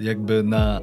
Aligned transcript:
jakby 0.00 0.42
na 0.42 0.80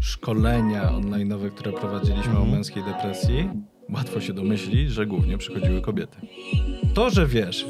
szkolenia 0.00 0.90
online'owe, 0.92 1.50
które 1.50 1.72
prowadziliśmy 1.72 2.24
Mhm. 2.32 2.42
o 2.42 2.46
męskiej 2.56 2.84
depresji, 2.84 3.48
łatwo 3.94 4.20
się 4.20 4.32
domyślić, 4.32 4.90
że 4.90 5.06
głównie 5.06 5.38
przychodziły 5.38 5.80
kobiety. 5.80 6.16
To, 6.94 7.10
że 7.10 7.26
wiesz, 7.26 7.66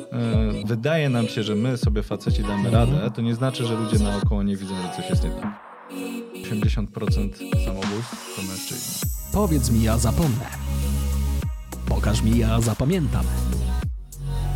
yy, 0.54 0.64
wydaje 0.66 1.08
nam 1.08 1.28
się, 1.28 1.42
że 1.42 1.54
my 1.54 1.76
sobie 1.76 2.02
faceci 2.02 2.42
damy 2.42 2.68
Mhm. 2.68 2.74
radę, 2.74 3.10
to 3.10 3.22
nie 3.22 3.34
znaczy, 3.34 3.64
że 3.66 3.74
ludzie 3.76 3.98
naokoło 3.98 4.42
nie 4.42 4.56
widzą, 4.56 4.74
że 4.82 4.96
coś 4.96 5.10
jest 5.10 5.24
nie 5.24 5.30
tak. 5.30 5.66
80% 6.42 7.38
samobójstw 7.64 8.36
to 8.36 8.42
mężczyźni. 8.42 9.10
Powiedz 9.32 9.70
mi, 9.70 9.82
ja 9.82 9.98
zapomnę. 9.98 10.46
Pokaż 11.88 12.22
mi, 12.22 12.38
ja 12.38 12.60
zapamiętam. 12.60 13.24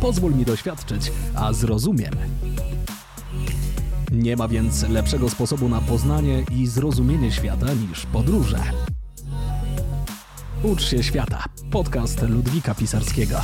Pozwól 0.01 0.35
mi 0.35 0.45
doświadczyć, 0.45 1.11
a 1.35 1.53
zrozumiem. 1.53 2.11
Nie 4.11 4.35
ma 4.35 4.47
więc 4.47 4.89
lepszego 4.89 5.29
sposobu 5.29 5.69
na 5.69 5.81
poznanie 5.81 6.43
i 6.51 6.67
zrozumienie 6.67 7.31
świata 7.31 7.73
niż 7.73 8.05
podróże. 8.05 8.57
Ucz 10.63 10.83
się 10.83 11.03
świata. 11.03 11.45
Podcast 11.71 12.21
Ludwika 12.21 12.75
Pisarskiego. 12.75 13.41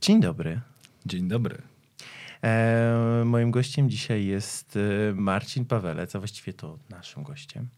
Dzień 0.00 0.20
dobry. 0.20 0.60
Dzień 1.06 1.28
dobry. 1.28 1.62
E, 2.42 3.22
moim 3.24 3.50
gościem 3.50 3.90
dzisiaj 3.90 4.26
jest 4.26 4.76
e, 4.76 5.14
Marcin 5.14 5.64
Pawelec, 5.64 6.16
a 6.16 6.18
właściwie 6.18 6.52
to 6.52 6.78
naszym 6.90 7.22
gościem. 7.22 7.68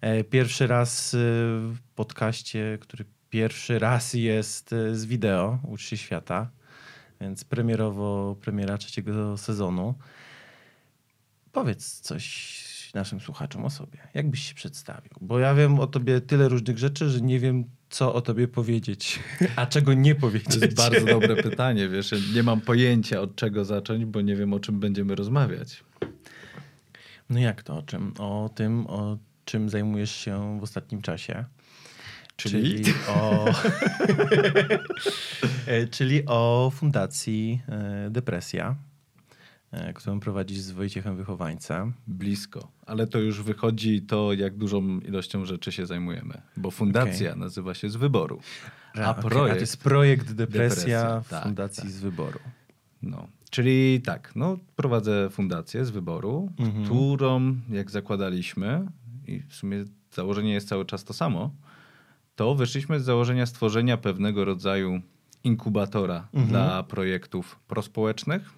E, 0.00 0.24
pierwszy 0.24 0.66
raz 0.66 1.16
w 1.60 1.76
podcaście, 1.94 2.78
który 2.80 3.04
pierwszy 3.30 3.78
raz 3.78 4.14
jest 4.14 4.70
z 4.92 5.04
wideo, 5.04 5.58
Ucz 5.68 5.82
się 5.82 5.96
świata, 5.96 6.50
więc 7.20 7.44
premierowo 7.44 8.36
premiera 8.40 8.78
trzeciego 8.78 9.36
sezonu. 9.36 9.94
Powiedz 11.52 12.00
coś 12.00 12.66
naszym 12.94 13.20
słuchaczom 13.20 13.64
o 13.64 13.70
sobie. 13.70 13.98
Jak 14.14 14.30
byś 14.30 14.48
się 14.48 14.54
przedstawił? 14.54 15.10
Bo 15.20 15.38
ja 15.38 15.54
wiem 15.54 15.80
o 15.80 15.86
tobie 15.86 16.20
tyle 16.20 16.48
różnych 16.48 16.78
rzeczy, 16.78 17.10
że 17.10 17.20
nie 17.20 17.40
wiem, 17.40 17.64
co 17.90 18.14
o 18.14 18.20
tobie 18.20 18.48
powiedzieć, 18.48 19.20
a 19.56 19.66
czego 19.66 19.94
nie 19.94 20.14
powiedzieć. 20.14 20.58
To 20.58 20.64
jest 20.64 20.76
bardzo 20.76 21.06
dobre 21.20 21.36
pytanie, 21.42 21.88
wiesz, 21.88 22.14
nie 22.34 22.42
mam 22.42 22.60
pojęcia 22.60 23.20
od 23.20 23.36
czego 23.36 23.64
zacząć, 23.64 24.04
bo 24.04 24.20
nie 24.20 24.36
wiem 24.36 24.52
o 24.52 24.60
czym 24.60 24.80
będziemy 24.80 25.14
rozmawiać. 25.14 25.84
No 27.30 27.38
jak 27.40 27.62
to? 27.62 27.76
O 27.76 27.82
czym? 27.82 28.12
O 28.18 28.50
tym, 28.54 28.86
o 28.86 29.18
czym 29.44 29.68
zajmujesz 29.68 30.16
się 30.16 30.58
w 30.60 30.62
ostatnim 30.62 31.02
czasie. 31.02 31.44
Czyli? 32.36 32.82
o, 33.08 33.44
E, 35.66 35.86
czyli 35.86 36.22
o 36.26 36.72
fundacji 36.74 37.60
e, 37.68 38.10
Depresja, 38.10 38.76
e, 39.72 39.92
którą 39.92 40.20
prowadzisz 40.20 40.58
z 40.58 40.70
Wojciechem 40.70 41.16
Wychowańcem. 41.16 41.92
Blisko, 42.06 42.68
ale 42.86 43.06
to 43.06 43.18
już 43.18 43.42
wychodzi 43.42 44.02
to, 44.02 44.32
jak 44.32 44.56
dużą 44.56 45.00
ilością 45.00 45.44
rzeczy 45.44 45.72
się 45.72 45.86
zajmujemy, 45.86 46.40
bo 46.56 46.70
fundacja 46.70 47.36
nazywa 47.36 47.74
się 47.74 47.90
z 47.90 47.96
wyboru, 47.96 48.40
a 48.94 49.10
okej, 49.10 49.22
projekt, 49.30 49.52
a 49.52 49.54
to 49.54 49.60
jest 49.60 49.76
projekt 49.82 50.32
Depresja, 50.32 50.68
Depresja, 50.68 51.22
tak, 51.30 51.42
Fundacji 51.44 51.82
tak. 51.82 51.92
z 51.92 52.00
Wyboru. 52.00 52.38
no, 53.02 53.26
czyli 53.50 54.00
tak, 54.04 54.32
no, 54.36 54.58
prowadzę 54.76 55.30
fundację 55.30 55.84
z 55.84 55.90
wyboru, 55.90 56.52
Mhm. 56.58 56.84
którą 56.84 57.56
jak 57.70 57.90
zakładaliśmy 57.90 58.86
i 59.26 59.40
w 59.48 59.54
sumie 59.54 59.84
założenie 60.12 60.52
jest 60.52 60.68
cały 60.68 60.84
czas 60.84 61.04
to 61.04 61.12
samo, 61.14 61.50
to 62.36 62.54
wyszliśmy 62.54 63.00
z 63.00 63.04
założenia 63.04 63.46
stworzenia 63.46 63.96
pewnego 63.96 64.44
rodzaju 64.44 65.00
inkubatora 65.44 66.28
Mhm. 66.32 66.48
dla 66.48 66.82
projektów 66.82 67.60
prospołecznych, 67.68 68.50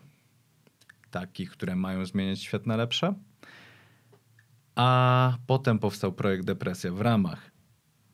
takich, 1.10 1.50
które 1.50 1.76
mają 1.76 2.06
zmieniać 2.06 2.42
świat 2.42 2.66
na 2.66 2.76
lepsze. 2.76 3.14
A 4.74 5.36
potem 5.46 5.78
powstał 5.78 6.12
projekt 6.12 6.44
Depresja 6.44 6.92
w 6.92 7.00
ramach 7.00 7.50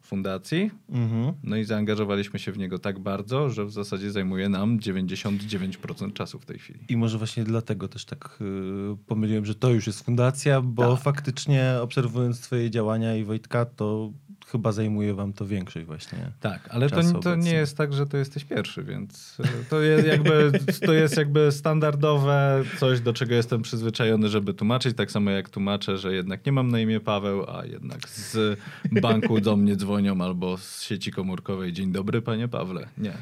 fundacji. 0.01 0.71
Mhm. 0.89 1.35
No 1.43 1.57
i 1.57 1.65
zaangażowaliśmy 1.65 2.39
się 2.39 2.53
w 2.53 2.59
niego 2.59 2.79
tak 2.79 2.99
bardzo, 2.99 3.51
że 3.51 3.65
w 3.65 3.71
zasadzie 3.73 4.11
zajmuje 4.11 4.49
nam 4.49 4.79
99% 4.79 6.13
czasu 6.13 6.39
w 6.39 6.47
tej 6.47 6.59
chwili. 6.59 6.81
I 6.89 6.97
może 6.97 7.19
właśnie 7.19 7.45
dlatego 7.45 7.89
też 7.89 8.05
tak 8.05 8.39
y, 8.41 8.97
pomyliłem, 9.07 9.45
że 9.45 9.55
to 9.55 9.71
już 9.71 9.87
jest 9.87 10.05
fundacja, 10.05 10.61
bo 10.61 10.95
Tak. 10.95 11.03
faktycznie 11.05 11.75
obserwując 11.83 12.41
twoje 12.41 12.71
działania 12.71 13.17
i 13.17 13.25
Wojtka, 13.25 13.65
to 13.65 14.13
chyba 14.47 14.73
zajmuje 14.73 15.15
wam 15.15 15.33
to 15.33 15.47
większość 15.47 15.87
właśnie. 15.87 16.19
Tak, 16.41 16.69
ale 16.71 16.91
to, 16.91 17.21
to 17.21 17.37
nie 17.37 17.55
jest 17.55 17.77
tak, 17.77 17.93
że 17.93 18.07
to 18.07 18.17
jesteś 18.17 18.45
pierwszy, 18.45 18.85
więc 18.85 19.37
e, 19.41 19.65
to 19.71 19.81
jest 19.81 20.07
jakby, 20.07 20.53
to 20.87 20.93
jest 20.93 21.17
jakby 21.17 21.53
standardowe 21.53 22.65
coś, 22.79 23.01
do 23.01 23.13
czego 23.13 23.35
jestem 23.35 23.63
przyzwyczajony, 23.63 24.29
żeby 24.29 24.55
tłumaczyć. 24.55 24.97
Tak 24.97 25.11
samo 25.11 25.31
jak 25.31 25.49
tłumaczę, 25.49 25.99
że 25.99 26.15
jednak 26.15 26.47
nie 26.47 26.53
mam 26.53 26.71
na 26.71 26.81
imię 26.81 27.01
Paweł, 27.01 27.45
a 27.51 27.65
jednak 27.65 28.09
z 28.09 28.61
banku 28.93 29.41
do 29.41 29.57
mnie 29.57 29.77
dzwonią 29.77 30.21
albo 30.21 30.59
z 30.59 30.83
sieci 30.83 31.11
komórkowej. 31.11 31.73
Dzień 31.73 31.93
dobry, 31.93 32.23
panie 32.23 32.49
Pawle. 32.49 32.89
Nie, 32.99 33.13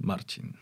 Marcin. 0.00 0.52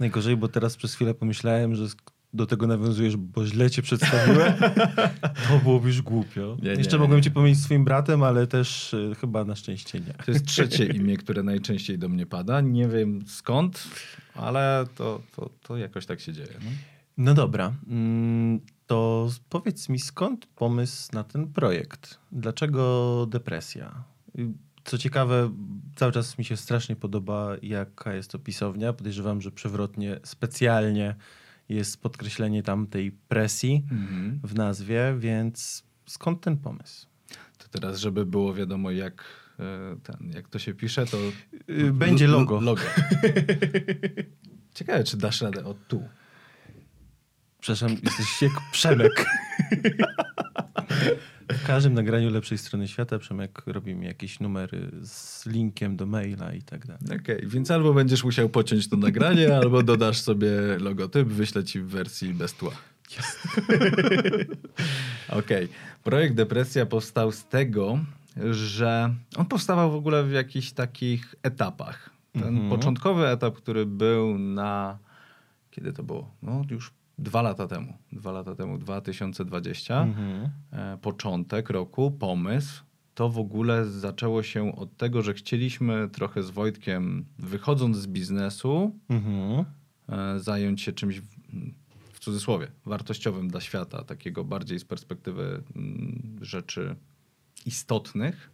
Najgorzej, 0.00 0.36
bo 0.36 0.48
teraz 0.48 0.76
przez 0.76 0.94
chwilę 0.94 1.14
pomyślałem, 1.14 1.74
że 1.74 1.86
do 2.32 2.46
tego 2.46 2.66
nawiązujesz, 2.66 3.16
bo 3.16 3.46
źle 3.46 3.70
cię 3.70 3.82
przedstawiłem. 3.82 4.52
to 5.48 5.58
byłoby 5.62 5.88
już 5.88 6.02
głupio. 6.02 6.56
Nie, 6.62 6.70
nie, 6.70 6.76
Jeszcze 6.78 6.96
nie. 6.96 7.00
mogłem 7.02 7.22
cię 7.22 7.30
pomylić 7.30 7.60
swoim 7.62 7.84
bratem, 7.84 8.22
ale 8.22 8.46
też 8.46 8.94
y, 8.94 9.12
chyba 9.20 9.44
na 9.44 9.56
szczęście 9.56 10.00
nie. 10.00 10.14
To 10.26 10.30
jest 10.32 10.46
trzecie 10.46 10.86
imię, 10.86 11.16
które 11.16 11.42
najczęściej 11.42 11.98
do 11.98 12.08
mnie 12.08 12.26
pada. 12.26 12.60
Nie 12.60 12.88
wiem 12.88 13.20
skąd, 13.26 13.88
ale 14.34 14.84
to, 14.94 15.22
to, 15.36 15.50
to 15.62 15.76
jakoś 15.76 16.06
tak 16.06 16.20
się 16.20 16.32
dzieje. 16.32 16.52
No. 16.64 16.70
No 17.18 17.34
dobra, 17.34 17.72
mm, 17.88 18.60
to 18.86 19.28
powiedz 19.48 19.88
mi 19.88 19.98
skąd 19.98 20.46
pomysł 20.46 21.08
na 21.12 21.24
ten 21.24 21.46
projekt? 21.52 22.18
Dlaczego 22.32 23.26
depresja? 23.30 24.04
Y, 24.38 24.48
Co 24.84 24.98
ciekawe, 24.98 25.50
cały 25.96 26.12
czas 26.12 26.38
mi 26.38 26.44
się 26.44 26.56
strasznie 26.56 26.96
podoba, 26.96 27.48
jaka 27.62 28.14
jest 28.14 28.30
to 28.30 28.38
pisownia. 28.38 28.92
Podejrzewam, 28.92 29.40
że 29.40 29.50
przewrotnie, 29.50 30.20
specjalnie 30.24 31.14
jest 31.70 32.02
podkreślenie 32.02 32.62
tam 32.62 32.86
tej 32.86 33.12
presji 33.12 33.84
Mhm. 33.90 34.40
w 34.44 34.54
nazwie, 34.54 35.14
więc 35.18 35.84
skąd 36.06 36.40
ten 36.40 36.56
pomysł? 36.56 37.06
To 37.58 37.68
teraz, 37.68 37.98
żeby 37.98 38.26
było 38.26 38.54
wiadomo, 38.54 38.90
jak, 38.90 39.24
e, 39.58 39.96
ten, 40.02 40.30
jak 40.34 40.48
to 40.48 40.58
się 40.58 40.74
pisze, 40.74 41.06
to. 41.06 41.16
Y, 41.70 41.92
będzie 41.92 42.26
logo. 42.26 42.60
logo. 42.60 42.82
Ciekawe, 44.74 45.04
czy 45.04 45.16
dasz 45.16 45.40
radę 45.40 45.64
od 45.64 45.88
tu. 45.88 46.08
Przepraszam, 47.60 47.90
jesteś 48.02 48.42
jak 48.42 48.52
Przemek. 48.72 49.26
W 51.52 51.66
każdym 51.66 51.94
nagraniu 51.94 52.30
lepszej 52.30 52.58
strony 52.58 52.88
świata 52.88 53.18
Przemek 53.18 53.62
robi 53.66 53.94
mi 53.94 54.06
jakieś 54.06 54.40
numery 54.40 54.90
z 55.02 55.46
linkiem 55.46 55.96
do 55.96 56.06
maila 56.06 56.52
i 56.54 56.62
tak 56.62 56.86
dalej. 56.86 57.20
Okej, 57.22 57.42
więc 57.46 57.70
albo 57.70 57.94
będziesz 57.94 58.24
musiał 58.24 58.48
pociąć 58.48 58.88
to 58.88 58.96
nagranie, 58.96 59.56
albo 59.62 59.82
dodasz 59.82 60.20
sobie 60.20 60.50
logotyp, 60.80 61.28
wyślę 61.28 61.64
ci 61.64 61.80
w 61.80 61.86
wersji 61.86 62.34
bez 62.34 62.54
tła. 62.54 62.70
Okej. 65.28 65.68
Projekt 66.04 66.34
Depresja 66.34 66.86
powstał 66.86 67.32
z 67.32 67.44
tego, 67.44 67.98
że 68.50 69.14
on 69.36 69.46
powstawał 69.46 69.92
w 69.92 69.94
ogóle 69.94 70.24
w 70.24 70.32
jakichś 70.32 70.70
takich 70.72 71.34
etapach. 71.42 72.10
Ten 72.32 72.42
Mhm. 72.48 72.70
początkowy 72.70 73.26
etap, 73.28 73.56
który 73.56 73.86
był 73.86 74.38
na. 74.38 74.98
Kiedy 75.70 75.92
to 75.92 76.02
było? 76.02 76.34
No 76.42 76.62
już 76.70 76.90
dwa 77.20 77.42
lata 77.42 77.66
temu. 77.66 77.98
Dwa 78.12 78.32
lata 78.32 78.54
temu, 78.54 78.78
2020. 78.78 80.02
Mhm. 80.02 80.50
e, 80.72 80.98
początek 81.02 81.70
roku, 81.70 82.10
pomysł, 82.10 82.82
to 83.14 83.28
w 83.28 83.38
ogóle 83.38 83.86
zaczęło 83.86 84.42
się 84.42 84.76
od 84.76 84.96
tego, 84.96 85.22
że 85.22 85.34
chcieliśmy 85.34 86.08
trochę 86.08 86.42
z 86.42 86.50
Wojtkiem, 86.50 87.24
wychodząc 87.38 87.96
z 87.96 88.06
biznesu, 88.06 88.96
Mhm. 89.08 89.64
e, 90.08 90.40
zająć 90.40 90.82
się 90.82 90.92
czymś, 90.92 91.20
w, 92.12 92.18
cudzysłowie, 92.18 92.68
wartościowym 92.86 93.48
dla 93.48 93.60
świata, 93.60 94.04
takiego 94.04 94.44
bardziej 94.44 94.78
z 94.78 94.84
perspektywy 94.84 95.62
mm, 95.76 96.38
rzeczy 96.40 96.96
istotnych. 97.66 98.50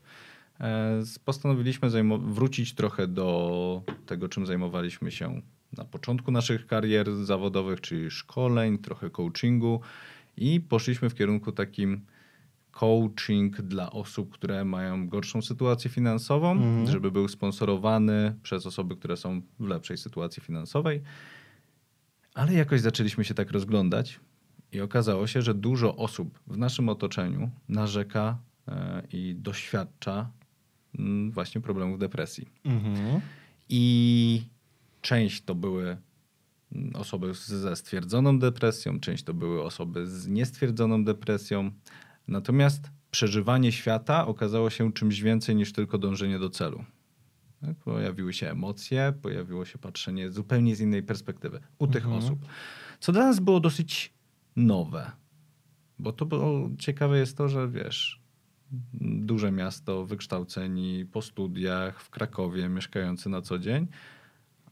E, 0.60 1.02
Postanowiliśmy 1.24 1.90
wrócić 2.18 2.74
trochę 2.74 3.08
do 3.08 3.82
tego, 4.06 4.28
czym 4.28 4.46
zajmowaliśmy 4.46 5.10
się 5.10 5.40
na 5.76 5.84
początku 5.84 6.30
naszych 6.30 6.66
karier 6.66 7.24
zawodowych, 7.24 7.80
czyli 7.80 8.10
szkoleń, 8.10 8.78
trochę 8.78 9.10
coachingu 9.10 9.80
i 10.36 10.60
poszliśmy 10.60 11.10
w 11.10 11.14
kierunku 11.14 11.52
takim 11.52 12.00
coaching 12.70 13.56
dla 13.62 13.90
osób, 13.90 14.32
które 14.32 14.64
mają 14.64 15.08
gorszą 15.08 15.42
sytuację 15.42 15.90
finansową, 15.90 16.52
Mhm. 16.52 16.86
żeby 16.86 17.10
był 17.10 17.28
sponsorowany 17.28 18.34
przez 18.42 18.66
osoby, 18.66 18.96
które 18.96 19.16
są 19.16 19.42
w 19.60 19.66
lepszej 19.66 19.96
sytuacji 19.96 20.42
finansowej. 20.42 21.02
Ale 22.34 22.52
jakoś 22.52 22.80
zaczęliśmy 22.80 23.24
się 23.24 23.34
tak 23.34 23.50
rozglądać 23.50 24.20
i 24.72 24.80
okazało 24.80 25.26
się, 25.26 25.42
że 25.42 25.54
dużo 25.54 25.96
osób 25.96 26.38
w 26.46 26.56
naszym 26.56 26.88
otoczeniu 26.88 27.50
narzeka 27.68 28.38
e, 28.68 29.02
i 29.12 29.34
doświadcza 29.38 30.30
mm, 30.98 31.30
właśnie 31.30 31.60
problemów 31.60 31.98
depresji. 31.98 32.48
Mhm. 32.64 33.20
I 33.68 34.42
część 35.06 35.44
to 35.44 35.54
były 35.54 35.96
mm, 36.72 36.96
osoby 36.96 37.34
ze 37.34 37.76
stwierdzoną 37.76 38.38
depresją, 38.38 39.00
część 39.00 39.24
to 39.24 39.34
były 39.34 39.62
osoby 39.62 40.06
z 40.06 40.28
niestwierdzoną 40.28 41.04
depresją. 41.04 41.70
Natomiast 42.28 42.90
przeżywanie 43.10 43.72
świata 43.72 44.26
okazało 44.26 44.70
się 44.70 44.92
czymś 44.92 45.20
więcej 45.20 45.56
niż 45.56 45.72
tylko 45.72 45.98
dążenie 45.98 46.38
do 46.38 46.50
celu. 46.50 46.84
Tak? 47.60 47.76
Pojawiły 47.76 48.32
się 48.32 48.50
emocje, 48.50 49.14
pojawiło 49.22 49.64
się 49.64 49.78
patrzenie 49.78 50.30
zupełnie 50.30 50.76
z 50.76 50.80
innej 50.80 51.02
perspektywy 51.02 51.60
u 51.78 51.86
tych 51.86 52.04
Mhm. 52.04 52.22
osób. 52.24 52.38
Co 53.00 53.12
dla 53.12 53.26
nas 53.26 53.40
było 53.40 53.60
dosyć 53.60 54.14
nowe. 54.56 55.10
Bo 55.98 56.12
to 56.12 56.26
było 56.26 56.70
ciekawe 56.78 57.18
jest 57.18 57.36
to, 57.36 57.48
że 57.48 57.68
wiesz, 57.68 58.20
duże 59.00 59.52
miasto, 59.52 60.06
wykształceni 60.06 61.04
po 61.12 61.22
studiach 61.22 62.00
w 62.00 62.10
Krakowie, 62.10 62.68
mieszkający 62.68 63.28
na 63.28 63.42
co 63.42 63.58
dzień, 63.58 63.86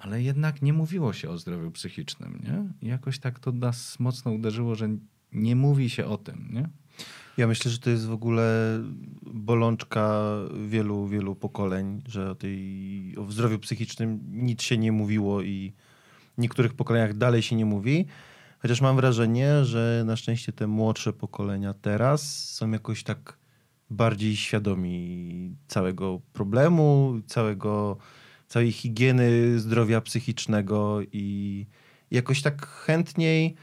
ale 0.04 0.22
jednak 0.22 0.62
nie 0.62 0.72
mówiło 0.72 1.12
się 1.12 1.30
o 1.30 1.38
zdrowiu 1.38 1.70
psychicznym, 1.70 2.40
nie? 2.44 2.88
I 2.88 2.90
jakoś 2.90 3.18
tak 3.18 3.38
to 3.38 3.52
nas 3.52 4.00
mocno 4.00 4.32
uderzyło, 4.32 4.74
że 4.74 4.88
nie 5.32 5.56
mówi 5.56 5.90
się 5.90 6.06
o 6.06 6.18
tym, 6.18 6.48
nie? 6.52 6.68
Ja 7.36 7.46
myślę, 7.46 7.70
że 7.70 7.78
to 7.78 7.90
jest 7.90 8.06
w 8.06 8.12
ogóle 8.12 8.78
bolączka 9.22 10.22
wielu, 10.68 11.06
wielu 11.06 11.36
pokoleń, 11.36 12.02
że 12.08 12.30
o, 12.30 12.34
tej, 12.34 13.14
o 13.18 13.30
zdrowiu 13.30 13.58
psychicznym 13.58 14.20
nic 14.32 14.62
się 14.62 14.78
nie 14.78 14.92
mówiło 14.92 15.42
i 15.42 15.72
w 16.38 16.40
niektórych 16.40 16.74
pokoleniach 16.74 17.16
dalej 17.16 17.42
się 17.42 17.56
nie 17.56 17.66
mówi. 17.66 18.06
Chociaż 18.58 18.80
mam 18.80 18.96
wrażenie, 18.96 19.64
że 19.64 20.02
na 20.06 20.16
szczęście 20.16 20.52
te 20.52 20.66
młodsze 20.66 21.12
pokolenia 21.12 21.74
teraz 21.74 22.48
są 22.50 22.70
jakoś 22.70 23.02
tak 23.02 23.38
bardziej 23.90 24.36
świadomi 24.36 25.56
całego 25.66 26.20
problemu, 26.32 27.20
całego, 27.26 27.96
całej 28.54 28.72
higieny 28.72 29.58
zdrowia 29.58 30.00
psychicznego 30.00 31.00
i 31.12 31.66
jakoś 32.10 32.42
tak 32.42 32.66
chętniej 32.66 33.54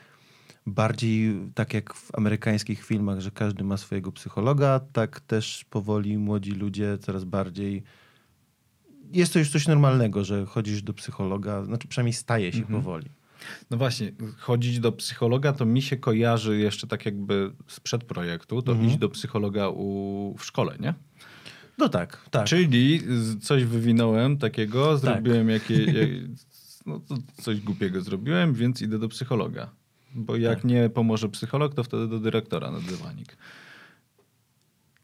bardziej 0.65 1.35
tak 1.55 1.73
jak 1.73 1.93
w 1.93 2.15
amerykańskich 2.15 2.85
filmach, 2.85 3.19
że 3.19 3.31
każdy 3.31 3.63
ma 3.63 3.77
swojego 3.77 4.11
psychologa, 4.11 4.79
tak 4.93 5.19
też 5.19 5.65
powoli 5.69 6.17
młodzi 6.17 6.51
ludzie 6.51 6.97
coraz 6.97 7.23
bardziej. 7.23 7.83
Jest 9.13 9.33
to 9.33 9.39
już 9.39 9.49
coś 9.51 9.67
normalnego, 9.67 10.23
że 10.23 10.45
chodzisz 10.45 10.81
do 10.81 10.93
psychologa, 10.93 11.63
znaczy 11.65 11.87
przynajmniej 11.87 12.13
staje 12.13 12.51
się 12.51 12.59
Mhm. 12.59 12.81
powoli. 12.81 13.09
No 13.69 13.77
właśnie, 13.77 14.11
chodzić 14.37 14.79
do 14.79 14.91
psychologa 14.91 15.53
to 15.53 15.65
mi 15.65 15.81
się 15.81 15.97
kojarzy 15.97 16.57
jeszcze 16.59 16.87
tak 16.87 17.05
jakby 17.05 17.51
sprzed 17.67 18.03
projektu, 18.03 18.61
to 18.61 18.71
Mhm. 18.71 18.89
iść 18.89 18.97
do 18.97 19.09
psychologa 19.09 19.69
u, 19.69 20.35
w 20.37 20.45
szkole, 20.45 20.75
nie? 20.79 20.93
No 21.77 21.89
tak, 21.89 22.29
tak. 22.31 22.47
Czyli 22.47 23.01
coś 23.41 23.63
wywinąłem 23.65 24.37
takiego, 24.37 24.97
zrobiłem 24.97 25.49
jakie, 25.49 25.83
jak, 25.99 26.09
no 26.85 27.01
coś 27.41 27.61
głupiego 27.61 28.01
zrobiłem, 28.01 28.53
więc 28.53 28.81
idę 28.81 28.99
do 28.99 29.07
psychologa. 29.09 29.71
Bo 30.15 30.35
jak 30.35 30.55
Tak. 30.55 30.63
nie 30.63 30.89
pomoże 30.89 31.29
psycholog, 31.29 31.75
to 31.75 31.83
wtedy 31.83 32.07
do 32.07 32.19
dyrektora 32.19 32.71
na 32.71 32.79
dywanik. 32.79 33.37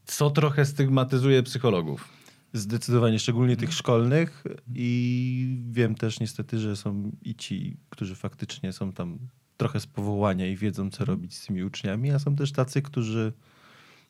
Co 0.06 0.30
trochę 0.30 0.66
stygmatyzuje 0.66 1.44
psychologów. 1.44 2.08
Zdecydowanie, 2.54 3.20
szczególnie 3.20 3.58
tych 3.58 3.74
szkolnych 3.74 4.44
i 4.76 5.58
wiem 5.72 5.96
też 5.96 6.20
niestety, 6.20 6.60
że 6.60 6.76
są 6.76 7.12
i 7.22 7.36
ci, 7.36 7.78
którzy 7.90 8.16
faktycznie 8.16 8.74
są 8.74 8.92
tam 8.92 9.20
trochę 9.58 9.80
z 9.80 9.88
powołania 9.88 10.48
i 10.48 10.56
wiedzą, 10.56 10.90
co 10.90 11.06
robić 11.06 11.36
z 11.38 11.46
tymi 11.46 11.64
uczniami, 11.64 12.12
a 12.12 12.20
są 12.20 12.36
też 12.36 12.52
tacy, 12.52 12.82
którzy 12.82 13.34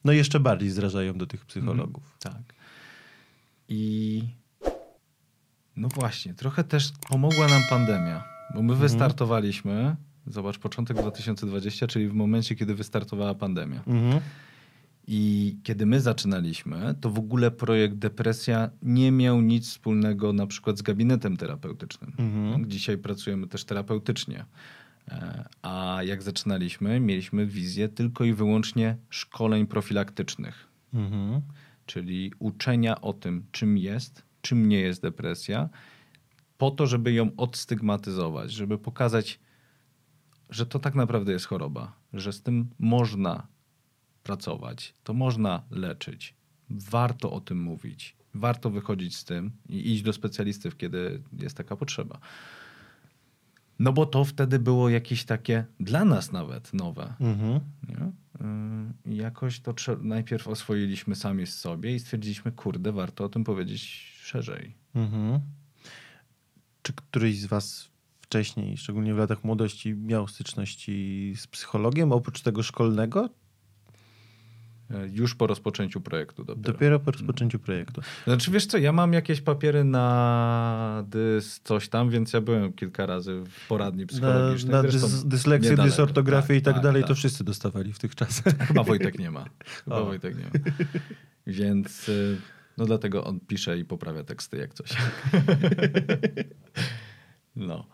no 0.04 0.12
jeszcze 0.12 0.40
bardziej 0.40 0.70
zrażają 0.70 1.18
do 1.18 1.26
tych 1.26 1.46
psychologów. 1.46 2.16
Tak. 2.20 2.54
I 3.68 4.22
no 5.76 5.88
właśnie, 5.88 6.34
trochę 6.34 6.64
też 6.64 6.92
pomogła 7.08 7.48
nam 7.48 7.62
pandemia, 7.70 8.24
bo 8.54 8.62
my 8.62 8.74
wystartowaliśmy, 8.74 9.96
zobacz, 10.26 10.58
początek 10.58 10.96
2020, 10.96 11.86
czyli 11.86 12.08
w 12.08 12.14
momencie, 12.14 12.56
kiedy 12.56 12.74
wystartowała 12.74 13.34
pandemia. 13.34 13.82
Mhm. 13.86 14.20
I 15.10 15.56
kiedy 15.62 15.86
my 15.86 16.00
zaczynaliśmy, 16.00 16.94
to 17.00 17.10
w 17.10 17.18
ogóle 17.18 17.50
projekt 17.50 17.94
Depresja 17.94 18.70
nie 18.82 19.12
miał 19.12 19.40
nic 19.40 19.68
wspólnego 19.68 20.32
na 20.32 20.46
przykład 20.46 20.78
z 20.78 20.82
gabinetem 20.82 21.36
terapeutycznym. 21.36 22.12
Mhm. 22.18 22.70
Dzisiaj 22.70 22.98
pracujemy 22.98 23.46
też 23.46 23.64
terapeutycznie. 23.64 24.44
E, 25.08 25.44
A 25.62 26.00
jak 26.02 26.22
zaczynaliśmy, 26.22 27.00
mieliśmy 27.00 27.46
wizję 27.46 27.88
tylko 27.88 28.24
i 28.24 28.32
wyłącznie 28.32 28.96
szkoleń 29.10 29.66
profilaktycznych 29.66 30.68
Mhm. 30.94 31.42
czyli 31.86 32.32
uczenia 32.38 33.00
o 33.00 33.12
tym, 33.12 33.46
czym 33.52 33.78
jest, 33.78 34.22
czym 34.40 34.68
nie 34.68 34.80
jest 34.80 35.02
depresja, 35.02 35.68
po 36.58 36.70
to, 36.70 36.86
żeby 36.86 37.12
ją 37.12 37.30
odstygmatyzować, 37.36 38.52
żeby 38.52 38.78
pokazać, 38.78 39.40
że 40.50 40.66
to 40.66 40.78
tak 40.78 40.94
naprawdę 40.94 41.32
jest 41.32 41.46
choroba, 41.46 41.92
że 42.12 42.32
z 42.32 42.42
tym 42.42 42.70
można 42.78 43.46
pracować, 44.22 44.94
to 45.04 45.14
można 45.14 45.62
leczyć. 45.70 46.34
Warto 46.70 47.32
o 47.32 47.40
tym 47.40 47.62
mówić, 47.62 48.16
warto 48.34 48.70
wychodzić 48.70 49.16
z 49.16 49.24
tym 49.24 49.50
i 49.68 49.92
iść 49.92 50.02
do 50.02 50.12
specjalistów, 50.12 50.76
kiedy 50.76 51.22
jest 51.38 51.56
taka 51.56 51.76
potrzeba. 51.76 52.18
No 53.78 53.92
bo 53.92 54.06
to 54.06 54.24
wtedy 54.24 54.58
było 54.58 54.88
jakieś 54.88 55.24
takie, 55.24 55.64
dla 55.80 56.04
nas 56.04 56.32
nawet 56.32 56.74
nowe. 56.74 57.14
Mhm. 57.20 57.60
Yy, 59.04 59.12
I 59.12 59.16
jakoś 59.16 59.60
to 59.60 59.74
najpierw 60.02 60.48
oswoiliśmy 60.48 61.14
sami 61.14 61.46
z 61.46 61.58
sobie 61.58 61.94
i 61.94 62.00
stwierdziliśmy, 62.00 62.52
kurde, 62.52 62.92
warto 62.92 63.24
o 63.24 63.28
tym 63.28 63.44
powiedzieć 63.44 63.82
szerzej. 64.22 64.74
Mhm. 64.94 65.40
Czy 66.82 66.92
któryś 66.92 67.40
z 67.40 67.46
was 67.46 67.90
wcześniej, 68.20 68.76
szczególnie 68.76 69.14
w 69.14 69.18
latach 69.18 69.44
młodości, 69.44 69.94
miał 69.94 70.28
styczności 70.28 71.32
z 71.36 71.46
psychologiem, 71.46 72.12
oprócz 72.12 72.40
tego 72.42 72.62
szkolnego? 72.62 73.28
Yy, 74.90 75.08
Już 75.12 75.34
po 75.34 75.46
rozpoczęciu 75.46 76.00
projektu 76.00 76.44
dopiero. 76.44 76.72
Dopiero 76.72 77.00
po 77.00 77.10
rozpoczęciu 77.10 77.58
projektu. 77.58 78.00
Znaczy 78.24 78.50
wiesz 78.50 78.66
co, 78.66 78.78
ja 78.78 78.92
mam 78.92 79.12
jakieś 79.12 79.40
papiery 79.40 79.84
na 79.84 81.04
dys 81.08 81.60
coś 81.64 81.88
tam, 81.88 82.10
więc 82.10 82.32
ja 82.32 82.40
byłem 82.40 82.72
kilka 82.72 83.06
razy 83.06 83.42
w 83.50 83.68
poradni 83.68 84.00
Na, 84.00 84.06
psychologicznej. 84.06 84.72
na 84.72 84.82
Zresztą 84.82 85.00
dys, 85.08 85.24
dysleksję, 85.24 85.76
dysortografię 85.76 86.56
i 86.56 86.62
tak, 86.62 86.74
tak, 86.74 86.82
dalej, 86.82 87.02
tak. 87.02 87.08
to 87.08 87.14
wszyscy 87.14 87.44
dostawali 87.44 87.92
w 87.92 87.98
tych 87.98 88.14
czasach. 88.14 88.54
Chyba 88.68 88.82
Wojtek 88.84 89.18
nie 89.18 89.30
ma. 89.30 89.44
Chyba 89.84 89.96
O. 89.96 90.04
Wojtek 90.04 90.36
nie 90.36 90.44
ma. 90.44 90.50
Więc 91.46 92.08
y, 92.08 92.36
no 92.78 92.84
dlatego 92.86 93.24
on 93.24 93.40
pisze 93.40 93.78
i 93.78 93.84
poprawia 93.84 94.24
teksty 94.24 94.56
jak 94.56 94.74
coś. 94.74 94.90
No. 97.56 97.86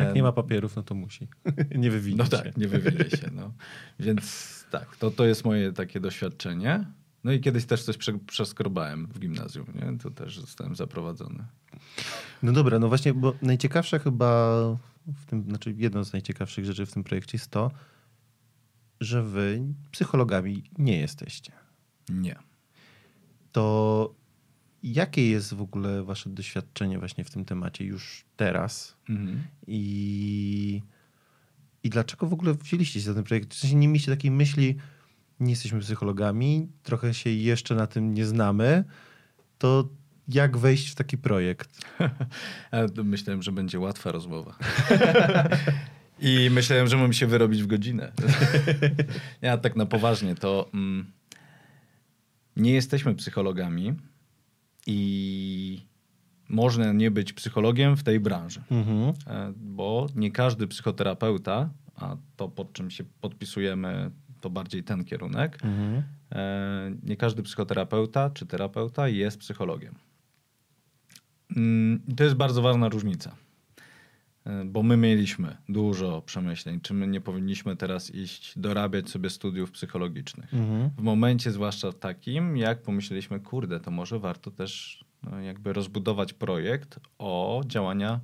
Jak 0.00 0.14
nie 0.14 0.22
ma 0.22 0.32
papierów, 0.32 0.76
no 0.76 0.82
to 0.82 0.94
musi. 0.94 1.28
nie 1.74 1.90
wywinie 1.90 2.16
No 2.16 2.24
się. 2.24 2.30
tak, 2.30 2.56
nie 2.56 2.68
wywinie 2.68 3.10
się. 3.10 3.30
No. 3.32 3.52
Więc 4.00 4.64
tak, 4.70 4.96
to, 4.96 5.10
to 5.10 5.24
jest 5.24 5.44
moje 5.44 5.72
takie 5.72 6.00
doświadczenie. 6.00 6.86
No 7.24 7.32
i 7.32 7.40
kiedyś 7.40 7.64
też 7.64 7.82
coś 7.82 7.96
prze, 7.96 8.18
przeskrobałem 8.18 9.06
w 9.06 9.18
gimnazjum, 9.18 9.66
nie? 9.74 9.98
To 9.98 10.10
też 10.10 10.40
zostałem 10.40 10.76
zaprowadzony. 10.76 11.44
No 12.42 12.52
dobra, 12.52 12.78
no 12.78 12.88
właśnie, 12.88 13.14
bo 13.14 13.34
najciekawsze 13.42 13.98
chyba 13.98 14.56
w 15.06 15.26
tym, 15.26 15.44
znaczy 15.44 15.74
jedną 15.76 16.04
z 16.04 16.12
najciekawszych 16.12 16.64
rzeczy 16.64 16.86
w 16.86 16.92
tym 16.92 17.04
projekcie 17.04 17.38
jest 17.38 17.50
to, 17.50 17.70
że 19.00 19.22
wy 19.22 19.62
psychologami 19.90 20.62
nie 20.78 20.98
jesteście. 20.98 21.52
Nie. 22.08 22.36
To 23.52 24.14
jakie 24.82 25.30
jest 25.30 25.54
w 25.54 25.60
ogóle 25.60 26.02
wasze 26.04 26.30
doświadczenie 26.30 26.98
właśnie 26.98 27.24
w 27.24 27.30
tym 27.30 27.44
temacie 27.44 27.84
już 27.84 28.24
teraz 28.36 28.96
Mhm. 29.08 29.42
i, 29.66 30.82
i 31.84 31.90
dlaczego 31.90 32.26
w 32.26 32.32
ogóle 32.32 32.54
wzięliście 32.54 33.00
się 33.00 33.06
za 33.06 33.14
ten 33.14 33.24
projekt? 33.24 33.54
W 33.54 33.58
sensie 33.58 33.76
nie 33.76 33.88
mieliście 33.88 34.12
takiej 34.12 34.30
myśli, 34.30 34.76
nie 35.40 35.50
jesteśmy 35.50 35.80
psychologami, 35.80 36.68
trochę 36.82 37.14
się 37.14 37.30
jeszcze 37.30 37.74
na 37.74 37.86
tym 37.86 38.14
nie 38.14 38.26
znamy, 38.26 38.84
to 39.58 39.88
jak 40.28 40.56
wejść 40.58 40.88
w 40.90 40.94
taki 40.94 41.18
projekt? 41.18 41.80
Myślałem, 43.04 43.42
że 43.42 43.52
będzie 43.52 43.80
łatwa 43.80 44.12
rozmowa. 44.12 44.58
I 46.20 46.50
myślałem, 46.50 46.86
że 46.86 46.96
mam 46.96 47.12
się 47.12 47.26
wyrobić 47.26 47.62
w 47.62 47.66
godzinę. 47.66 48.12
ja 49.42 49.58
tak 49.58 49.76
na 49.76 49.86
poważnie 49.86 50.34
to 50.34 50.70
mm, 50.74 51.12
nie 52.56 52.72
jesteśmy 52.72 53.14
psychologami 53.14 53.94
i 54.86 55.86
można 56.48 56.92
nie 56.92 57.10
być 57.10 57.32
psychologiem 57.32 57.96
w 57.96 58.02
tej 58.02 58.20
branży. 58.20 58.62
Mhm. 58.70 59.12
E, 59.26 59.52
bo 59.56 60.06
nie 60.14 60.30
każdy 60.30 60.66
psychoterapeuta, 60.66 61.70
a 61.96 62.16
to 62.36 62.48
pod 62.48 62.72
czym 62.72 62.90
się 62.90 63.04
podpisujemy, 63.20 64.10
to 64.40 64.50
bardziej 64.50 64.84
ten 64.84 65.04
kierunek, 65.04 65.58
Mhm. 65.64 66.02
e, 66.32 66.92
nie 67.02 67.16
każdy 67.16 67.42
psychoterapeuta 67.42 68.30
czy 68.30 68.46
terapeuta 68.46 69.08
jest 69.08 69.38
psychologiem. 69.38 69.94
Mm, 71.56 72.00
i 72.08 72.14
To 72.14 72.24
jest 72.24 72.36
bardzo 72.36 72.62
ważna 72.62 72.88
różnica. 72.88 73.36
E, 74.46 74.64
Bo 74.64 74.82
my 74.82 74.96
mieliśmy 74.96 75.56
dużo 75.68 76.22
przemyśleń, 76.22 76.80
czy 76.80 76.94
my 76.94 77.06
nie 77.06 77.20
powinniśmy 77.20 77.76
teraz 77.76 78.14
iść 78.14 78.58
dorabiać 78.58 79.10
sobie 79.10 79.30
studiów 79.30 79.70
psychologicznych. 79.70 80.54
Mhm. 80.54 80.90
W 80.98 81.02
momencie 81.02 81.50
zwłaszcza 81.50 81.92
takim, 81.92 82.56
jak 82.56 82.82
pomyśleliśmy, 82.82 83.40
kurde, 83.40 83.80
to 83.80 83.90
może 83.90 84.18
warto 84.18 84.50
też 84.50 85.04
no, 85.22 85.40
jakby 85.40 85.72
rozbudować 85.72 86.32
projekt 86.32 87.00
o 87.18 87.62
działania 87.66 88.20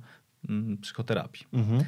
mm, 0.49 0.77
psychoterapii. 0.77 1.47
Mhm. 1.53 1.83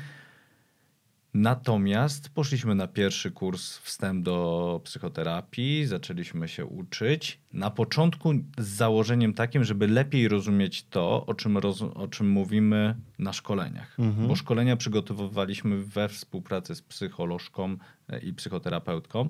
Natomiast 1.34 2.30
poszliśmy 2.30 2.76
na 2.76 2.88
pierwszy 2.88 3.32
kurs 3.32 3.78
wstęp 3.78 4.26
do 4.26 4.82
psychoterapii, 4.84 5.86
zaczęliśmy 5.86 6.48
się 6.48 6.66
uczyć. 6.66 7.40
Na 7.54 7.70
początku 7.70 8.34
z 8.58 8.68
założeniem 8.68 9.34
takim, 9.34 9.64
żeby 9.64 9.88
lepiej 9.88 10.28
rozumieć 10.28 10.86
to, 10.90 11.26
o 11.26 11.34
czym, 11.34 11.58
o 11.94 12.08
czym 12.08 12.30
mówimy 12.30 12.96
na 13.20 13.34
szkoleniach. 13.34 14.00
Mhm. 14.00 14.28
Bo 14.28 14.36
szkolenia 14.36 14.78
przygotowywaliśmy 14.78 15.84
we 15.84 16.10
współpracy 16.10 16.76
z 16.76 16.82
psycholożką 16.82 17.78
e, 18.10 18.20
i 18.20 18.34
psychoterapeutką, 18.34 19.30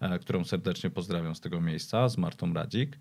e, 0.00 0.18
którą 0.18 0.44
serdecznie 0.44 0.90
pozdrawiam 0.90 1.34
z 1.34 1.40
tego 1.40 1.60
miejsca, 1.60 2.08
z 2.08 2.18
Martą 2.18 2.54
Radzik. 2.54 2.98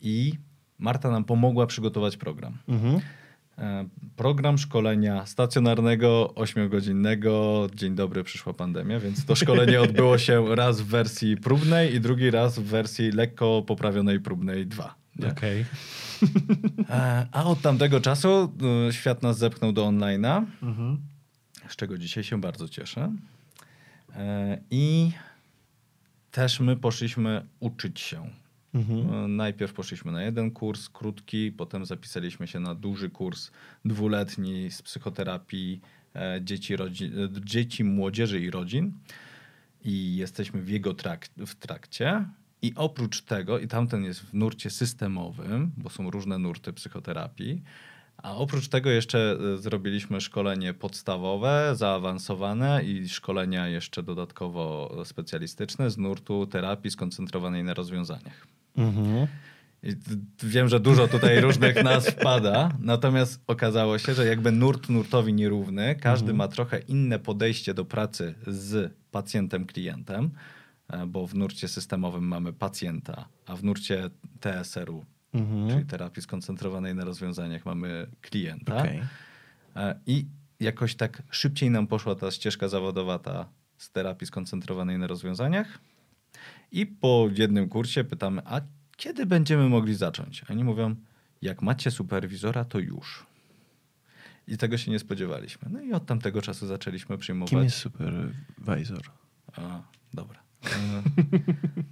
I 0.00 0.32
Marta 0.78 1.10
nam 1.10 1.24
pomogła 1.24 1.66
przygotować 1.66 2.16
program. 2.16 2.58
Mhm. 2.68 3.00
E, 3.58 3.84
Program 4.16 4.58
szkolenia 4.58 5.26
stacjonarnego, 5.26 6.34
ośmiogodzinnego. 6.34 7.66
Dzień 7.74 7.94
dobry, 7.94 8.24
przyszła 8.24 8.52
pandemia, 8.52 9.00
więc 9.00 9.24
to 9.24 9.34
szkolenie 9.34 9.80
odbyło 9.86 10.18
się 10.18 10.54
raz 10.54 10.80
w 10.80 10.86
wersji 10.86 11.36
próbnej 11.36 11.94
i 11.94 12.00
drugi 12.00 12.30
raz 12.30 12.58
w 12.58 12.62
wersji 12.64 13.10
lekko 13.12 13.62
poprawionej 13.66 14.20
próbnej 14.20 14.66
2. 14.66 14.94
nie? 15.18 15.28
Okej. 15.28 15.64
E, 16.90 17.26
A 17.32 17.44
od 17.44 17.60
tamtego 17.60 18.00
czasu 18.00 18.52
e, 18.88 18.92
świat 18.92 19.22
nas 19.22 19.38
zepchnął 19.38 19.72
do 19.72 19.86
online'a, 19.86 20.44
Mhm. 20.62 20.98
z 21.68 21.76
czego 21.76 21.98
dzisiaj 21.98 22.24
się 22.24 22.40
bardzo 22.40 22.68
cieszę. 22.68 23.12
I 24.70 25.10
też 26.30 26.60
my 26.60 26.76
poszliśmy 26.76 27.46
uczyć 27.60 28.00
się. 28.00 28.30
Mhm. 28.74 29.24
E, 29.24 29.28
Najpierw 29.28 29.72
poszliśmy 29.72 30.12
na 30.12 30.22
jeden 30.22 30.50
kurs 30.50 30.88
krótki, 30.88 31.52
potem 31.52 31.86
zapisaliśmy 31.86 32.46
się 32.46 32.60
na 32.60 32.74
duży 32.74 33.10
kurs 33.10 33.50
dwuletni 33.84 34.70
z 34.70 34.82
psychoterapii 34.82 35.80
e, 36.16 36.40
dzieci, 36.44 36.74
e, 36.74 36.78
dzieci 37.44 37.84
młodzieży 37.84 38.40
i 38.40 38.50
rodzin. 38.50 38.92
I 39.84 40.16
jesteśmy 40.16 40.62
w 40.62 40.68
jego 40.68 40.92
trak- 40.92 41.46
w 41.46 41.54
trakcie. 41.54 42.24
I 42.62 42.72
oprócz 42.76 43.20
tego, 43.22 43.58
i 43.58 43.68
tamten 43.68 44.04
jest 44.04 44.20
w 44.20 44.34
nurcie 44.34 44.70
systemowym, 44.70 45.70
bo 45.76 45.90
są 45.90 46.10
różne 46.10 46.38
nurty 46.38 46.72
psychoterapii, 46.72 47.62
a 48.16 48.36
oprócz 48.36 48.68
tego 48.68 48.90
jeszcze 48.90 49.38
zrobiliśmy 49.56 50.20
szkolenie 50.20 50.74
podstawowe, 50.74 51.72
zaawansowane 51.76 52.84
i 52.84 53.08
szkolenia 53.08 53.68
jeszcze 53.68 54.02
dodatkowo 54.02 54.96
specjalistyczne 55.04 55.90
z 55.90 55.98
nurtu 55.98 56.46
terapii 56.46 56.90
skoncentrowanej 56.90 57.64
na 57.64 57.74
rozwiązaniach. 57.74 58.46
Mhm. 58.76 59.26
Wiem, 60.42 60.68
że 60.68 60.80
dużo 60.80 61.08
tutaj 61.08 61.40
różnych 61.40 61.84
nazw 61.84 62.10
wpada, 62.10 62.70
natomiast 62.78 63.40
okazało 63.46 63.98
się, 63.98 64.14
że 64.14 64.26
jakby 64.26 64.52
nurt 64.52 64.88
nurtowi 64.88 65.32
nierówny, 65.34 65.94
każdy 65.94 66.34
ma 66.34 66.48
trochę 66.48 66.78
inne 66.78 67.18
podejście 67.18 67.74
do 67.74 67.84
pracy 67.84 68.34
z 68.46 68.92
pacjentem, 69.10 69.66
klientem, 69.66 70.30
e, 70.88 71.06
bo 71.06 71.26
w 71.26 71.34
nurcie 71.34 71.68
systemowym 71.68 72.24
mamy 72.28 72.52
pacjenta, 72.52 73.28
a 73.46 73.56
w 73.56 73.64
nurcie 73.64 74.10
TSR-u, 74.40 75.04
Mhm. 75.34 75.68
czyli 75.70 75.84
terapii 75.86 76.22
skoncentrowanej 76.22 76.94
na 76.94 77.04
rozwiązaniach, 77.04 77.66
mamy 77.66 78.06
klienta. 78.20 78.76
Okej. 78.76 79.02
E, 79.76 79.94
I 80.06 80.26
jakoś 80.60 80.94
tak 80.94 81.22
szybciej 81.30 81.70
nam 81.70 81.86
poszła 81.86 82.14
ta 82.14 82.30
ścieżka 82.30 82.68
zawodowa 82.68 83.18
ta 83.18 83.48
z 83.78 83.90
terapii 83.90 84.26
skoncentrowanej 84.26 84.98
na 84.98 85.06
rozwiązaniach. 85.06 85.78
I 86.72 86.86
po 86.86 87.28
jednym 87.34 87.68
kursie 87.68 88.04
pytamy, 88.04 88.42
a 88.44 88.60
kiedy 88.96 89.26
będziemy 89.26 89.68
mogli 89.68 89.94
zacząć? 89.94 90.42
A 90.48 90.52
oni 90.52 90.64
mówią, 90.64 90.94
jak 91.42 91.62
macie 91.62 91.90
superwizora, 91.90 92.64
to 92.64 92.78
już. 92.78 93.26
I 94.48 94.56
tego 94.58 94.78
się 94.78 94.90
nie 94.90 94.98
spodziewaliśmy. 94.98 95.68
No 95.72 95.80
i 95.82 95.92
od 95.92 96.06
tamtego 96.06 96.42
czasu 96.42 96.66
zaczęliśmy 96.66 97.18
przyjmować. 97.18 97.50
Kim 97.50 97.62
jest 97.62 97.76
supervisor? 97.76 99.02
A, 99.56 99.82
dobra. 100.14 100.42
E, 100.64 101.02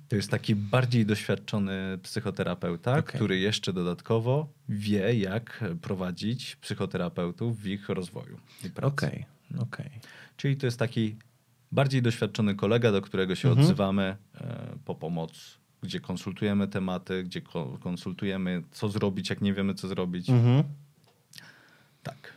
To 0.09 0.17
jest 0.17 0.31
taki 0.31 0.55
bardziej 0.55 1.07
doświadczony 1.07 1.99
psychoterapeuta, 2.03 2.91
Okej. 2.99 3.03
który 3.15 3.39
jeszcze 3.39 3.73
dodatkowo 3.73 4.53
wie, 4.69 5.15
jak 5.15 5.65
prowadzić 5.83 6.57
psychoterapeutów 6.57 7.61
w 7.61 7.67
ich 7.67 7.89
rozwoju 7.89 8.39
i 8.65 8.71
pracy. 8.71 8.95
Okej, 8.95 9.27
okej. 9.59 9.91
Czyli 10.37 10.57
to 10.57 10.67
jest 10.67 10.79
taki 10.79 11.17
bardziej 11.73 12.03
doświadczony 12.03 12.55
kolega, 12.55 12.93
do 12.93 13.03
którego 13.03 13.35
się 13.35 13.49
Mhm. 13.49 13.67
odzywamy 13.67 14.17
e, 14.35 14.67
po 14.85 14.95
pomoc, 14.95 15.59
gdzie 15.83 16.01
konsultujemy 16.01 16.69
tematy, 16.69 17.25
gdzie 17.25 17.41
ko- 17.41 17.79
konsultujemy, 17.81 18.63
co 18.71 18.89
zrobić, 18.89 19.31
jak 19.31 19.41
nie 19.41 19.55
wiemy, 19.55 19.75
co 19.75 19.89
zrobić. 19.89 20.31
Mhm. 20.31 20.63
Tak. 22.03 22.33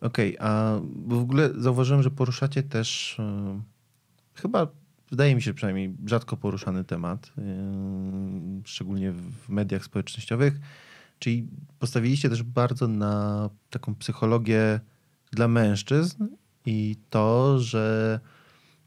Okej, 0.00 0.36
a 0.40 0.80
bo 0.96 1.16
w 1.16 1.22
ogóle 1.22 1.50
zauważyłem, 1.56 2.02
że 2.02 2.10
poruszacie 2.10 2.62
też 2.62 3.16
e, 3.20 3.60
chyba, 4.34 4.66
wydaje 5.10 5.34
mi 5.34 5.42
się 5.42 5.54
przynajmniej, 5.54 5.94
rzadko 6.06 6.36
poruszany 6.36 6.84
temat, 6.84 7.32
e, 7.38 7.42
szczególnie 8.64 9.12
w 9.12 9.48
mediach 9.48 9.84
społecznościowych, 9.84 10.60
czyli 11.18 11.48
postawiliście 11.78 12.28
też 12.30 12.42
bardzo 12.42 12.88
na 12.88 13.50
taką 13.70 13.94
psychologię 13.94 14.80
dla 15.32 15.48
mężczyzn 15.48 16.26
i 16.66 16.96
to, 17.10 17.58
że 17.60 18.20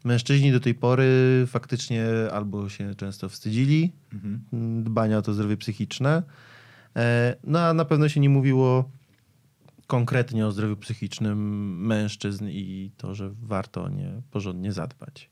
mężczyźni 0.04 0.52
do 0.52 0.60
tej 0.60 0.74
pory 0.74 1.44
faktycznie 1.46 2.06
albo 2.32 2.68
się 2.68 2.94
często 2.94 3.28
wstydzili 3.28 3.92
Mhm. 4.12 4.40
dbania 4.84 5.18
o 5.18 5.22
to 5.22 5.34
zdrowie 5.34 5.56
psychiczne, 5.56 6.22
e, 6.96 7.36
no 7.44 7.60
a 7.60 7.74
na 7.74 7.84
pewno 7.84 8.08
się 8.08 8.20
nie 8.20 8.28
mówiło 8.28 8.90
konkretnie 9.86 10.46
o 10.46 10.52
zdrowiu 10.52 10.76
psychicznym 10.76 11.38
mężczyzn 11.86 12.48
i 12.48 12.90
to, 12.96 13.14
że 13.14 13.30
warto 13.42 13.82
o 13.84 13.88
nie 13.88 14.22
porządnie 14.30 14.72
zadbać. 14.72 15.30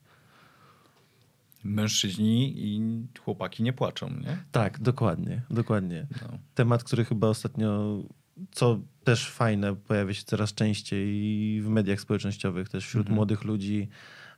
Mężczyźni 1.63 2.53
i 2.57 2.81
chłopaki 3.19 3.63
nie 3.63 3.73
płaczą, 3.73 4.09
nie? 4.09 4.37
Tak, 4.51 4.79
dokładnie, 4.79 5.41
dokładnie. 5.49 6.07
No. 6.21 6.37
Temat, 6.55 6.83
który 6.83 7.05
chyba 7.05 7.27
ostatnio, 7.27 8.03
co 8.51 8.79
też 9.03 9.29
fajne, 9.31 9.75
pojawia 9.75 10.13
się 10.13 10.23
coraz 10.23 10.53
częściej 10.53 11.61
w 11.61 11.67
mediach 11.69 12.01
społecznościowych, 12.01 12.69
też 12.69 12.85
wśród 12.85 13.01
Mhm. 13.01 13.15
młodych 13.15 13.43
ludzi. 13.43 13.87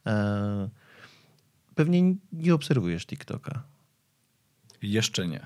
E, 0.08 0.70
pewnie 1.76 2.16
nie 2.34 2.54
obserwujesz 2.54 3.06
TikToka. 3.06 3.64
Jeszcze 4.82 5.28
nie. 5.28 5.46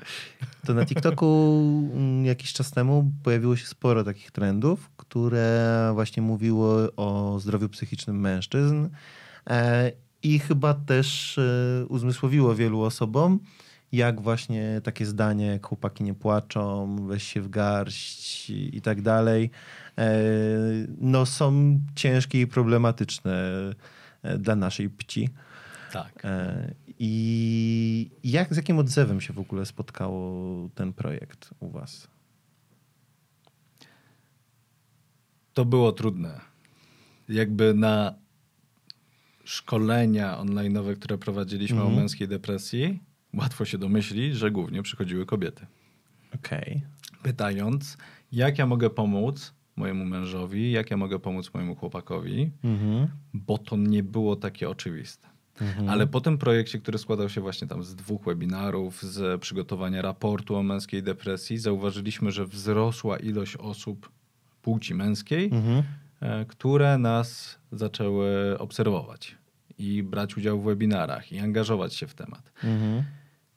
To 0.66 0.74
na 0.74 0.86
TikToku 0.86 1.62
mm, 1.94 2.26
jakiś 2.26 2.54
czas 2.54 2.72
temu 2.72 3.12
pojawiło 3.24 3.56
się 3.56 3.66
sporo 3.66 4.04
takich 4.04 4.32
trendów, 4.32 4.90
które 4.98 5.92
właśnie 5.94 6.24
mówiły 6.24 6.96
o 6.96 7.40
zdrowiu 7.40 7.70
psychicznym 7.70 8.20
mężczyzn 8.20 8.90
e, 9.50 9.92
i 10.24 10.40
chyba 10.40 10.74
też 10.74 11.38
e, 11.38 11.86
uzmysłowiło 11.90 12.56
wielu 12.56 12.82
osobom, 12.82 13.40
jak 13.92 14.22
właśnie 14.22 14.82
takie 14.84 15.06
zdanie, 15.06 15.46
jak 15.46 15.68
chłopaki 15.68 16.04
nie 16.04 16.14
płaczą, 16.14 16.96
weź 17.08 17.24
się 17.24 17.42
w 17.42 17.50
garść 17.50 18.50
i, 18.50 18.82
tak 18.82 19.02
dalej, 19.02 19.50
no 21.02 21.26
są 21.26 21.80
ciężkie 21.96 22.42
i 22.42 22.48
problematyczne 22.48 23.54
dla 24.40 24.56
naszej 24.56 24.90
pci. 24.90 25.30
Tak. 25.92 26.26
E, 26.26 26.74
I 27.00 28.10
jak, 28.24 28.54
z 28.54 28.58
jakim 28.58 28.80
odzewem 28.80 29.22
się 29.22 29.34
w 29.34 29.40
ogóle 29.40 29.66
spotkało 29.66 30.70
ten 30.76 30.94
projekt 30.94 31.50
u 31.60 31.70
was? 31.70 32.08
To 35.54 35.66
było 35.66 35.92
trudne. 35.92 36.42
Jakby 37.30 37.74
na 37.74 38.14
szkolenia 39.44 40.38
online'owe, 40.38 40.96
które 40.96 41.18
prowadziliśmy 41.18 41.78
Mhm. 41.78 41.94
o 41.98 42.00
męskiej 42.02 42.28
depresji, 42.28 43.00
łatwo 43.34 43.66
się 43.66 43.78
domyślić, 43.78 44.36
że 44.36 44.52
głównie 44.52 44.84
przychodziły 44.84 45.26
kobiety. 45.26 45.66
Okej. 46.36 46.82
Pytając, 47.24 47.98
jak 48.32 48.58
ja 48.58 48.66
mogę 48.66 48.90
pomóc 48.90 49.54
mojemu 49.76 50.06
mężowi, 50.06 50.72
jak 50.72 50.92
ja 50.92 50.98
mogę 50.98 51.20
pomóc 51.20 51.54
mojemu 51.54 51.76
chłopakowi, 51.76 52.52
Mhm. 52.64 53.08
bo 53.34 53.58
to 53.58 53.78
nie 53.78 54.04
było 54.04 54.36
takie 54.36 54.70
oczywiste. 54.70 55.28
Mhm. 55.62 55.90
Ale 55.90 56.08
po 56.08 56.22
tym 56.22 56.38
projekcie, 56.38 56.80
który 56.80 56.98
składał 56.98 57.30
się 57.30 57.42
właśnie 57.42 57.68
tam 57.68 57.84
z 57.84 57.96
dwóch 57.96 58.24
webinarów, 58.26 59.02
z 59.04 59.42
przygotowania 59.42 60.02
raportu 60.02 60.56
o 60.56 60.64
męskiej 60.64 61.04
depresji, 61.04 61.58
zauważyliśmy, 61.58 62.32
że 62.32 62.46
wzrosła 62.46 63.18
ilość 63.18 63.56
osób 63.56 64.10
płci 64.62 64.96
męskiej, 64.96 65.46
Mhm. 65.46 65.84
e, 66.20 66.46
które 66.46 66.98
nas 66.98 67.60
zaczęły 67.72 68.58
obserwować 68.60 69.38
i 69.78 70.04
brać 70.04 70.38
udział 70.38 70.62
w 70.62 70.66
webinarach 70.66 71.32
i 71.32 71.40
angażować 71.40 71.94
się 71.96 72.08
w 72.08 72.14
temat. 72.14 72.52
Mhm. 72.64 73.04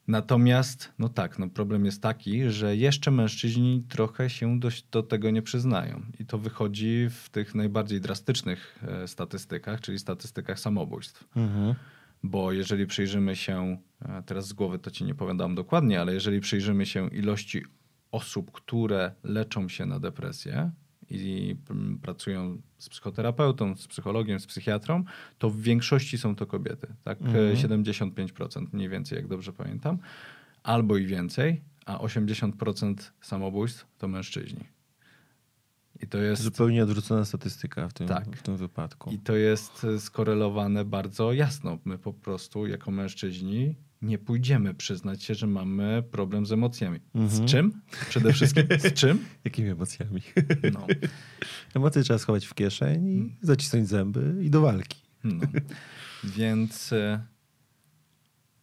Natomiast, 0.07 0.93
no 0.99 1.09
tak, 1.09 1.39
no 1.39 1.49
problem 1.49 1.85
jest 1.85 2.01
taki, 2.01 2.49
że 2.49 2.75
jeszcze 2.75 3.11
mężczyźni 3.11 3.83
trochę 3.89 4.29
się 4.29 4.59
do, 4.59 4.69
do 4.91 5.03
tego 5.03 5.31
nie 5.31 5.41
przyznają. 5.41 6.01
I 6.19 6.25
to 6.25 6.37
wychodzi 6.37 7.07
w 7.09 7.29
tych 7.29 7.55
najbardziej 7.55 8.01
drastycznych 8.01 8.83
e, 8.87 9.07
statystykach, 9.07 9.81
czyli 9.81 9.99
statystykach 9.99 10.59
samobójstw. 10.59 11.27
Mhm. 11.35 11.75
Bo 12.23 12.51
jeżeli 12.51 12.87
przyjrzymy 12.87 13.35
się, 13.35 13.77
e, 14.01 14.23
teraz 14.25 14.47
z 14.47 14.53
głowy 14.53 14.79
to 14.79 14.91
ci 14.91 15.05
nie 15.05 15.15
powiadam 15.15 15.55
dokładnie, 15.55 16.01
ale 16.01 16.13
jeżeli 16.13 16.39
przyjrzymy 16.39 16.85
się 16.85 17.07
ilości 17.09 17.63
osób, 18.11 18.51
które 18.51 19.11
leczą 19.23 19.69
się 19.69 19.85
na 19.85 19.99
depresję 19.99 20.71
i 21.09 21.55
mm, 21.69 21.99
pracują 21.99 22.61
z 22.77 22.89
psychoterapeutą, 22.89 23.75
z 23.75 23.87
psychologiem, 23.87 24.39
z 24.39 24.47
psychiatrą, 24.47 25.03
to 25.37 25.49
w 25.49 25.61
większości 25.61 26.17
są 26.17 26.35
to 26.35 26.45
kobiety. 26.45 26.87
Tak, 27.03 27.21
Mhm. 27.21 27.55
75% 27.55 28.65
mniej 28.73 28.89
więcej, 28.89 29.15
jak 29.15 29.27
dobrze 29.27 29.53
pamiętam, 29.53 29.97
albo 30.63 30.97
i 30.97 31.05
więcej, 31.05 31.61
a 31.85 31.97
80% 31.97 33.11
samobójstw 33.21 33.87
to 33.97 34.07
mężczyźni. 34.07 34.63
I 36.03 36.07
to 36.07 36.17
jest 36.17 36.41
Zupełnie 36.41 36.83
odwrócona 36.83 37.25
statystyka 37.25 37.87
w 37.87 37.93
tym, 37.93 38.07
Tak. 38.07 38.35
w 38.37 38.41
tym 38.43 38.57
wypadku. 38.57 39.11
I 39.11 39.19
to 39.19 39.35
jest 39.35 39.83
e, 39.83 39.99
skorelowane 39.99 40.85
bardzo 40.85 41.33
jasno. 41.33 41.77
My 41.85 41.97
po 41.97 42.13
prostu 42.13 42.67
jako 42.67 42.91
mężczyźni 42.91 43.75
nie 44.01 44.17
pójdziemy 44.17 44.73
przyznać 44.73 45.23
się, 45.23 45.35
że 45.35 45.47
mamy 45.47 46.03
problem 46.11 46.45
z 46.45 46.51
emocjami. 46.51 46.99
Mhm. 47.15 47.47
Z 47.47 47.51
czym? 47.51 47.81
Przede 48.09 48.33
wszystkim 48.33 48.63
z 48.79 48.93
czym? 49.01 49.25
Jakimi 49.45 49.69
emocjami? 49.69 50.21
No. 50.73 50.87
Emocje 51.75 52.03
trzeba 52.03 52.19
schować 52.19 52.45
w 52.45 52.53
kieszeń 52.53 53.07
i 53.07 53.35
zacisnąć 53.41 53.87
zęby 53.87 54.35
i 54.41 54.49
do 54.49 54.61
walki. 54.61 55.01
no. 55.23 55.47
Więc 56.23 56.93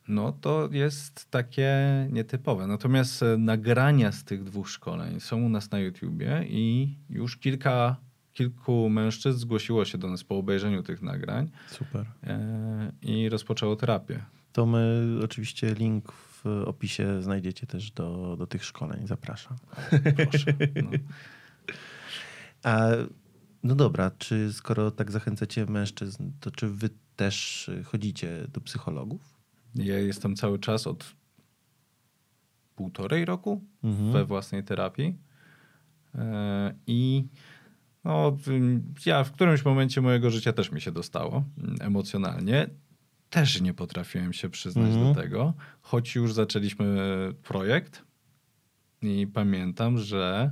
no 0.08 0.32
to 0.32 0.68
jest 0.72 1.30
takie 1.30 1.72
nietypowe. 2.12 2.66
Natomiast 2.66 3.24
nagrania 3.38 4.12
z 4.12 4.24
tych 4.24 4.44
dwóch 4.44 4.70
szkoleń 4.70 5.20
są 5.20 5.42
u 5.42 5.48
nas 5.48 5.70
na 5.70 5.78
YouTubie 5.78 6.44
i 6.48 6.94
już 7.10 7.36
kilka, 7.36 7.96
kilku 8.32 8.88
mężczyzn 8.88 9.38
zgłosiło 9.38 9.84
się 9.84 9.98
do 9.98 10.10
nas 10.10 10.24
po 10.24 10.38
obejrzeniu 10.38 10.82
tych 10.82 11.02
nagrań 11.02 11.50
Super. 11.68 12.06
e, 12.22 12.92
i 13.02 13.28
rozpoczęło 13.28 13.76
terapię. 13.76 14.24
To 14.54 14.66
my 14.66 15.04
oczywiście 15.24 15.74
link 15.74 16.12
w 16.12 16.46
opisie 16.66 17.22
znajdziecie 17.22 17.66
też 17.66 17.90
do, 17.90 18.36
do 18.38 18.46
tych 18.46 18.64
szkoleń. 18.64 19.06
Zapraszam. 19.06 19.56
Proszę. 20.30 20.54
No. 20.82 20.90
A 22.62 22.88
no 23.62 23.74
dobra, 23.74 24.10
czy 24.18 24.52
skoro 24.52 24.90
tak 24.90 25.10
zachęcacie 25.10 25.66
mężczyzn, 25.66 26.30
to 26.40 26.50
czy 26.50 26.68
wy 26.68 26.90
też 27.16 27.70
chodzicie 27.84 28.46
do 28.52 28.60
psychologów? 28.60 29.34
Ja 29.74 29.98
jestem 29.98 30.36
cały 30.36 30.58
czas 30.58 30.86
od 30.86 31.14
półtorej 32.74 33.24
roku 33.24 33.64
Mhm. 33.84 34.12
we 34.12 34.24
własnej 34.24 34.64
terapii. 34.64 35.18
E, 36.14 36.74
I 36.86 37.24
no, 38.04 38.32
w- 38.32 39.06
ja 39.06 39.24
w 39.24 39.32
którymś 39.32 39.64
momencie 39.64 40.00
mojego 40.00 40.30
życia 40.30 40.52
też 40.52 40.72
mi 40.72 40.80
się 40.80 40.92
dostało 40.92 41.44
mm, 41.58 41.76
emocjonalnie. 41.80 42.70
Też 43.34 43.60
nie 43.60 43.74
potrafiłem 43.74 44.32
się 44.32 44.48
przyznać 44.50 44.86
Mhm. 44.90 45.14
do 45.14 45.20
tego, 45.22 45.54
choć 45.80 46.14
już 46.14 46.32
zaczęliśmy 46.32 46.96
projekt 47.42 48.02
i 49.02 49.26
pamiętam, 49.26 49.98
że 49.98 50.50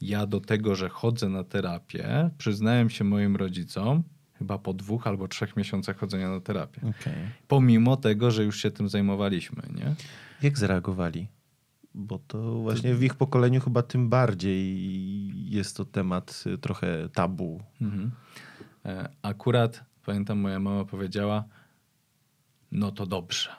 ja 0.00 0.26
do 0.26 0.40
tego, 0.40 0.74
że 0.74 0.88
chodzę 0.88 1.28
na 1.28 1.44
terapię, 1.44 2.30
przyznałem 2.38 2.90
się 2.90 3.04
moim 3.04 3.36
rodzicom 3.36 4.02
chyba 4.38 4.58
po 4.58 4.72
dwóch 4.74 5.06
albo 5.06 5.28
trzech 5.28 5.56
miesiącach 5.56 5.96
chodzenia 5.98 6.30
na 6.30 6.40
terapię. 6.40 6.80
Okej. 6.80 7.14
Pomimo 7.48 7.96
tego, 7.96 8.30
że 8.30 8.44
już 8.44 8.62
się 8.62 8.70
tym 8.70 8.88
zajmowaliśmy, 8.88 9.62
nie? 9.74 9.94
Jak 10.42 10.58
zareagowali? 10.58 11.28
Bo 11.94 12.18
to 12.18 12.54
właśnie 12.58 12.94
w 12.94 13.02
ich 13.02 13.14
pokoleniu 13.14 13.60
chyba 13.60 13.82
tym 13.82 14.08
bardziej 14.08 15.50
jest 15.50 15.76
to 15.76 15.84
temat 15.84 16.44
y, 16.46 16.58
trochę 16.58 17.08
tabu. 17.08 17.62
Mhm. 17.80 18.10
E, 18.84 19.08
Akurat 19.22 19.84
pamiętam, 20.06 20.38
moja 20.38 20.60
mama 20.60 20.84
powiedziała: 20.84 21.44
No 22.74 22.92
to 22.92 23.06
dobrze, 23.06 23.50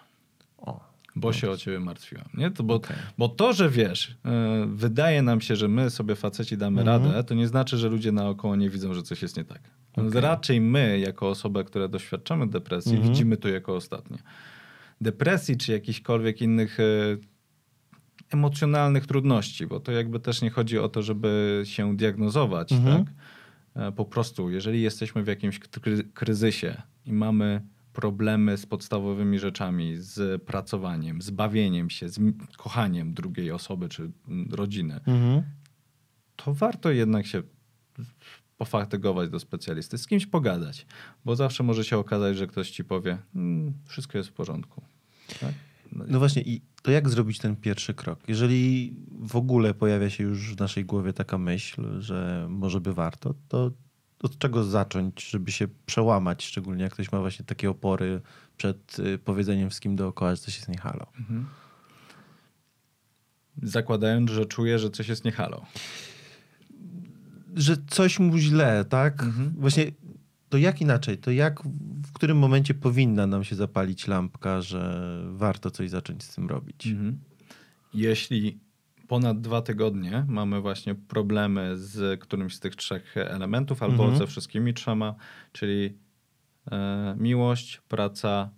O, 0.58 0.80
bo 1.16 1.34
się 1.34 1.50
o 1.50 1.58
ciebie 1.58 1.80
martwiłam. 1.80 2.26
Nie? 2.34 2.52
To, 2.52 2.64
bo, 2.64 2.74
Okej. 2.74 2.98
bo 3.18 3.30
to, 3.30 3.54
że 3.54 3.70
wiesz, 3.70 4.18
e, 4.26 4.66
wydaje 4.70 5.22
nam 5.22 5.42
się, 5.42 5.56
że 5.56 5.68
my 5.68 5.90
sobie 5.90 6.16
faceci 6.16 6.58
damy 6.58 6.82
Mhm. 6.82 7.04
radę, 7.04 7.24
to 7.24 7.34
nie 7.36 7.48
znaczy, 7.48 7.78
że 7.78 7.90
ludzie 7.90 8.12
naokoło 8.12 8.56
nie 8.56 8.70
widzą, 8.70 8.94
że 8.94 9.04
coś 9.04 9.22
jest 9.22 9.38
nie 9.38 9.44
tak. 9.44 9.60
Okej. 9.94 10.22
Raczej 10.22 10.62
my, 10.62 11.00
jako 11.00 11.30
osoby, 11.30 11.64
które 11.64 11.90
doświadczamy 11.90 12.48
depresji, 12.48 12.92
Mhm. 12.96 13.10
widzimy 13.12 13.38
to 13.38 13.48
jako 13.50 13.76
ostatnie. 13.76 14.18
Depresji 15.02 15.58
czy 15.58 15.72
jakichkolwiek 15.72 16.42
innych 16.42 16.80
e, 16.80 16.84
emocjonalnych 18.34 19.08
trudności, 19.08 19.68
bo 19.68 19.80
to 19.80 19.92
jakby 19.92 20.20
też 20.20 20.42
nie 20.42 20.50
chodzi 20.50 20.80
o 20.80 20.90
to, 20.90 21.02
żeby 21.02 21.62
się 21.66 21.98
diagnozować, 21.98 22.72
Mhm. 22.72 23.06
tak? 23.06 23.14
E, 23.76 23.92
Po 23.92 24.06
prostu, 24.06 24.50
jeżeli 24.50 24.82
jesteśmy 24.82 25.24
w 25.24 25.28
jakimś 25.28 25.60
kry- 25.60 26.04
kryzysie 26.14 26.82
i 27.06 27.14
mamy 27.14 27.62
problemy 27.96 28.58
z 28.58 28.66
podstawowymi 28.66 29.40
rzeczami, 29.40 29.96
z 29.98 30.44
pracowaniem, 30.44 31.22
z 31.22 31.30
bawieniem 31.30 31.90
się, 31.90 32.10
z 32.10 32.20
kochaniem 32.58 33.14
drugiej 33.14 33.52
osoby 33.52 33.90
czy 33.90 34.12
rodziny, 34.52 35.00
Mhm. 35.08 35.44
to 36.36 36.54
warto 36.54 36.92
jednak 36.92 37.26
się 37.28 37.44
pofatygować 38.58 39.30
do 39.30 39.40
specjalisty, 39.40 39.98
z 39.98 40.08
kimś 40.08 40.26
pogadać, 40.26 40.86
bo 41.26 41.36
zawsze 41.36 41.64
może 41.64 41.84
się 41.84 41.98
okazać, 41.98 42.38
że 42.38 42.48
ktoś 42.48 42.72
ci 42.72 42.84
powie, 42.84 43.18
"Mm, 43.36 43.74
wszystko 43.86 44.18
jest 44.18 44.30
w 44.30 44.34
porządku. 44.34 44.82
Tak? 45.40 45.54
No 45.92 46.20
właśnie, 46.20 46.42
i 46.42 46.62
to 46.82 46.92
jak 46.92 47.10
zrobić 47.10 47.40
ten 47.40 47.56
pierwszy 47.56 47.94
krok? 47.94 48.20
Jeżeli 48.28 48.94
w 49.20 49.36
ogóle 49.36 49.74
pojawia 49.74 50.10
się 50.10 50.24
już 50.24 50.56
w 50.56 50.60
naszej 50.60 50.86
głowie 50.86 51.14
taka 51.14 51.38
myśl, 51.38 52.02
że 52.02 52.48
może 52.50 52.82
by 52.82 52.94
warto, 52.94 53.34
to 53.48 53.72
od 54.26 54.38
czego 54.38 54.64
zacząć, 54.64 55.30
żeby 55.30 55.52
się 55.52 55.68
przełamać, 55.86 56.46
szczególnie 56.46 56.84
jak 56.84 56.94
ktoś 56.94 57.12
ma 57.12 57.20
właśnie 57.20 57.46
takie 57.46 57.70
opory 57.70 58.22
przed 58.58 59.00
y, 59.00 59.18
powiedzeniem 59.18 59.70
wszystkim 59.70 59.96
dookoła, 59.96 60.36
że 60.36 60.42
coś 60.42 60.56
jest 60.56 60.70
nie 60.70 60.78
halo. 60.78 61.06
Mhm. 61.20 61.46
Zakładając, 63.64 64.32
że 64.32 64.46
czuje, 64.46 64.80
że 64.80 64.90
coś 64.90 65.08
jest 65.08 65.26
nie 65.26 65.32
halo. 65.32 65.66
Że 67.56 67.78
coś 67.88 68.20
mu 68.20 68.38
źle, 68.38 68.86
tak? 68.86 69.24
Mhm. 69.24 69.54
Właśnie 69.58 69.92
to 70.50 70.58
jak 70.58 70.82
inaczej? 70.82 71.18
To 71.18 71.32
jak, 71.32 71.64
w 72.04 72.12
którym 72.14 72.38
momencie 72.38 72.74
powinna 72.74 73.28
nam 73.28 73.44
się 73.44 73.56
zapalić 73.56 74.08
lampka, 74.08 74.62
że 74.62 75.22
warto 75.32 75.72
coś 75.72 75.90
zacząć 75.90 76.24
z 76.24 76.36
tym 76.36 76.48
robić? 76.48 76.88
Mhm. 76.88 77.20
Jeśli 77.94 78.60
ponad 79.08 79.42
dwa 79.42 79.62
tygodnie 79.62 80.26
mamy 80.28 80.62
właśnie 80.62 80.96
problemy 80.96 81.78
z 81.78 82.20
którymś 82.22 82.56
z 82.56 82.60
tych 82.60 82.76
trzech 82.76 83.18
elementów, 83.18 83.84
albo 83.84 84.04
Mhm. 84.04 84.18
ze 84.18 84.28
wszystkimi 84.28 84.74
trzema, 84.74 85.16
czyli 85.52 85.98
e, 86.72 87.16
miłość, 87.20 87.82
praca 87.88 88.50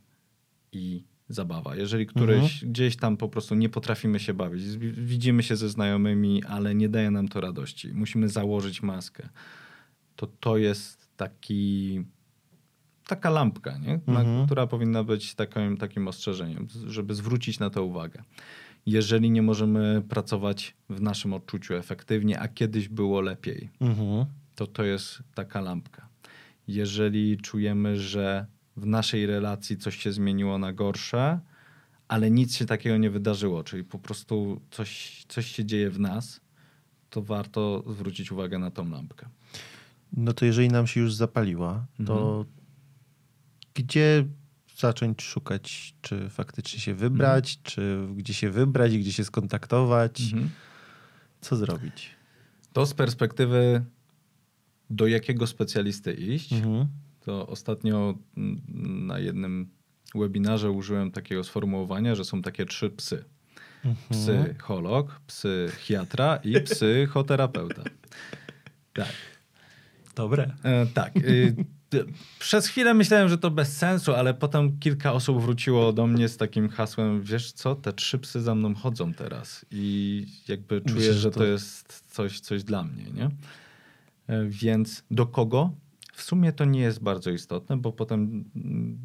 i 0.72 1.04
zabawa. 1.30 1.76
Jeżeli 1.76 2.06
któryś 2.06 2.54
Mhm. 2.54 2.72
gdzieś 2.72 2.96
tam 2.98 3.18
po 3.18 3.30
prostu 3.30 3.56
nie 3.56 3.70
potrafimy 3.70 4.20
się 4.20 4.34
bawić, 4.34 4.78
widzimy 4.98 5.44
się 5.44 5.56
ze 5.56 5.70
znajomymi, 5.70 6.44
ale 6.44 6.76
nie 6.76 6.90
daje 6.90 7.12
nam 7.12 7.28
to 7.28 7.42
radości, 7.42 7.94
musimy 7.94 8.30
założyć 8.30 8.82
maskę, 8.82 9.30
to 10.16 10.28
to 10.28 10.58
jest 10.58 11.18
taki 11.18 12.02
taka 13.08 13.30
lampka, 13.30 13.78
nie? 13.78 13.94
Mhm. 14.08 14.46
która 14.46 14.68
powinna 14.68 15.04
być 15.04 15.36
takim, 15.36 15.78
takim 15.78 16.08
ostrzeżeniem, 16.08 16.68
żeby 16.88 17.16
zwrócić 17.16 17.60
na 17.60 17.70
to 17.70 17.84
uwagę. 17.84 18.24
Jeżeli 18.88 19.32
nie 19.32 19.42
możemy 19.42 20.04
pracować 20.10 20.76
w 20.90 21.02
naszym 21.02 21.34
odczuciu 21.34 21.74
efektywnie, 21.76 22.40
a 22.40 22.48
kiedyś 22.48 22.90
było 22.90 23.22
lepiej, 23.22 23.70
Mhm. 23.80 24.26
to 24.56 24.68
to 24.68 24.84
jest 24.84 25.24
taka 25.36 25.62
lampka. 25.62 26.08
Jeżeli 26.68 27.38
czujemy, 27.38 28.00
że 28.00 28.46
w 28.78 28.86
naszej 28.86 29.26
relacji 29.26 29.78
coś 29.78 29.98
się 29.98 30.12
zmieniło 30.12 30.58
na 30.58 30.74
gorsze, 30.74 31.40
ale 32.08 32.32
nic 32.32 32.56
się 32.56 32.66
takiego 32.66 32.98
nie 32.98 33.10
wydarzyło, 33.10 33.64
czyli 33.64 33.84
po 33.84 34.00
prostu 34.00 34.62
coś, 34.72 35.24
coś 35.28 35.52
się 35.52 35.66
dzieje 35.66 35.90
w 35.90 36.00
nas, 36.00 36.42
to 37.10 37.22
warto 37.22 37.84
zwrócić 37.88 38.32
uwagę 38.32 38.60
na 38.60 38.72
tą 38.72 38.90
lampkę. 38.90 39.28
No 40.14 40.34
to 40.34 40.46
jeżeli 40.46 40.68
nam 40.68 40.88
się 40.88 41.00
już 41.00 41.14
zapaliła, 41.14 41.86
to 42.06 42.46
gdzie 43.74 44.26
zacząć 44.78 45.22
szukać, 45.22 45.96
czy 46.02 46.30
faktycznie 46.30 46.80
się 46.80 46.94
wybrać, 46.96 47.60
czy 47.64 48.08
gdzie 48.16 48.34
się 48.34 48.50
wybrać, 48.50 48.98
gdzie 48.98 49.14
się 49.14 49.24
skontaktować, 49.24 50.22
Mhm. 50.34 50.50
co 51.42 51.56
zrobić? 51.56 52.10
To 52.74 52.86
z 52.86 52.94
perspektywy 52.94 53.86
do 54.90 55.08
jakiego 55.08 55.48
specjalisty 55.48 56.14
iść, 56.14 56.54
Mhm. 56.54 56.88
to 57.26 57.48
ostatnio 57.48 58.18
mm, 58.38 58.62
na 59.08 59.20
jednym 59.20 59.70
webinarze 60.16 60.72
użyłem 60.72 61.12
takiego 61.12 61.44
sformułowania, 61.44 62.16
że 62.16 62.26
są 62.26 62.42
takie 62.42 62.66
trzy 62.66 62.90
psy. 62.90 63.24
Psycholog, 64.12 65.22
psychiatra 65.28 66.36
i 66.44 66.62
psychoterapeuta. 66.70 67.84
Tak. 68.94 69.14
Dobre. 70.16 70.56
E, 70.64 70.86
tak. 70.86 71.14
d- 71.14 71.56
Przez 72.40 72.68
chwilę 72.68 72.94
myślałem, 72.94 73.30
że 73.30 73.38
to 73.38 73.52
bez 73.52 73.78
sensu, 73.78 74.14
ale 74.16 74.34
potem 74.34 74.80
kilka 74.80 75.14
osób 75.14 75.42
wróciło 75.42 75.94
do 75.94 76.08
mnie 76.08 76.30
z 76.30 76.38
takim 76.38 76.70
hasłem, 76.70 77.22
wiesz 77.22 77.52
co, 77.52 77.76
te 77.76 77.94
trzy 77.94 78.20
psy 78.20 78.42
za 78.42 78.56
mną 78.56 78.76
chodzą 78.76 79.14
teraz 79.14 79.66
i 79.72 80.26
jakby 80.48 80.82
czuję, 80.82 80.96
Myślę, 80.96 81.14
że 81.14 81.32
to 81.32 81.38
to- 81.40 81.46
jest 81.46 82.04
coś, 82.12 82.40
coś 82.40 82.64
dla 82.64 82.84
mnie, 82.84 83.04
nie? 83.14 83.30
E, 84.28 84.46
Więc 84.48 85.04
do 85.12 85.26
kogo? 85.26 85.72
W 86.14 86.22
sumie 86.24 86.52
to 86.54 86.66
nie 86.66 86.80
jest 86.80 87.04
bardzo 87.04 87.30
istotne, 87.32 87.78
bo 87.78 87.92
potem 87.92 88.44
mm, 88.56 88.98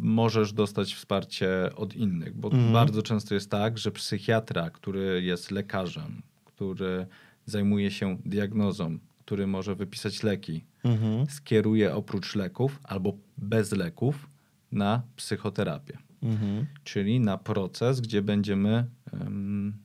możesz 0.00 0.52
dostać 0.52 0.94
wsparcie 0.94 1.48
od 1.76 1.94
innych, 1.94 2.34
bo 2.36 2.48
Mhm. 2.48 2.72
bardzo 2.72 3.02
często 3.02 3.34
jest 3.34 3.50
tak, 3.50 3.78
że 3.78 3.90
psychiatra, 3.90 4.70
który 4.70 5.22
jest 5.22 5.50
lekarzem, 5.50 6.22
który 6.44 7.06
zajmuje 7.46 7.90
się 7.90 8.18
diagnozą, 8.24 8.98
który 9.30 9.46
może 9.46 9.74
wypisać 9.74 10.22
leki, 10.22 10.64
Mhm. 10.84 11.26
skieruje 11.26 11.94
oprócz 11.94 12.34
leków 12.34 12.80
albo 12.82 13.12
bez 13.38 13.72
leków 13.72 14.30
na 14.72 15.02
psychoterapię. 15.16 15.98
Mhm. 16.22 16.66
Czyli 16.84 17.20
na 17.20 17.38
proces, 17.38 18.00
gdzie 18.00 18.22
będziemy 18.22 18.86
em, 19.12 19.78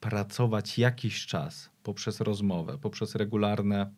pracować 0.00 0.78
jakiś 0.78 1.26
czas 1.26 1.70
poprzez 1.82 2.20
rozmowę, 2.20 2.78
poprzez 2.78 3.14
regularne, 3.14 3.90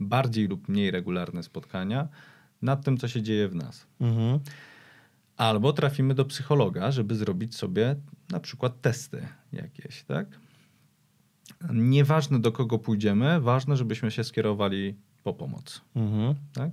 bardziej 0.00 0.48
lub 0.48 0.68
mniej 0.68 0.90
regularne 0.90 1.42
spotkania 1.42 2.08
nad 2.62 2.84
tym, 2.84 2.98
co 2.98 3.08
się 3.08 3.22
dzieje 3.22 3.48
w 3.48 3.54
nas. 3.54 3.86
Mhm. 4.00 4.40
Albo 5.36 5.72
trafimy 5.72 6.14
do 6.14 6.24
psychologa, 6.24 6.90
żeby 6.90 7.14
zrobić 7.14 7.54
sobie 7.56 7.96
na 8.30 8.40
przykład 8.40 8.80
testy 8.80 9.28
jakieś, 9.52 10.02
tak? 10.02 10.26
Nieważne 11.72 12.40
do 12.40 12.52
kogo 12.52 12.78
pójdziemy, 12.78 13.40
ważne, 13.40 13.76
żebyśmy 13.76 14.10
się 14.10 14.24
skierowali 14.24 14.94
po 15.22 15.32
pomoc, 15.34 15.80
Mhm. 15.96 16.34
tak? 16.52 16.70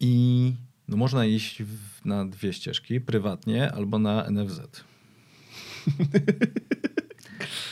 I 0.00 0.54
no 0.88 0.96
można 0.96 1.24
iść 1.26 1.62
w, 1.62 2.04
na 2.04 2.24
dwie 2.24 2.52
ścieżki, 2.52 3.00
prywatnie 3.00 3.72
albo 3.72 3.98
na 3.98 4.30
NFZ. 4.30 4.60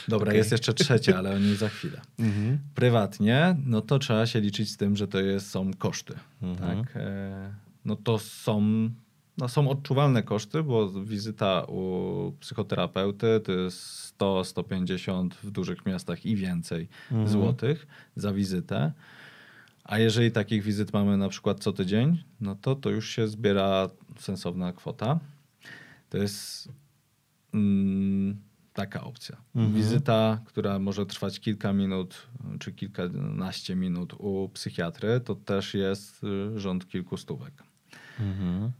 Dobra, 0.07 0.27
Okej. 0.27 0.37
jest 0.37 0.51
jeszcze 0.51 0.73
trzecia, 0.73 1.17
ale 1.17 1.35
o 1.35 1.39
niej 1.39 1.55
za 1.55 1.69
chwilę. 1.69 2.01
Mhm. 2.19 2.59
Prywatnie, 2.75 3.55
no 3.65 3.81
to 3.81 3.99
trzeba 3.99 4.25
się 4.25 4.41
liczyć 4.41 4.69
z 4.71 4.77
tym, 4.77 4.95
że 4.95 5.07
to 5.07 5.19
jest, 5.19 5.49
są 5.49 5.73
koszty. 5.73 6.13
Mhm. 6.41 6.83
Tak? 6.85 6.93
E, 6.97 7.53
no 7.85 7.95
to 7.95 8.19
są, 8.19 8.89
no 9.39 9.47
są 9.47 9.69
odczuwalne 9.69 10.23
koszty, 10.23 10.63
bo 10.63 10.89
wizyta 10.89 11.63
u 11.67 12.33
psychoterapeuty 12.39 13.39
to 13.43 13.51
jest 13.51 14.19
100-150 14.19 15.29
w 15.43 15.51
dużych 15.51 15.85
miastach 15.85 16.25
i 16.25 16.35
więcej 16.35 16.87
Mhm. 17.11 17.29
złotych 17.29 17.87
za 18.15 18.33
wizytę. 18.33 18.91
A 19.83 19.99
jeżeli 19.99 20.31
takich 20.31 20.63
wizyt 20.63 20.93
mamy 20.93 21.17
na 21.17 21.29
przykład 21.29 21.59
co 21.59 21.73
tydzień, 21.73 22.23
no 22.41 22.55
to 22.55 22.75
to 22.75 22.89
już 22.89 23.09
się 23.09 23.27
zbiera 23.27 23.89
sensowna 24.19 24.73
kwota. 24.73 25.19
To 26.09 26.17
jest 26.17 26.69
mm, 27.53 28.37
taka 28.73 29.03
opcja. 29.03 29.37
Mhm. 29.55 29.75
Wizyta, 29.75 30.39
która 30.45 30.79
może 30.79 31.05
trwać 31.05 31.39
kilka 31.39 31.73
minut 31.73 32.27
czy 32.59 32.71
kilkanaście 32.71 33.75
minut 33.75 34.13
u 34.17 34.49
psychiatry, 34.53 35.19
to 35.19 35.35
też 35.35 35.73
jest 35.73 36.23
y, 36.23 36.59
rząd 36.59 36.87
kilku 36.87 37.17
stówek. 37.17 37.53
Mhm. 38.19 38.71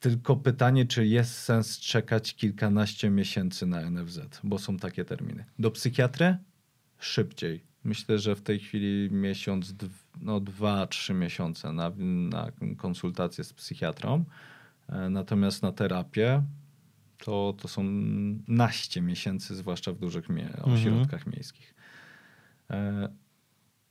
Tylko 0.00 0.36
pytanie, 0.36 0.86
czy 0.86 1.06
jest 1.06 1.34
sens 1.38 1.78
czekać 1.80 2.34
kilkanaście 2.34 3.10
miesięcy 3.10 3.66
na 3.66 3.90
NFZ, 3.90 4.20
bo 4.44 4.58
są 4.58 4.76
takie 4.76 5.04
terminy. 5.04 5.44
Do 5.58 5.70
psychiatry 5.70 6.36
szybciej. 6.98 7.64
Myślę, 7.84 8.18
że 8.18 8.36
w 8.36 8.42
tej 8.42 8.58
chwili 8.58 9.08
miesiąc, 9.12 9.74
no 10.20 10.40
dwa, 10.40 10.86
trzy 10.86 11.14
miesiące 11.14 11.72
na, 11.72 11.92
na 12.30 12.50
konsultację 12.76 13.44
z 13.44 13.52
psychiatrą. 13.52 14.24
E, 14.88 15.10
Natomiast 15.10 15.62
na 15.62 15.72
terapię 15.72 16.42
to, 17.24 17.54
to 17.60 17.68
są 17.68 17.82
naście 18.48 19.00
miesięcy, 19.00 19.54
zwłaszcza 19.56 19.92
w 19.92 19.98
dużych 19.98 20.28
mie- 20.28 20.62
ośrodkach 20.62 21.26
miejskich. 21.26 21.74
E, 22.70 23.08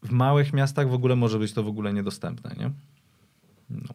W 0.04 0.12
małych 0.12 0.54
miastach 0.54 0.90
w 0.90 0.94
ogóle 0.94 1.16
może 1.16 1.40
być 1.40 1.54
to 1.54 1.64
w 1.64 1.68
ogóle 1.68 1.94
niedostępne, 1.94 2.56
nie? 2.60 2.72
No. 3.70 3.94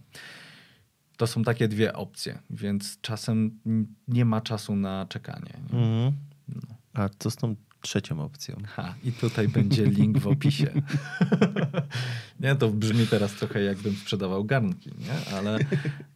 To 1.22 1.26
są 1.26 1.42
takie 1.42 1.68
dwie 1.68 1.92
opcje, 1.92 2.38
więc 2.50 3.00
czasem 3.00 3.60
nie 4.08 4.24
ma 4.24 4.40
czasu 4.40 4.76
na 4.76 5.06
czekanie. 5.08 5.52
Nie? 5.72 5.78
Mhm. 5.78 6.12
A 6.94 7.08
co 7.18 7.30
z 7.30 7.36
tą 7.36 7.56
trzecią 7.80 8.20
opcją? 8.20 8.56
Ha, 8.66 8.94
i 9.04 9.12
tutaj 9.12 9.48
będzie 9.48 9.86
link 9.86 10.18
w 10.18 10.26
opisie. 10.26 10.72
nie, 12.40 12.54
to 12.54 12.68
brzmi 12.68 13.06
teraz 13.06 13.32
trochę 13.34 13.62
jakbym 13.62 13.94
sprzedawał 13.94 14.44
garnki, 14.44 14.90
nie? 14.90 15.36
ale 15.36 15.58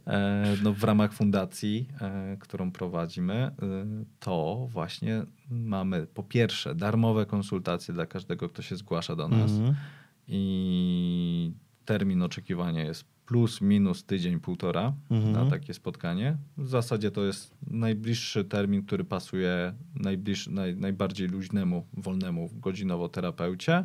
e, 0.06 0.56
no, 0.62 0.72
w 0.72 0.84
ramach 0.84 1.12
fundacji, 1.12 1.88
e, 2.00 2.36
którą 2.40 2.72
prowadzimy, 2.72 3.34
e, 3.34 3.52
to 4.18 4.68
właśnie 4.70 5.22
mamy 5.50 6.06
po 6.06 6.22
pierwsze 6.22 6.74
darmowe 6.74 7.26
konsultacje 7.26 7.94
dla 7.94 8.06
każdego, 8.06 8.48
kto 8.48 8.62
się 8.62 8.76
zgłasza 8.76 9.16
do 9.16 9.28
nas 9.28 9.50
Mhm. 9.50 9.74
i 10.28 11.52
termin 11.84 12.22
oczekiwania 12.22 12.84
jest 12.84 13.15
plus 13.26 13.60
minus 13.60 14.04
tydzień, 14.04 14.40
półtora 14.40 14.92
Mhm. 15.10 15.32
na 15.32 15.50
takie 15.50 15.74
spotkanie. 15.74 16.36
W 16.56 16.68
zasadzie 16.68 17.10
to 17.10 17.24
jest 17.24 17.54
najbliższy 17.66 18.44
termin, 18.44 18.82
który 18.82 19.04
pasuje 19.04 19.74
najbliż, 19.94 20.46
naj, 20.48 20.76
najbardziej 20.76 21.28
luźnemu, 21.28 21.86
wolnemu 21.92 22.50
godzinowo 22.52 23.08
terapeucie, 23.08 23.84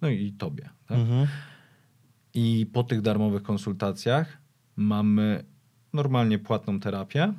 no 0.00 0.08
i 0.08 0.32
tobie. 0.32 0.68
Tak? 0.86 0.98
Mhm. 0.98 1.26
I 2.34 2.66
po 2.72 2.82
tych 2.84 3.00
darmowych 3.00 3.42
konsultacjach 3.42 4.38
mamy 4.76 5.44
normalnie 5.92 6.38
płatną 6.38 6.80
terapię, 6.80 7.32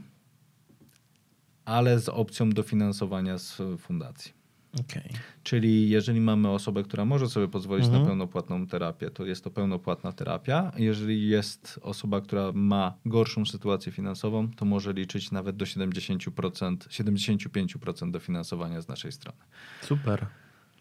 ale 1.65 1.99
z 1.99 2.09
opcją 2.09 2.49
dofinansowania 2.49 3.37
z 3.37 3.61
fundacji. 3.79 4.33
Okej. 4.79 5.09
Czyli 5.43 5.89
jeżeli 5.89 6.21
mamy 6.21 6.49
osobę, 6.49 6.83
która 6.83 7.05
może 7.05 7.29
sobie 7.29 7.47
pozwolić 7.47 7.85
Mhm. 7.85 8.01
na 8.03 8.07
pełnopłatną 8.09 8.67
terapię, 8.67 9.09
to 9.09 9.25
jest 9.25 9.43
to 9.43 9.51
pełnopłatna 9.51 10.11
terapia. 10.11 10.71
Jeżeli 10.77 11.27
jest 11.29 11.79
osoba, 11.83 12.21
która 12.21 12.51
ma 12.53 12.93
gorszą 13.05 13.45
sytuację 13.45 13.91
finansową, 13.91 14.51
to 14.51 14.65
może 14.65 14.93
liczyć 14.93 15.31
nawet 15.31 15.55
do 15.55 15.65
70%, 15.65 16.77
75% 16.89 18.11
dofinansowania 18.11 18.81
z 18.81 18.87
naszej 18.87 19.11
strony. 19.11 19.37
Super. 19.81 20.25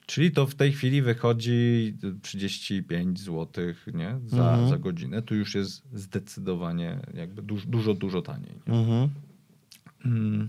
Czyli 0.06 0.30
to 0.30 0.46
w 0.46 0.54
tej 0.54 0.72
chwili 0.72 1.02
wychodzi 1.02 1.94
35 2.22 3.20
zł 3.20 3.64
nie? 3.94 4.18
Za, 4.26 4.50
Mhm. 4.50 4.68
za 4.68 4.78
godzinę. 4.78 5.22
Tu 5.22 5.34
już 5.34 5.54
jest 5.54 5.82
zdecydowanie 5.92 7.00
jakby 7.14 7.42
dużo, 7.42 7.66
dużo, 7.66 7.94
dużo 7.94 8.22
taniej. 8.22 8.54
Nie? 8.66 8.74
Mhm. 8.74 9.08
Mm. 10.04 10.48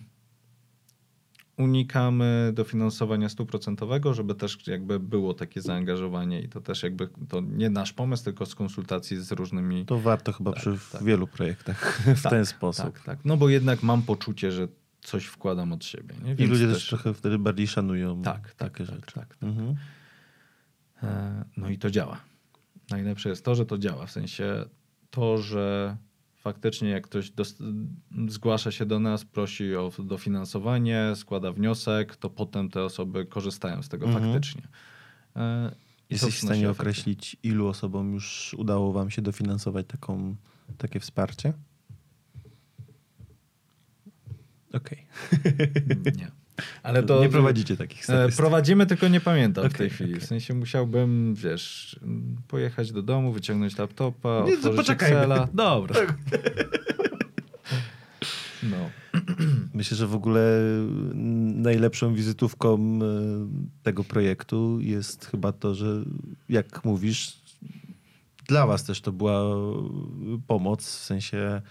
Unikamy 1.58 2.52
dofinansowania 2.54 3.30
stuprocentowego, 3.30 4.14
żeby 4.14 4.36
też 4.36 4.68
jakby 4.68 5.00
było 5.00 5.34
takie 5.34 5.62
zaangażowanie 5.62 6.42
i 6.42 6.50
to 6.50 6.62
też 6.62 6.84
jakby 6.84 7.10
to 7.30 7.42
nie 7.42 7.70
nasz 7.70 7.94
pomysł, 7.94 8.24
tylko 8.24 8.46
z 8.46 8.56
konsultacji 8.56 9.18
z 9.24 9.32
różnymi. 9.32 9.86
To 9.86 10.00
warto 10.00 10.34
chyba 10.34 10.52
Tak, 10.52 10.60
przy 10.62 10.78
tak. 10.92 11.04
wielu 11.04 11.28
projektach 11.28 12.00
w 12.18 12.22
Tak, 12.22 12.32
ten 12.32 12.46
sposób. 12.46 12.86
Tak, 12.86 13.04
tak. 13.04 13.20
No 13.26 13.38
bo 13.38 13.50
jednak 13.50 13.84
mam 13.84 14.02
poczucie, 14.02 14.52
że 14.52 14.68
coś 15.02 15.26
wkładam 15.26 15.74
od 15.74 15.86
siebie. 15.86 16.16
Nie? 16.24 16.34
I 16.46 16.48
ludzie 16.48 16.68
też 16.68 16.88
trochę 16.90 17.14
wtedy 17.14 17.38
bardziej 17.40 17.68
szanują 17.68 18.22
Tak, 18.22 18.42
tak, 18.42 18.56
takie 18.56 18.86
tak, 18.86 18.96
rzeczy. 18.96 19.14
tak, 19.14 19.28
tak. 19.36 19.44
Mhm. 19.44 19.76
E, 21.04 21.46
No 21.58 21.70
i 21.70 21.78
to 21.78 21.90
działa. 21.92 22.20
Najlepsze 22.90 23.30
jest 23.30 23.46
to, 23.46 23.56
że 23.56 23.66
to 23.66 23.78
działa. 23.78 24.06
W 24.06 24.12
sensie 24.12 24.66
to, 25.12 25.38
że 25.38 25.98
faktycznie 26.44 26.90
jak 26.90 27.04
ktoś 27.04 27.32
zgłasza 28.28 28.72
się 28.72 28.86
do 28.86 29.00
nas, 29.00 29.26
prosi 29.26 29.76
o 29.76 29.92
dofinansowanie, 30.00 31.12
składa 31.16 31.52
wniosek, 31.52 32.16
to 32.16 32.30
potem 32.30 32.70
te 32.70 32.84
osoby 32.84 33.26
korzystają 33.26 33.84
z 33.84 33.90
tego 33.90 34.06
Mhm. 34.06 34.24
faktycznie. 34.26 34.62
E, 35.36 35.76
i 36.10 36.14
Jesteś 36.14 36.36
w 36.36 36.42
stanie 36.44 36.70
określić, 36.70 37.38
ilu 37.44 37.68
osobom 37.68 38.14
już 38.14 38.56
udało 38.58 38.94
wam 38.94 39.10
się 39.10 39.22
dofinansować 39.22 39.88
taką, 39.88 40.36
takie 40.78 41.00
wsparcie? 41.00 41.54
Okej. 44.74 45.06
Nie. 46.18 46.43
Ale 46.84 47.04
to 47.04 47.22
Nie 47.22 47.30
prowadzicie 47.30 47.78
takich 47.78 48.00
E, 48.00 48.04
statystyk. 48.04 48.38
Prowadzimy, 48.38 48.86
tylko 48.86 49.08
nie 49.08 49.20
pamiętam 49.22 49.64
w 49.64 49.68
Okej, 49.68 49.78
tej 49.78 49.90
chwili. 49.90 50.12
okej. 50.14 50.22
W 50.22 50.26
sensie 50.26 50.54
musiałbym, 50.54 51.36
wiesz, 51.36 52.00
pojechać 52.48 52.92
do 52.92 53.02
domu, 53.02 53.32
wyciągnąć 53.32 53.78
laptopa, 53.78 54.44
Nie, 54.48 54.54
otworzyć 54.54 54.78
poczekajmy. 54.78 55.18
Excela. 55.18 55.48
Dobra. 55.54 55.96
No. 58.64 58.78
Myślę, 59.74 59.98
że 59.98 60.08
w 60.08 60.16
ogóle 60.16 60.60
najlepszą 61.56 62.14
wizytówką 62.14 62.76
e, 62.76 63.00
tego 63.84 64.04
projektu 64.04 64.80
jest 64.82 65.26
chyba 65.26 65.52
to, 65.52 65.76
że 65.76 66.04
jak 66.50 66.86
mówisz, 66.86 67.38
dla 68.48 68.68
was 68.68 68.84
też 68.84 69.02
to 69.02 69.12
była 69.12 69.42
pomoc, 70.48 70.86
w 70.86 71.04
sensie 71.04 71.62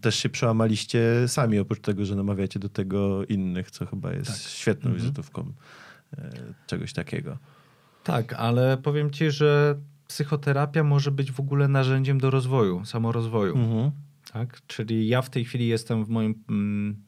też 0.00 0.14
się 0.16 0.28
przełamaliście 0.28 1.28
sami, 1.28 1.58
oprócz 1.58 1.80
tego, 1.80 2.04
że 2.04 2.16
namawiacie 2.16 2.58
do 2.60 2.68
tego 2.68 3.24
innych, 3.24 3.70
co 3.70 3.86
chyba 3.86 4.12
jest 4.12 4.30
Tak. 4.30 4.36
świetną 4.38 4.90
Mhm. 4.90 5.02
wizytówką 5.02 5.52
e, 6.18 6.30
czegoś 6.66 6.92
takiego. 6.92 7.38
Tak, 8.04 8.32
ale 8.32 8.76
powiem 8.76 9.10
ci, 9.10 9.30
że 9.30 9.78
psychoterapia 10.08 10.84
może 10.84 11.10
być 11.10 11.32
w 11.32 11.40
ogóle 11.40 11.68
narzędziem 11.68 12.18
do 12.18 12.30
rozwoju, 12.30 12.84
samorozwoju. 12.84 13.56
Mhm. 13.58 13.90
Tak? 14.32 14.60
Czyli 14.66 15.08
ja 15.08 15.22
w 15.22 15.30
tej 15.30 15.44
chwili 15.44 15.66
jestem 15.66 16.04
w 16.04 16.08
moim 16.08 16.44
mm, 16.48 17.02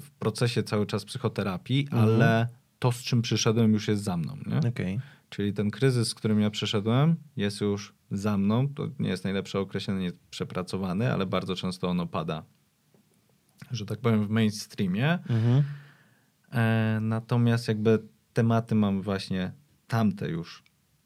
w 0.00 0.10
procesie 0.10 0.62
cały 0.62 0.86
czas 0.86 1.04
psychoterapii, 1.04 1.88
Mhm. 1.92 2.02
ale 2.14 2.48
to, 2.78 2.92
z 2.92 3.02
czym 3.02 3.22
przyszedłem, 3.22 3.72
już 3.72 3.88
jest 3.88 4.02
za 4.02 4.16
mną. 4.16 4.36
Nie? 4.46 4.68
Okej. 4.68 5.00
Czyli 5.32 5.52
ten 5.52 5.70
kryzys, 5.70 6.08
z 6.08 6.14
którym 6.14 6.40
ja 6.40 6.50
przeszedłem, 6.50 7.16
jest 7.36 7.60
już 7.60 7.94
za 8.10 8.38
mną. 8.38 8.68
To 8.68 8.88
nie 8.98 9.08
jest 9.08 9.24
najlepsze 9.24 9.60
określenie, 9.60 10.00
nie 10.00 10.04
jest 10.04 10.18
przepracowany, 10.30 11.12
ale 11.12 11.26
bardzo 11.26 11.56
często 11.56 11.88
ono 11.88 12.06
pada, 12.06 12.42
że 13.70 13.86
tak 13.86 13.98
powiem, 13.98 14.26
w 14.26 14.30
mainstreamie. 14.30 15.12
Mhm. 15.12 15.64
E, 16.52 16.98
natomiast 17.00 17.68
jakby 17.68 18.02
tematy 18.32 18.74
mam 18.74 19.02
właśnie 19.02 19.52
tamte 19.88 20.28
już 20.28 20.62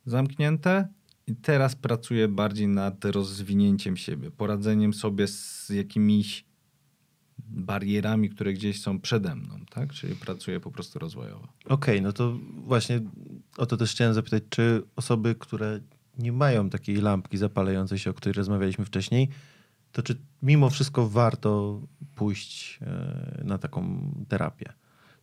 zamknięte 0.06 0.88
i 1.26 1.36
teraz 1.36 1.76
pracuję 1.76 2.28
bardziej 2.28 2.68
nad 2.68 3.04
rozwinięciem 3.04 3.96
siebie, 3.96 4.30
poradzeniem 4.30 4.94
sobie 4.94 5.26
z 5.28 5.68
jakimiś 5.68 6.44
barierami, 7.48 8.30
które 8.30 8.52
gdzieś 8.52 8.82
są 8.82 9.00
przede 9.00 9.34
mną, 9.34 9.60
tak? 9.70 9.92
Czyli 9.92 10.14
pracuję 10.14 10.60
po 10.60 10.70
prostu 10.70 10.98
rozwojowo. 10.98 11.48
Okej, 11.64 12.02
no 12.02 12.12
to 12.12 12.38
właśnie 12.64 13.00
o 13.56 13.66
to 13.66 13.76
też 13.76 13.90
chciałem 13.90 14.14
zapytać, 14.14 14.42
czy 14.50 14.82
osoby, 14.96 15.34
które 15.34 15.80
nie 16.18 16.32
mają 16.32 16.70
takiej 16.70 16.96
lampki 16.96 17.38
zapalającej 17.38 17.98
się, 17.98 18.10
o 18.10 18.14
której 18.14 18.32
rozmawialiśmy 18.34 18.84
wcześniej, 18.84 19.28
to 19.92 20.02
czy 20.02 20.16
mimo 20.42 20.70
wszystko 20.70 21.08
warto 21.08 21.80
pójść 22.14 22.78
e, 22.82 23.42
na 23.44 23.58
taką 23.58 24.10
terapię? 24.28 24.72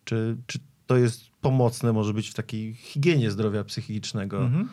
Czy, 0.03 0.37
czy 0.47 0.59
to 0.87 0.97
jest 0.97 1.29
pomocne, 1.41 1.93
może 1.93 2.13
być 2.13 2.29
w 2.29 2.33
takiej 2.33 2.73
higienie 2.73 3.31
zdrowia 3.31 3.63
psychicznego? 3.63 4.45
Mhm. 4.45 4.69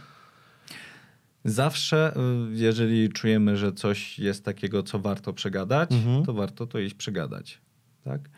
Zawsze, 1.44 2.14
y, 2.50 2.56
jeżeli 2.56 3.08
czujemy, 3.08 3.56
że 3.56 3.72
coś 3.72 4.18
jest 4.18 4.44
takiego, 4.44 4.82
co 4.82 4.98
warto 4.98 5.32
przegadać, 5.32 5.92
Mhm. 5.92 6.24
to 6.24 6.32
warto 6.32 6.66
to 6.66 6.78
iść 6.78 6.94
przegadać. 6.94 7.58
Tak? 8.04 8.30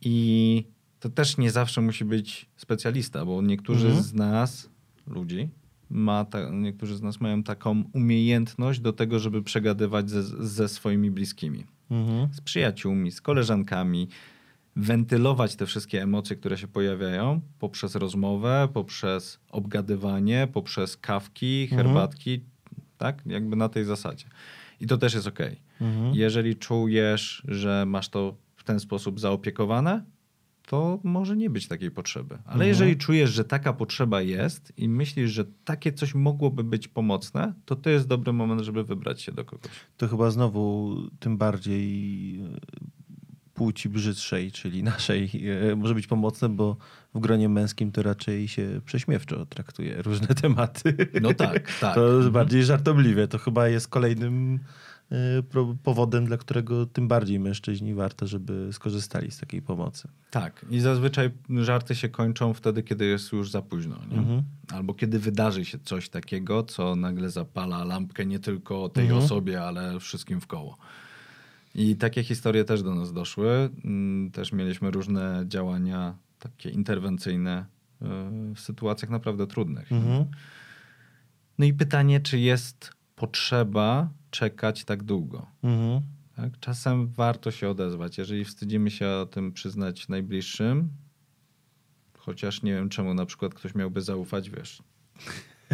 I 0.00 0.64
to 1.00 1.08
też 1.08 1.38
nie 1.38 1.50
zawsze 1.50 1.80
musi 1.80 2.04
być 2.04 2.46
specjalista, 2.56 3.24
bo 3.24 3.42
niektórzy 3.42 3.86
Mhm. 3.86 4.04
z 4.04 4.14
nas, 4.14 4.70
ludzi, 5.06 5.48
ma 5.90 6.24
ta, 6.24 6.50
niektórzy 6.50 6.96
z 6.96 7.02
nas 7.02 7.20
mają 7.20 7.42
taką 7.42 7.84
umiejętność 7.92 8.80
do 8.80 8.92
tego, 8.92 9.18
żeby 9.18 9.42
przegadywać 9.42 10.10
ze, 10.10 10.22
ze 10.46 10.68
swoimi 10.68 11.10
bliskimi. 11.10 11.64
Mhm. 11.90 12.28
Z 12.34 12.40
przyjaciółmi, 12.40 13.10
z 13.12 13.20
koleżankami, 13.20 14.08
wentylować 14.78 15.56
te 15.56 15.66
wszystkie 15.66 16.02
emocje, 16.02 16.36
które 16.36 16.58
się 16.58 16.68
pojawiają 16.68 17.40
poprzez 17.58 17.94
rozmowę, 17.94 18.68
poprzez 18.74 19.40
obgadywanie, 19.50 20.48
poprzez 20.52 20.96
kawki, 20.96 21.68
Mhm. 21.70 21.86
herbatki, 21.86 22.40
tak? 22.98 23.22
Jakby 23.26 23.56
na 23.56 23.68
tej 23.68 23.84
zasadzie. 23.84 24.24
I 24.80 24.86
to 24.86 24.98
też 24.98 25.14
jest 25.14 25.26
ok. 25.26 25.38
Mhm. 25.80 26.14
Jeżeli 26.14 26.56
czujesz, 26.56 27.42
że 27.48 27.84
masz 27.86 28.08
to 28.08 28.34
w 28.56 28.64
ten 28.64 28.80
sposób 28.80 29.20
zaopiekowane, 29.20 30.04
to 30.66 31.00
może 31.04 31.36
nie 31.36 31.50
być 31.50 31.68
takiej 31.68 31.90
potrzeby. 31.90 32.34
Ale 32.34 32.52
Mhm. 32.54 32.68
jeżeli 32.68 32.96
czujesz, 32.96 33.30
że 33.30 33.44
taka 33.44 33.72
potrzeba 33.72 34.20
jest 34.22 34.72
i 34.76 34.88
myślisz, 34.88 35.30
że 35.30 35.44
takie 35.64 35.92
coś 35.92 36.14
mogłoby 36.14 36.64
być 36.64 36.88
pomocne, 36.88 37.52
to 37.64 37.76
to 37.76 37.90
jest 37.90 38.06
dobry 38.08 38.32
moment, 38.32 38.60
żeby 38.60 38.84
wybrać 38.84 39.22
się 39.22 39.32
do 39.32 39.44
kogoś. 39.44 39.70
To 39.96 40.08
chyba 40.08 40.30
znowu 40.30 40.94
tym 41.20 41.38
bardziej 41.38 42.40
płci 43.58 43.88
brzydszej, 43.88 44.52
czyli 44.52 44.82
naszej, 44.82 45.30
e, 45.70 45.76
może 45.76 45.94
być 45.94 46.06
pomocne, 46.06 46.48
bo 46.48 46.76
w 47.14 47.20
gronie 47.20 47.48
męskim 47.48 47.92
to 47.92 48.02
raczej 48.02 48.48
się 48.48 48.80
prześmiewczo 48.84 49.46
traktuje 49.46 50.02
różne 50.02 50.26
tematy. 50.42 50.96
No 51.22 51.34
tak, 51.34 51.78
tak. 51.80 51.94
To 51.94 52.14
Mhm. 52.14 52.32
bardziej 52.32 52.64
żartobliwie. 52.64 53.28
To 53.28 53.38
chyba 53.38 53.68
jest 53.68 53.88
kolejnym 53.88 54.58
e, 55.12 55.16
powodem, 55.82 56.26
dla 56.26 56.36
którego 56.36 56.86
tym 56.86 57.08
bardziej 57.08 57.40
mężczyźni 57.40 57.94
warto, 57.94 58.26
żeby 58.26 58.68
skorzystali 58.72 59.30
z 59.30 59.38
takiej 59.38 59.62
pomocy. 59.62 60.08
Tak. 60.30 60.66
I 60.70 60.80
zazwyczaj 60.80 61.30
żarty 61.60 61.94
się 61.94 62.08
kończą 62.08 62.54
wtedy, 62.54 62.82
kiedy 62.82 63.04
jest 63.06 63.32
już 63.32 63.50
za 63.50 63.62
późno. 63.62 63.96
Mhm. 64.10 64.42
Albo 64.72 64.94
kiedy 64.94 65.18
wydarzy 65.18 65.64
się 65.64 65.78
coś 65.78 66.08
takiego, 66.08 66.62
co 66.62 66.96
nagle 66.96 67.30
zapala 67.30 67.84
lampkę 67.84 68.26
nie 68.26 68.38
tylko 68.38 68.88
tej 68.88 69.04
Mhm. 69.04 69.22
osobie, 69.24 69.62
ale 69.62 70.00
wszystkim 70.00 70.40
w 70.40 70.46
koło. 70.46 70.76
I 71.74 71.96
takie 71.96 72.22
historie 72.24 72.64
też 72.64 72.82
do 72.82 72.94
nas 72.94 73.12
doszły. 73.12 73.70
Mm, 73.84 74.30
Też 74.30 74.52
mieliśmy 74.52 74.90
różne 74.90 75.44
działania 75.48 76.16
takie 76.38 76.70
interwencyjne 76.70 77.66
y, 78.02 78.04
w 78.54 78.60
sytuacjach 78.60 79.10
naprawdę 79.10 79.46
trudnych. 79.46 79.92
Mhm. 79.92 80.24
No 81.58 81.64
i 81.64 81.74
pytanie, 81.74 82.20
czy 82.20 82.38
jest 82.38 82.90
potrzeba 83.16 84.10
czekać 84.30 84.84
tak 84.84 85.02
długo? 85.02 85.46
Mhm. 85.62 86.00
Tak? 86.36 86.60
Czasem 86.60 87.08
warto 87.08 87.50
się 87.50 87.68
odezwać. 87.68 88.18
Jeżeli 88.18 88.44
wstydzimy 88.44 88.90
się 88.90 89.08
o 89.08 89.26
tym 89.26 89.52
przyznać 89.52 90.08
najbliższym, 90.08 90.88
chociaż 92.18 92.62
nie 92.62 92.74
wiem 92.74 92.88
czemu 92.88 93.14
na 93.14 93.26
przykład 93.26 93.54
ktoś 93.54 93.74
miałby 93.74 94.00
zaufać, 94.00 94.50
wiesz, 94.50 94.82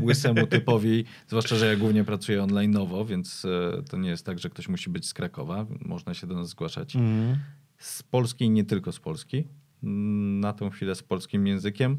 łysemu 0.03 0.47
typowi, 0.47 1.05
zwłaszcza, 1.29 1.57
że 1.57 1.67
ja 1.67 1.77
głównie 1.77 2.05
pracuję 2.05 2.43
online'owo, 2.43 3.07
więc 3.09 3.45
e, 3.45 3.83
to 3.83 3.97
nie 3.97 4.09
jest 4.09 4.27
tak, 4.27 4.39
że 4.39 4.51
ktoś 4.51 4.69
musi 4.69 4.91
być 4.91 5.07
z 5.07 5.15
Krakowa, 5.15 5.67
można 5.81 6.15
się 6.15 6.27
do 6.27 6.35
nas 6.35 6.49
zgłaszać. 6.49 6.97
Mhm. 6.97 7.39
Z 7.79 8.03
Polski 8.03 8.45
i 8.45 8.51
nie 8.51 8.65
tylko 8.65 8.93
z 8.93 9.01
Polski. 9.01 9.45
Mm, 9.83 10.41
Na 10.41 10.53
tą 10.53 10.71
chwilę 10.71 10.95
z 10.95 11.03
polskim 11.03 11.47
językiem 11.47 11.99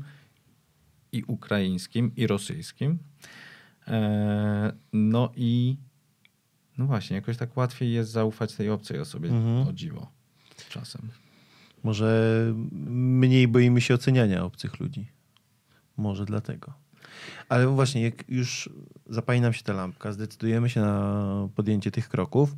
i 1.12 1.24
ukraińskim 1.28 2.12
i 2.16 2.28
rosyjskim. 2.28 3.00
E, 3.88 4.74
No 4.94 5.32
i 5.36 5.78
no 6.78 6.86
właśnie, 6.86 7.16
jakoś 7.16 7.38
tak 7.38 7.58
łatwiej 7.58 7.94
jest 7.94 8.12
zaufać 8.12 8.54
tej 8.56 8.70
obcej 8.70 9.00
osobie, 9.00 9.30
Mhm. 9.30 9.68
o 9.68 9.74
dziwo, 9.74 10.12
czasem. 10.70 11.02
Może 11.84 12.34
mniej 12.90 13.48
boimy 13.48 13.82
się 13.82 13.94
oceniania 13.94 14.44
obcych 14.44 14.80
ludzi. 14.80 15.08
Może 15.98 16.26
dlatego. 16.26 16.74
Ale 17.50 17.68
właśnie, 17.68 18.02
jak 18.02 18.30
już 18.30 18.70
zapali 19.10 19.42
nam 19.42 19.54
się 19.54 19.64
ta 19.64 19.74
lampka, 19.74 20.12
zdecydujemy 20.12 20.70
się 20.70 20.82
na 20.82 21.50
podjęcie 21.56 21.92
tych 21.92 22.10
kroków, 22.10 22.56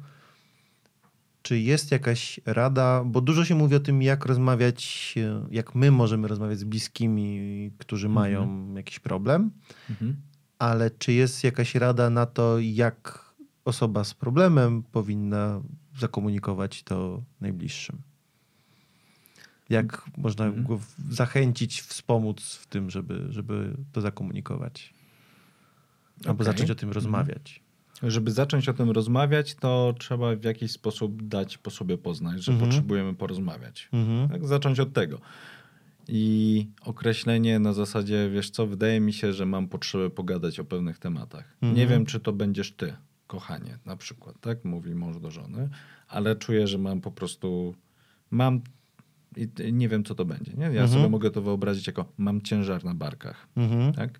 czy 1.42 1.60
jest 1.60 1.92
jakaś 1.92 2.40
rada, 2.46 3.04
bo 3.06 3.22
dużo 3.22 3.46
się 3.46 3.56
mówi 3.56 3.76
o 3.76 3.80
tym, 3.80 4.02
jak 4.02 4.26
rozmawiać, 4.26 5.16
jak 5.52 5.76
my 5.76 5.92
możemy 5.92 6.28
rozmawiać 6.28 6.60
z 6.60 6.64
bliskimi, 6.64 7.72
którzy 7.78 8.08
Mhm. 8.08 8.14
mają 8.24 8.74
jakiś 8.76 9.00
problem, 9.00 9.52
Mhm. 9.90 10.16
ale 10.60 10.92
czy 10.92 11.14
jest 11.14 11.44
jakaś 11.44 11.76
rada 11.76 12.10
na 12.10 12.26
to, 12.26 12.60
jak 12.60 13.26
osoba 13.66 14.04
z 14.04 14.14
problemem 14.14 14.84
powinna 14.84 15.62
zakomunikować 16.00 16.84
to 16.84 17.24
najbliższym? 17.42 18.02
Jak 19.70 20.02
można 20.18 20.46
Mhm. 20.46 20.66
go 20.68 20.80
zachęcić, 21.10 21.82
wspomóc 21.82 22.54
w 22.56 22.68
tym, 22.68 22.90
żeby, 22.90 23.26
żeby 23.30 23.78
to 23.92 24.02
zakomunikować? 24.02 24.94
Albo 26.26 26.32
Okej. 26.34 26.46
zacząć 26.46 26.72
o 26.72 26.76
tym 26.76 26.90
Mhm. 26.90 26.94
rozmawiać. 27.04 27.62
Żeby 28.04 28.32
zacząć 28.32 28.70
o 28.70 28.74
tym 28.74 28.92
rozmawiać, 28.92 29.56
to 29.56 29.96
trzeba 30.00 30.36
w 30.36 30.44
jakiś 30.44 30.72
sposób 30.72 31.24
dać 31.28 31.58
po 31.58 31.72
sobie 31.72 31.98
poznać, 31.98 32.44
że 32.44 32.52
Mhm. 32.52 32.70
potrzebujemy 32.70 33.14
porozmawiać. 33.16 33.90
Mhm. 33.94 34.30
Tak, 34.30 34.48
zacząć 34.48 34.80
od 34.80 34.94
tego. 34.94 35.20
I 36.08 36.68
określenie 36.82 37.60
na 37.60 37.74
zasadzie, 37.74 38.30
wiesz 38.34 38.50
co, 38.50 38.68
wydaje 38.68 39.00
mi 39.00 39.14
się, 39.14 39.34
że 39.34 39.46
mam 39.46 39.68
potrzebę 39.68 40.10
pogadać 40.10 40.60
o 40.60 40.66
pewnych 40.66 41.00
tematach. 41.00 41.54
Mhm. 41.62 41.76
Nie 41.76 41.88
wiem, 41.88 42.06
czy 42.06 42.20
to 42.20 42.34
będziesz 42.34 42.72
ty, 42.72 42.94
kochanie, 43.28 43.78
na 43.86 43.96
przykład, 43.96 44.36
tak? 44.42 44.66
Mówi 44.66 44.96
mąż 44.96 45.20
do 45.20 45.32
żony, 45.32 45.70
ale 46.08 46.36
czuję, 46.36 46.68
że 46.68 46.78
mam 46.78 47.02
po 47.02 47.12
prostu, 47.12 47.76
mam 48.32 48.62
i 49.38 49.74
nie 49.74 49.90
wiem, 49.90 50.04
co 50.04 50.16
to 50.16 50.26
będzie. 50.26 50.54
Nie? 50.54 50.64
Ja 50.64 50.70
Mhm. 50.70 50.88
sobie 50.90 51.10
mogę 51.10 51.32
to 51.32 51.42
wyobrazić 51.42 51.88
jako 51.88 52.06
mam 52.18 52.42
ciężar 52.42 52.84
na 52.86 52.94
barkach, 52.96 53.48
Mhm. 53.56 53.94
tak? 53.94 54.20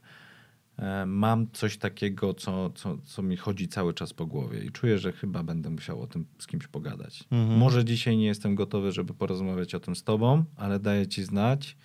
E, 0.78 1.06
Mam 1.06 1.48
coś 1.52 1.78
takiego, 1.78 2.34
co, 2.34 2.70
co, 2.70 2.98
co 3.04 3.22
mi 3.22 3.38
chodzi 3.38 3.68
cały 3.68 3.94
czas 3.94 4.14
po 4.14 4.26
głowie 4.26 4.64
i 4.64 4.72
czuję, 4.72 4.98
że 4.98 5.12
chyba 5.12 5.44
będę 5.44 5.70
musiał 5.70 6.02
o 6.02 6.08
tym 6.08 6.26
z 6.40 6.48
kimś 6.48 6.68
pogadać. 6.68 7.24
Mhm. 7.32 7.60
Może 7.60 7.86
dzisiaj 7.86 8.18
nie 8.18 8.26
jestem 8.26 8.56
gotowy, 8.56 8.92
żeby 8.92 9.14
porozmawiać 9.14 9.76
o 9.76 9.80
tym 9.80 9.96
z 9.96 10.04
tobą, 10.04 10.44
ale 10.56 10.80
daję 10.80 11.08
ci 11.08 11.24
znać, 11.24 11.78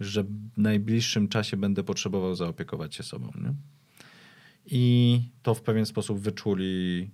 że 0.00 0.24
w 0.24 0.28
najbliższym 0.56 1.28
czasie 1.28 1.56
będę 1.56 1.82
potrzebował 1.84 2.34
zaopiekować 2.34 2.94
się 2.94 3.02
sobą. 3.02 3.30
Nie? 3.42 3.54
I 4.66 5.20
to 5.42 5.54
w 5.54 5.62
pewien 5.62 5.86
sposób 5.86 6.18
wyczuli, 6.18 7.10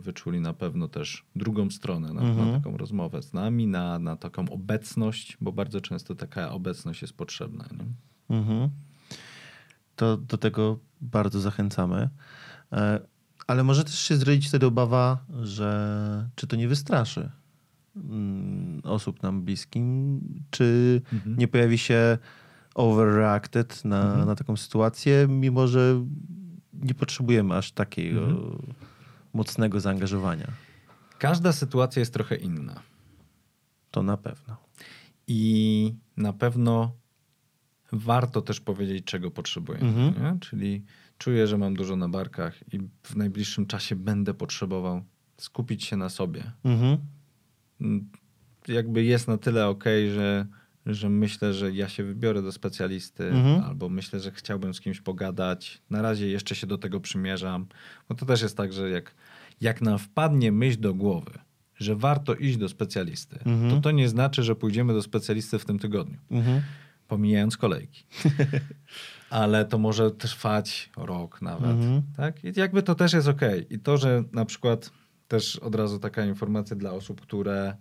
wyczuli 0.00 0.40
na 0.40 0.52
pewno 0.52 0.88
też 0.88 1.24
drugą 1.36 1.70
stronę 1.70 2.12
na, 2.12 2.20
Mhm. 2.20 2.48
na 2.50 2.58
taką 2.58 2.76
rozmowę 2.76 3.22
z 3.22 3.32
nami, 3.32 3.66
na, 3.66 3.98
na 3.98 4.16
taką 4.16 4.48
obecność, 4.48 5.36
bo 5.40 5.52
bardzo 5.52 5.80
często 5.80 6.14
taka 6.14 6.50
obecność 6.50 7.02
jest 7.02 7.14
potrzebna. 7.16 7.64
Nie? 7.72 8.36
Mhm. 8.36 8.70
To 9.96 10.16
do 10.16 10.38
tego 10.38 10.78
bardzo 11.00 11.40
zachęcamy. 11.40 12.08
E, 12.72 13.00
Ale 13.46 13.64
może 13.64 13.84
też 13.84 13.98
się 13.98 14.16
zrodzić 14.16 14.48
wtedy 14.48 14.66
obawa, 14.66 15.24
że 15.42 16.28
czy 16.34 16.46
to 16.46 16.56
nie 16.56 16.68
wystraszy 16.68 17.30
mm, 17.96 18.80
osób 18.84 19.22
nam 19.22 19.42
bliskim, 19.42 20.20
czy 20.50 21.00
Mhm. 21.12 21.36
nie 21.36 21.48
pojawi 21.48 21.78
się 21.78 22.18
overreacted 22.74 23.84
na, 23.84 24.02
Mhm. 24.02 24.26
na 24.26 24.34
taką 24.34 24.56
sytuację, 24.56 25.26
mimo 25.28 25.66
że 25.66 26.04
nie 26.72 26.94
potrzebujemy 26.94 27.54
aż 27.56 27.72
takiego 27.72 28.20
Mhm. 28.24 28.58
Mocnego 29.32 29.80
zaangażowania. 29.80 30.52
Każda 31.18 31.52
sytuacja 31.52 32.00
jest 32.00 32.12
trochę 32.12 32.36
inna. 32.36 32.82
To 33.90 34.02
na 34.02 34.16
pewno. 34.16 34.56
I 35.26 35.94
na 36.16 36.32
pewno 36.32 36.92
warto 37.92 38.42
też 38.42 38.60
powiedzieć, 38.60 39.04
czego 39.04 39.30
potrzebujemy. 39.30 39.86
Mhm. 39.86 40.40
Czyli 40.40 40.84
czuję, 41.18 41.46
że 41.46 41.58
mam 41.58 41.74
dużo 41.74 41.96
na 41.96 42.08
barkach 42.08 42.74
i 42.74 42.80
w 43.02 43.16
najbliższym 43.16 43.66
czasie 43.66 43.96
będę 43.96 44.34
potrzebował 44.34 45.02
skupić 45.36 45.84
się 45.84 45.96
na 45.96 46.08
sobie. 46.08 46.52
Mhm. 46.64 46.98
Jakby 48.68 49.04
jest 49.04 49.28
na 49.28 49.38
tyle 49.38 49.68
ok, 49.68 49.84
że, 50.14 50.46
że 50.86 51.08
myślę, 51.08 51.54
że 51.54 51.72
ja 51.72 51.88
się 51.88 52.04
wybiorę 52.04 52.42
do 52.42 52.52
specjalisty, 52.52 53.24
Mhm. 53.30 53.64
albo 53.64 53.88
myślę, 53.88 54.20
że 54.20 54.30
chciałbym 54.30 54.74
z 54.74 54.80
kimś 54.80 55.00
pogadać. 55.00 55.82
Na 55.90 56.02
razie 56.02 56.28
jeszcze 56.28 56.54
się 56.54 56.66
do 56.66 56.78
tego 56.78 57.00
przymierzam. 57.00 57.66
Bo 58.08 58.14
to 58.14 58.26
też 58.26 58.42
jest 58.42 58.56
tak, 58.56 58.72
że 58.72 58.90
jak, 58.90 59.14
jak 59.60 59.80
nam 59.82 59.98
wpadnie 59.98 60.52
myśl 60.52 60.80
do 60.80 60.94
głowy, 60.94 61.32
że 61.76 61.96
warto 61.96 62.34
iść 62.34 62.56
do 62.56 62.68
specjalisty, 62.68 63.38
Mhm. 63.44 63.70
to 63.70 63.80
to 63.80 63.90
nie 63.90 64.08
znaczy, 64.08 64.42
że 64.42 64.56
pójdziemy 64.56 64.92
do 64.92 65.02
specjalisty 65.02 65.58
w 65.58 65.64
tym 65.64 65.78
tygodniu, 65.78 66.18
Mhm. 66.30 66.62
pomijając 67.08 67.56
kolejki. 67.56 68.04
Ale 69.30 69.64
to 69.64 69.78
może 69.78 70.10
trwać 70.10 70.90
rok 70.96 71.42
nawet. 71.42 71.70
Mhm. 71.70 72.02
Tak? 72.16 72.44
I 72.44 72.52
jakby 72.60 72.82
to 72.82 72.94
też 72.94 73.12
jest 73.12 73.28
okej. 73.28 73.66
I 73.74 73.78
to, 73.78 73.96
że 73.96 74.24
na 74.32 74.44
przykład 74.44 74.90
też 75.28 75.56
od 75.56 75.74
razu 75.74 75.98
taka 75.98 76.24
informacja 76.24 76.76
dla 76.76 76.90
osób, 76.92 77.20
które 77.20 77.76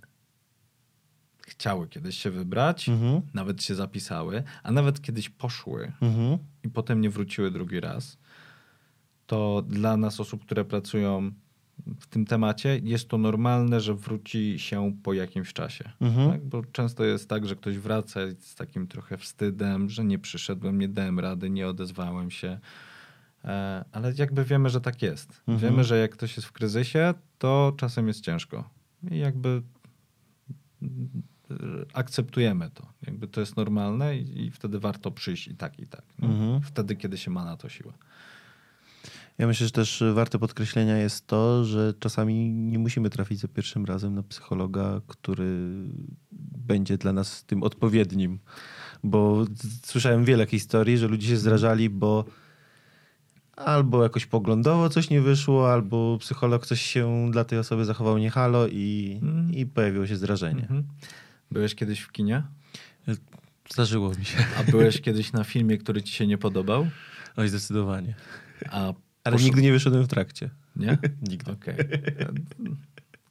chciały 1.51 1.87
kiedyś 1.87 2.17
się 2.17 2.31
wybrać, 2.31 2.89
Mhm. 2.89 3.21
nawet 3.33 3.63
się 3.63 3.75
zapisały, 3.75 4.43
a 4.63 4.71
nawet 4.71 5.01
kiedyś 5.01 5.29
poszły 5.29 5.91
Mhm. 6.01 6.37
i 6.63 6.69
potem 6.69 7.01
nie 7.01 7.09
wróciły 7.09 7.51
drugi 7.51 7.79
raz, 7.79 8.17
to 9.27 9.61
dla 9.67 9.97
nas 9.97 10.19
osób, 10.19 10.45
które 10.45 10.65
pracują 10.65 11.31
w 11.99 12.07
tym 12.07 12.25
temacie, 12.25 12.79
jest 12.83 13.07
to 13.09 13.17
normalne, 13.17 13.81
że 13.81 13.93
wróci 13.95 14.59
się 14.59 14.93
po 15.03 15.13
jakimś 15.13 15.53
czasie. 15.53 15.91
Mhm. 16.01 16.31
Tak? 16.31 16.45
Bo 16.45 16.63
często 16.65 17.03
jest 17.03 17.29
tak, 17.29 17.47
że 17.47 17.55
ktoś 17.55 17.77
wraca 17.77 18.19
z 18.39 18.55
takim 18.55 18.87
trochę 18.87 19.17
wstydem, 19.17 19.89
że 19.89 20.03
nie 20.03 20.19
przyszedłem, 20.19 20.79
nie 20.79 20.87
dałem 20.87 21.19
rady, 21.19 21.49
nie 21.49 21.67
odezwałem 21.67 22.31
się. 22.31 22.59
E, 23.45 23.85
Ale 23.91 24.13
jakby 24.17 24.43
wiemy, 24.45 24.69
że 24.69 24.81
tak 24.81 25.01
jest. 25.01 25.41
Mhm. 25.47 25.59
Wiemy, 25.71 25.83
że 25.83 25.97
jak 25.99 26.11
ktoś 26.11 26.35
jest 26.37 26.47
w 26.47 26.51
kryzysie, 26.51 27.13
to 27.37 27.73
czasem 27.77 28.07
jest 28.07 28.21
ciężko. 28.21 28.69
I 29.11 29.17
jakby 29.19 29.61
akceptujemy 31.93 32.69
to. 32.69 32.87
Jakby 33.07 33.27
to 33.27 33.39
jest 33.39 33.57
normalne 33.57 34.17
i, 34.17 34.45
i 34.45 34.51
wtedy 34.51 34.79
warto 34.79 35.11
przyjść 35.11 35.47
i 35.47 35.55
tak, 35.55 35.79
i 35.79 35.87
tak. 35.87 36.01
Mhm. 36.21 36.61
Wtedy, 36.61 36.95
kiedy 36.95 37.17
się 37.17 37.31
ma 37.31 37.45
na 37.45 37.57
to 37.57 37.69
siłę. 37.69 37.93
Ja 39.37 39.47
myślę, 39.47 39.65
że 39.67 39.71
też 39.71 40.03
warte 40.13 40.39
podkreślenia 40.39 40.97
jest 40.97 41.27
to, 41.27 41.65
że 41.65 41.93
czasami 41.99 42.49
nie 42.53 42.79
musimy 42.79 43.09
trafić 43.09 43.39
za 43.39 43.47
pierwszym 43.47 43.85
razem 43.85 44.15
na 44.15 44.23
psychologa, 44.23 45.01
który 45.07 45.69
będzie 46.57 46.97
dla 46.97 47.13
nas 47.13 47.43
tym 47.43 47.63
odpowiednim. 47.63 48.39
Bo 49.03 49.45
słyszałem 49.83 50.25
wiele 50.25 50.45
historii, 50.47 50.97
że 50.97 51.07
ludzie 51.07 51.27
się 51.27 51.37
zrażali, 51.37 51.89
bo 51.89 52.25
albo 53.55 54.03
jakoś 54.03 54.25
poglądowo 54.25 54.89
coś 54.89 55.09
nie 55.09 55.21
wyszło, 55.21 55.73
albo 55.73 56.17
psycholog 56.17 56.65
coś 56.65 56.81
się 56.81 57.31
dla 57.31 57.43
tej 57.43 57.59
osoby 57.59 57.85
zachował 57.85 58.17
nie 58.17 58.29
halo 58.29 58.67
i, 58.67 59.19
Mhm. 59.21 59.53
i 59.53 59.65
pojawiło 59.65 60.07
się 60.07 60.17
zrażenie. 60.17 60.61
Mhm. 60.61 60.83
Byłeś 61.51 61.75
kiedyś 61.75 61.99
w 61.99 62.11
kinie? 62.11 62.43
Zdarzyło 63.73 64.09
mi 64.09 64.25
się. 64.25 64.37
A 64.59 64.63
byłeś 64.71 65.01
kiedyś 65.05 65.33
na 65.33 65.43
filmie, 65.43 65.77
który 65.77 66.03
ci 66.03 66.13
się 66.13 66.27
nie 66.27 66.37
podobał? 66.37 66.87
Oj, 67.37 67.49
zdecydowanie. 67.49 68.15
A 68.69 68.93
Ale 69.23 69.35
nigdy 69.37 69.61
nie 69.61 69.71
wyszedłem 69.71 70.03
w 70.03 70.07
trakcie. 70.07 70.49
Nie? 70.75 70.97
Nigdy. 71.29 71.51
Okej. 71.51 71.75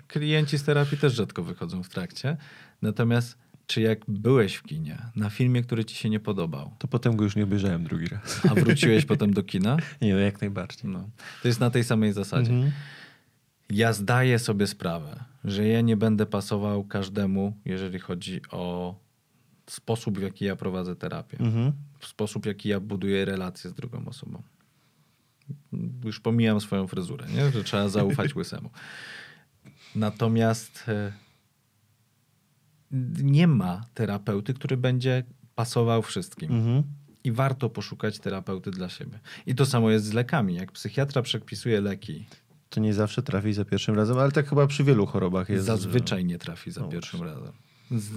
Klienci 0.07 0.59
z 0.59 0.65
terapii 0.65 0.99
też 0.99 1.15
rzadko 1.15 1.43
wychodzą 1.43 1.83
w 1.83 1.89
trakcie. 1.89 2.37
Natomiast 2.83 3.39
czy 3.67 3.81
jak 3.81 3.99
byłeś 4.09 4.55
w 4.55 4.63
kinie 4.63 4.99
na 5.17 5.31
filmie, 5.31 5.63
który 5.63 5.85
ci 5.85 5.97
się 5.97 6.11
nie 6.11 6.21
podobał, 6.21 6.75
To 6.79 6.89
potem 6.89 7.17
go 7.17 7.25
już 7.25 7.37
nie 7.37 7.45
obejrzałem 7.45 7.85
drugi 7.85 8.07
raz. 8.07 8.41
a 8.51 8.55
wróciłeś 8.55 9.05
potem 9.13 9.35
do 9.35 9.43
kina? 9.43 9.77
Nie, 10.03 10.13
no 10.15 10.19
jak 10.21 10.41
najbardziej. 10.41 10.91
No. 10.91 11.09
To 11.43 11.49
jest 11.49 11.61
na 11.61 11.71
tej 11.71 11.85
samej 11.85 12.13
zasadzie. 12.13 12.53
Mhm. 12.53 12.73
Ja 13.71 13.93
zdaję 13.93 14.39
sobie 14.39 14.67
sprawę, 14.67 15.25
że 15.45 15.69
ja 15.69 15.81
nie 15.81 15.97
będę 15.97 16.27
pasował 16.27 16.85
każdemu, 16.85 17.57
jeżeli 17.65 17.99
chodzi 17.99 18.41
o 18.51 18.95
sposób, 19.67 20.19
w 20.19 20.23
jaki 20.23 20.45
ja 20.45 20.57
prowadzę 20.57 20.97
terapię. 20.97 21.39
Mhm. 21.41 21.73
w 21.99 22.07
sposób, 22.07 22.43
w 22.43 22.47
jaki 22.47 22.69
ja 22.69 22.81
buduję 22.81 23.25
relacje 23.25 23.71
z 23.71 23.75
drugą 23.75 24.07
osobą. 24.07 24.43
Już 26.05 26.21
pomijam 26.21 26.61
swoją 26.61 26.87
fryzurę, 26.87 27.27
nie? 27.35 27.51
że 27.51 27.65
trzeba 27.65 27.89
zaufać 27.89 28.35
łysemu. 28.37 28.71
Natomiast 29.95 30.85
e, 30.89 31.13
nie 33.23 33.47
ma 33.47 33.85
terapeuty, 33.95 34.55
który 34.55 34.77
będzie 34.77 35.25
pasował 35.55 36.03
wszystkim. 36.03 36.53
Mhm. 36.53 36.83
I 37.25 37.33
warto 37.33 37.71
poszukać 37.71 38.19
terapeuty 38.19 38.71
dla 38.71 38.89
siebie. 38.89 39.19
I 39.47 39.55
to 39.55 39.67
samo 39.67 39.91
jest 39.91 40.05
z 40.05 40.13
lekami. 40.13 40.55
Jak 40.55 40.73
psychiatra 40.73 41.23
przepisuje 41.23 41.81
leki, 41.81 42.27
To 42.71 42.81
nie 42.81 42.95
zawsze 42.95 43.23
trafi 43.23 43.53
za 43.53 43.65
pierwszym 43.65 43.95
razem, 43.95 44.19
ale 44.19 44.33
tak 44.33 44.49
chyba 44.49 44.67
przy 44.67 44.85
wielu 44.85 45.07
chorobach 45.07 45.49
jest. 45.49 45.65
zazwyczaj 45.65 46.25
nie 46.25 46.39
trafi 46.39 46.71
za 46.71 46.81
No 46.81 46.89
pierwszym 46.89 47.23
razem. 47.23 47.53
Z, 47.91 48.11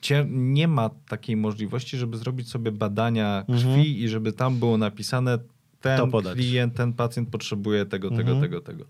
cie, 0.00 0.26
nie 0.30 0.68
ma 0.68 0.90
takiej 1.08 1.36
możliwości, 1.36 1.96
żeby 1.96 2.16
zrobić 2.16 2.48
sobie 2.48 2.72
badania 2.72 3.44
krwi 3.46 3.62
Mhm. 3.62 3.86
i 3.86 4.08
żeby 4.08 4.32
tam 4.32 4.58
było 4.58 4.78
napisane 4.78 5.38
ten 5.80 6.10
klient, 6.32 6.74
ten 6.74 6.92
pacjent 6.92 7.28
potrzebuje 7.28 7.86
tego, 7.86 8.08
tego, 8.10 8.20
Mhm. 8.32 8.40
tego, 8.40 8.60
tego. 8.60 8.84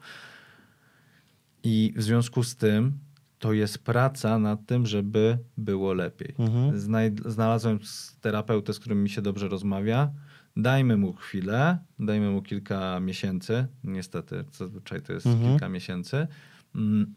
I 1.64 1.94
w 1.96 2.03
związku 2.03 2.42
z 2.44 2.57
tym 2.57 2.92
to 3.38 3.53
jest 3.53 3.79
praca 3.85 4.38
nad 4.38 4.66
tym, 4.66 4.87
żeby 4.87 5.38
było 5.59 5.92
lepiej. 5.92 6.35
Mhm. 6.38 6.79
Znaj- 6.81 7.31
znalazłem 7.31 7.79
terapeutę, 8.20 8.72
z 8.72 8.79
którym 8.79 9.03
mi 9.03 9.11
się 9.11 9.22
dobrze 9.22 9.48
rozmawia. 9.48 10.11
Dajmy 10.56 10.96
mu 10.96 11.12
chwilę, 11.12 11.78
dajmy 11.98 12.30
mu 12.30 12.42
kilka 12.42 13.00
miesięcy. 13.00 13.66
Niestety, 13.84 14.44
zazwyczaj 14.52 15.02
to 15.02 15.12
jest 15.12 15.26
Mhm. 15.26 15.50
kilka 15.50 15.68
miesięcy. 15.68 16.26
Mm, 16.74 17.14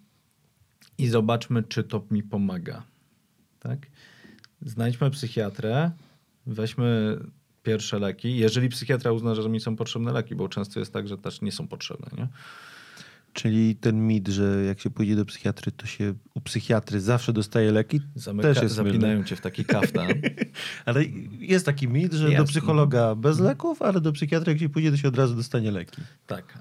I 0.98 1.08
zobaczmy, 1.08 1.64
czy 1.64 1.84
to 1.84 2.06
mi 2.12 2.24
pomaga. 2.24 2.84
Tak? 3.60 3.80
Znajdźmy 4.62 5.12
psychiatrę, 5.12 5.92
weźmy 6.46 7.20
pierwsze 7.64 8.00
leki. 8.00 8.38
Jeżeli 8.38 8.70
psychiatra 8.70 9.12
uzna, 9.12 9.36
że 9.36 9.50
mi 9.50 9.60
są 9.60 9.76
potrzebne 9.76 10.12
leki, 10.12 10.36
bo 10.36 10.50
często 10.50 10.80
jest 10.80 10.94
tak, 10.94 11.08
że 11.08 11.18
też 11.18 11.42
nie 11.42 11.52
są 11.52 11.68
potrzebne. 11.68 12.08
Nie? 12.18 12.28
Czyli 13.36 13.76
ten 13.76 14.08
mit, 14.08 14.28
że 14.28 14.64
jak 14.66 14.80
się 14.80 14.90
pójdzie 14.90 15.16
do 15.16 15.26
psychiatry, 15.26 15.72
to 15.72 15.86
się 15.86 16.14
u 16.34 16.42
psychiatry 16.42 17.02
zawsze 17.02 17.34
dostaje 17.34 17.72
leki, 17.72 18.02
Zamyka, 18.16 18.54
też 18.54 18.64
jest 18.64 18.76
zapinają 18.76 19.14
mylny. 19.14 19.26
cię 19.26 19.36
w 19.36 19.42
taki 19.42 19.66
kaftan. 19.66 20.08
Ale 20.86 21.04
jest 21.40 21.66
taki 21.66 21.88
mit, 21.88 22.14
że 22.14 22.26
do 22.26 22.32
Jest. 22.32 22.48
psychologa 22.52 23.16
bez 23.16 23.40
leków, 23.40 23.82
ale 23.82 24.02
do 24.02 24.12
psychiatry 24.12 24.52
jak 24.52 24.60
się 24.60 24.70
pójdzie, 24.70 24.92
to 24.92 24.98
się 24.98 25.08
od 25.08 25.18
razu 25.18 25.36
dostanie 25.36 25.72
leki. 25.72 26.02
tak. 26.28 26.60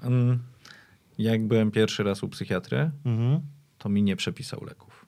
Jak 1.17 1.47
byłem 1.47 1.71
pierwszy 1.71 2.03
raz 2.03 2.23
u 2.23 2.29
psychiatry, 2.29 2.91
Mhm. 3.05 3.41
to 3.77 3.89
mi 3.89 4.03
nie 4.03 4.15
przepisał 4.15 4.63
leków. 4.65 5.05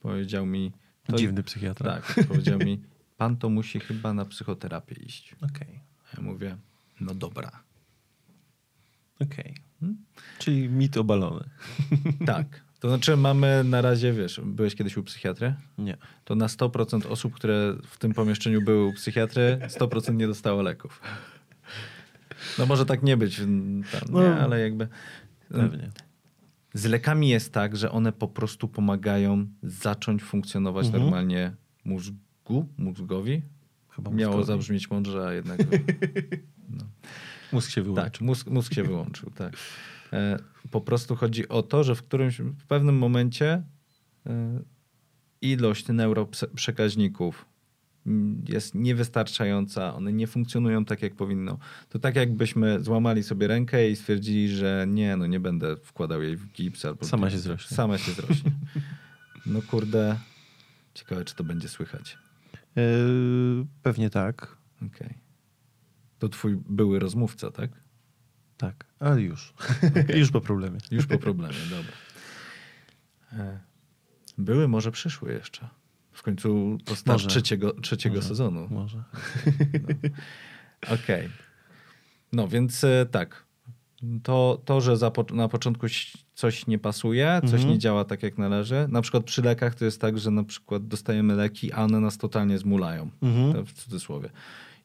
Powiedział 0.00 0.46
mi... 0.46 0.72
To, 1.06 1.16
Dziwny 1.16 1.42
psychiatra. 1.42 1.92
Tak, 2.00 2.26
powiedział 2.28 2.58
mi, 2.58 2.80
pan 3.18 3.36
to 3.36 3.48
musi 3.48 3.80
chyba 3.80 4.14
na 4.14 4.24
psychoterapię 4.24 4.94
iść. 4.94 5.36
Okej, 5.40 5.80
A 6.12 6.16
Ja 6.16 6.22
mówię, 6.22 6.56
no 7.00 7.14
dobra. 7.14 7.50
okej. 9.20 9.54
Hmm? 9.80 9.96
Czyli 10.38 10.68
mit 10.68 10.96
obalony. 10.96 11.44
Tak. 12.26 12.46
To 12.80 12.88
znaczy 12.88 13.16
mamy 13.16 13.64
na 13.64 13.80
razie, 13.82 14.12
wiesz, 14.12 14.40
byłeś 14.44 14.74
kiedyś 14.74 14.96
u 14.96 15.02
psychiatry? 15.02 15.54
Nie. 15.78 15.96
To 16.24 16.34
na 16.34 16.46
100% 16.46 17.06
osób, 17.06 17.34
które 17.34 17.74
w 17.86 17.98
tym 17.98 18.12
pomieszczeniu 18.14 18.62
były 18.62 18.84
u 18.86 18.92
psychiatry, 18.92 19.58
100% 19.68 20.14
nie 20.14 20.26
dostało 20.26 20.62
leków. 20.62 21.00
No 22.58 22.66
może 22.66 22.86
tak 22.86 23.02
nie 23.02 23.16
być, 23.16 23.36
tam, 23.36 24.00
No, 24.10 24.22
nie, 24.22 24.34
ale 24.34 24.60
jakby... 24.60 24.88
Pewnie. 25.48 25.90
Z 26.74 26.84
lekami 26.84 27.28
jest 27.28 27.52
tak, 27.52 27.76
że 27.76 27.90
one 27.92 28.12
po 28.12 28.28
prostu 28.28 28.68
pomagają 28.68 29.46
zacząć 29.62 30.22
funkcjonować 30.22 30.86
Mhm. 30.86 31.02
normalnie 31.02 31.52
mózgu, 31.84 32.68
mózgowi. 32.78 33.42
Chyba 33.90 34.10
Miało 34.10 34.36
mózgowi. 34.36 34.46
zabrzmieć 34.58 34.90
mądrze, 34.90 35.26
a 35.26 35.32
jednak... 35.32 35.58
Mózg 37.52 37.70
się 37.70 37.82
wyłączy. 37.82 38.10
Tak, 38.10 38.20
mózg, 38.20 38.46
mózg 38.46 38.74
się 38.74 38.82
wyłączył, 38.82 39.30
tak. 39.38 39.56
E, 40.12 40.38
po 40.70 40.80
prostu 40.80 41.16
chodzi 41.16 41.48
o 41.48 41.62
to, 41.62 41.84
że 41.84 41.94
w 41.94 42.02
którymś, 42.02 42.38
w 42.38 42.66
pewnym 42.66 42.98
momencie 42.98 43.62
e, 44.26 44.60
ilość 45.40 45.88
neuroprzekaźników 45.88 47.46
mm, 48.06 48.44
jest 48.48 48.74
niewystarczająca, 48.74 49.94
one 49.94 50.12
nie 50.12 50.26
funkcjonują 50.26 50.84
tak, 50.84 51.02
jak 51.02 51.14
powinno. 51.14 51.58
To 51.88 51.98
tak 51.98 52.16
jakbyśmy 52.16 52.80
złamali 52.80 53.22
sobie 53.22 53.46
rękę 53.46 53.90
i 53.90 53.96
stwierdzili, 53.96 54.48
że 54.48 54.86
nie, 54.88 55.16
no 55.16 55.26
nie 55.26 55.40
będę 55.40 55.76
wkładał 55.76 56.22
jej 56.22 56.36
w 56.36 56.52
gips 56.52 56.84
albo... 56.84 57.06
Sama 57.06 57.30
się 57.30 57.38
zrośnie. 57.38 57.76
Sama 57.76 57.98
się 57.98 58.12
zrośnie. 58.12 58.52
No 59.46 59.62
kurde, 59.62 60.16
ciekawe, 60.94 61.24
czy 61.24 61.34
to 61.34 61.44
będzie 61.44 61.68
słychać. 61.68 62.18
Yy, 62.76 63.66
pewnie 63.82 64.10
tak. 64.10 64.56
Okej. 64.86 65.14
To 66.20 66.28
twój 66.28 66.56
były 66.68 66.98
rozmówca, 66.98 67.50
tak? 67.50 67.70
Tak, 68.56 68.84
ale 68.98 69.20
już. 69.22 69.54
już 70.16 70.30
po 70.30 70.40
problemie. 70.40 70.78
Już 70.90 71.06
po 71.06 71.18
problemie, 71.18 71.54
dobra. 71.70 71.92
E, 73.32 73.60
Były, 74.38 74.68
może 74.68 74.90
przyszły 74.92 75.32
jeszcze. 75.32 75.68
W 76.12 76.22
końcu 76.22 76.78
to 76.84 76.96
start 76.96 77.14
Może. 77.14 77.28
trzeciego, 77.28 77.72
trzeciego 77.80 78.16
Może. 78.16 78.28
sezonu. 78.28 78.68
Może. 78.70 79.04
Okej. 80.94 81.28
No 82.32 82.48
więc 82.48 82.84
e, 82.84 83.06
tak. 83.10 83.44
To, 84.22 84.62
to 84.64 84.80
że 84.80 85.10
po- 85.10 85.34
na 85.34 85.48
początku 85.48 85.86
coś 86.34 86.66
nie 86.66 86.78
pasuje, 86.78 87.40
coś 87.44 87.52
Mhm. 87.52 87.70
nie 87.70 87.78
działa 87.78 88.04
tak 88.04 88.22
jak 88.22 88.38
należy. 88.38 88.86
Na 88.88 89.02
przykład 89.02 89.24
przy 89.24 89.42
lekach 89.42 89.74
to 89.74 89.84
jest 89.84 90.00
tak, 90.00 90.18
że 90.18 90.30
na 90.30 90.44
przykład 90.44 90.86
dostajemy 90.88 91.34
leki, 91.34 91.72
a 91.72 91.82
one 91.84 92.00
nas 92.00 92.18
totalnie 92.18 92.58
zmulają. 92.58 93.10
To 93.52 93.64
w 93.64 93.72
cudzysłowie. 93.72 94.30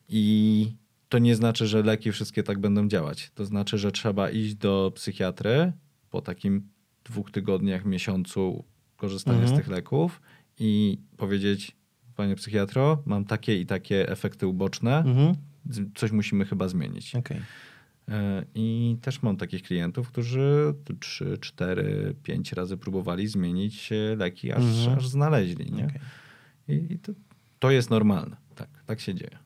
I 0.10 0.76
to 1.16 1.20
nie 1.20 1.36
znaczy, 1.36 1.68
że 1.68 1.84
leki 1.84 2.12
wszystkie 2.12 2.44
tak 2.44 2.60
będą 2.60 2.88
działać. 2.88 3.32
To 3.36 3.46
znaczy, 3.46 3.78
że 3.78 3.92
trzeba 3.92 4.30
iść 4.30 4.56
do 4.56 4.92
psychiatry 4.96 5.74
po 6.10 6.22
takim 6.22 6.70
dwóch 7.04 7.32
tygodniach, 7.32 7.86
miesiącu 7.86 8.64
korzystania 8.98 9.40
Mhm. 9.40 9.56
z 9.56 9.60
tych 9.60 9.68
leków 9.72 10.22
i 10.60 10.98
powiedzieć, 11.18 11.76
panie 12.16 12.36
psychiatro, 12.36 13.04
mam 13.06 13.26
takie 13.26 13.60
i 13.62 13.66
takie 13.66 14.10
efekty 14.10 14.48
uboczne, 14.48 14.98
Mhm. 14.98 15.36
coś 15.96 16.12
musimy 16.12 16.46
chyba 16.46 16.68
zmienić. 16.68 17.16
Okej. 17.16 17.42
E, 18.10 18.46
I 18.56 18.98
też 19.02 19.22
mam 19.24 19.38
takich 19.38 19.64
klientów, 19.64 20.08
którzy 20.10 20.74
3, 21.00 21.38
4, 21.42 22.16
5 22.24 22.54
razy 22.54 22.78
próbowali 22.78 23.28
zmienić 23.28 23.92
e, 23.92 24.16
leki, 24.16 24.52
aż, 24.52 24.64
Mhm. 24.64 24.98
aż 24.98 25.08
znaleźli. 25.08 25.72
Nie? 25.72 25.88
I, 26.68 26.94
i 26.94 27.00
to, 27.00 27.12
to 27.60 27.72
jest 27.72 27.90
normalne. 27.90 28.38
Tak, 28.56 28.70
tak 28.86 29.00
się 29.00 29.16
dzieje. 29.16 29.38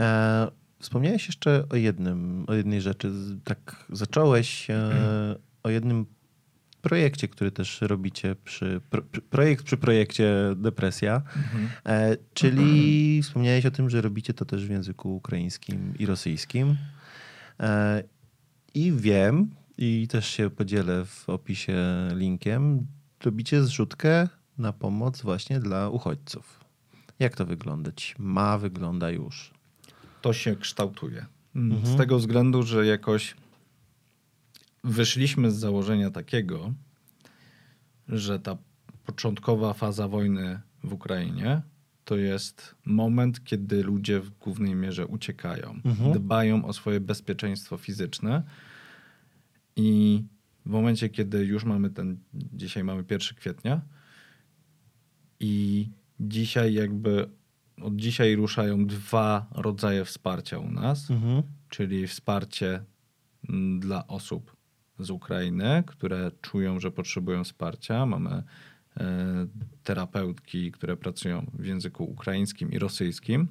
E, 0.00 0.50
wspomniałeś 0.78 1.26
jeszcze 1.26 1.64
o 1.70 1.76
jednym, 1.76 2.44
o 2.48 2.54
jednej 2.54 2.80
rzeczy. 2.80 3.12
Tak 3.44 3.86
zacząłeś 3.90 4.70
e, 4.70 4.90
o 5.62 5.70
jednym 5.70 6.06
projekcie, 6.82 7.28
który 7.28 7.50
też 7.50 7.80
robicie 7.80 8.36
przy 8.44 8.80
pro, 8.90 9.02
pr- 9.02 9.20
projekt 9.20 9.64
przy 9.64 9.76
projekcie 9.76 10.34
Depresja. 10.56 11.22
E, 11.86 12.16
czyli 12.34 13.22
wspomniałeś 13.22 13.66
o 13.66 13.70
tym, 13.70 13.90
że 13.90 14.00
robicie 14.00 14.34
to 14.34 14.44
też 14.44 14.66
w 14.66 14.70
języku 14.70 15.16
ukraińskim 15.16 15.94
i 15.98 16.06
rosyjskim. 16.06 16.76
E, 17.60 18.02
I 18.74 18.92
wiem, 18.92 19.50
i 19.78 20.08
też 20.10 20.26
się 20.26 20.50
podzielę 20.50 21.04
w 21.04 21.28
opisie 21.28 21.78
linkiem, 22.14 22.86
robicie 23.24 23.64
zrzutkę 23.64 24.28
na 24.58 24.72
pomoc 24.72 25.22
właśnie 25.22 25.60
dla 25.60 25.88
uchodźców. 25.88 26.60
Jak 27.18 27.36
to 27.36 27.46
wyglądać? 27.46 28.14
Ma 28.18 28.58
wygląda 28.58 29.10
już. 29.10 29.59
To 30.22 30.32
się 30.32 30.56
kształtuje. 30.56 31.26
Mm, 31.54 31.72
Mhm. 31.76 31.94
Z 31.94 31.98
tego 31.98 32.18
względu, 32.18 32.62
że 32.62 32.86
jakoś 32.86 33.34
wyszliśmy 34.84 35.50
z 35.50 35.56
założenia 35.56 36.10
takiego, 36.10 36.72
że 38.08 38.40
ta 38.40 38.56
początkowa 39.06 39.72
faza 39.74 40.08
wojny 40.08 40.60
w 40.84 40.92
Ukrainie 40.92 41.62
to 42.04 42.16
jest 42.16 42.74
moment, 42.84 43.44
kiedy 43.44 43.82
ludzie 43.82 44.20
w 44.20 44.30
głównej 44.30 44.74
mierze 44.74 45.06
uciekają, 45.06 45.80
Mhm. 45.84 46.12
dbają 46.12 46.64
o 46.64 46.72
swoje 46.72 47.00
bezpieczeństwo 47.00 47.76
fizyczne 47.76 48.42
i 49.76 50.22
w 50.66 50.70
momencie, 50.70 51.08
kiedy 51.08 51.44
już 51.44 51.64
mamy 51.64 51.90
ten, 51.90 52.18
dzisiaj 52.34 52.84
mamy 52.84 53.04
1 53.10 53.36
kwietnia 53.36 53.80
i 55.40 55.88
dzisiaj 56.20 56.74
jakby 56.74 57.28
od 57.82 57.96
dzisiaj 57.96 58.36
ruszają 58.36 58.86
dwa 58.86 59.46
rodzaje 59.54 60.04
wsparcia 60.04 60.58
u 60.58 60.70
nas, 60.70 61.10
Mhm. 61.10 61.42
czyli 61.68 62.06
wsparcie 62.06 62.82
mm, 63.48 63.80
dla 63.80 64.06
osób 64.06 64.56
z 64.98 65.10
Ukrainy, 65.10 65.82
które 65.86 66.30
czują, 66.40 66.80
że 66.80 66.90
potrzebują 66.90 67.44
wsparcia. 67.44 68.06
Mamy 68.06 68.30
e, 68.30 69.46
terapeutki, 69.82 70.72
które 70.72 70.96
pracują 70.96 71.46
w 71.54 71.66
języku 71.66 72.04
ukraińskim 72.04 72.70
i 72.72 72.78
rosyjskim. 72.78 73.48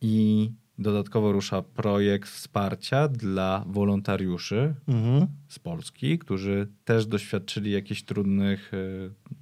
I 0.00 0.50
dodatkowo 0.78 1.32
rusza 1.32 1.62
projekt 1.62 2.28
wsparcia 2.28 3.08
dla 3.08 3.64
wolontariuszy 3.66 4.74
Mhm. 4.88 5.26
z 5.48 5.58
Polski, 5.58 6.18
którzy 6.18 6.68
też 6.84 7.06
doświadczyli 7.06 7.70
jakichś 7.70 8.02
trudnych 8.02 8.70
e, 8.74 8.76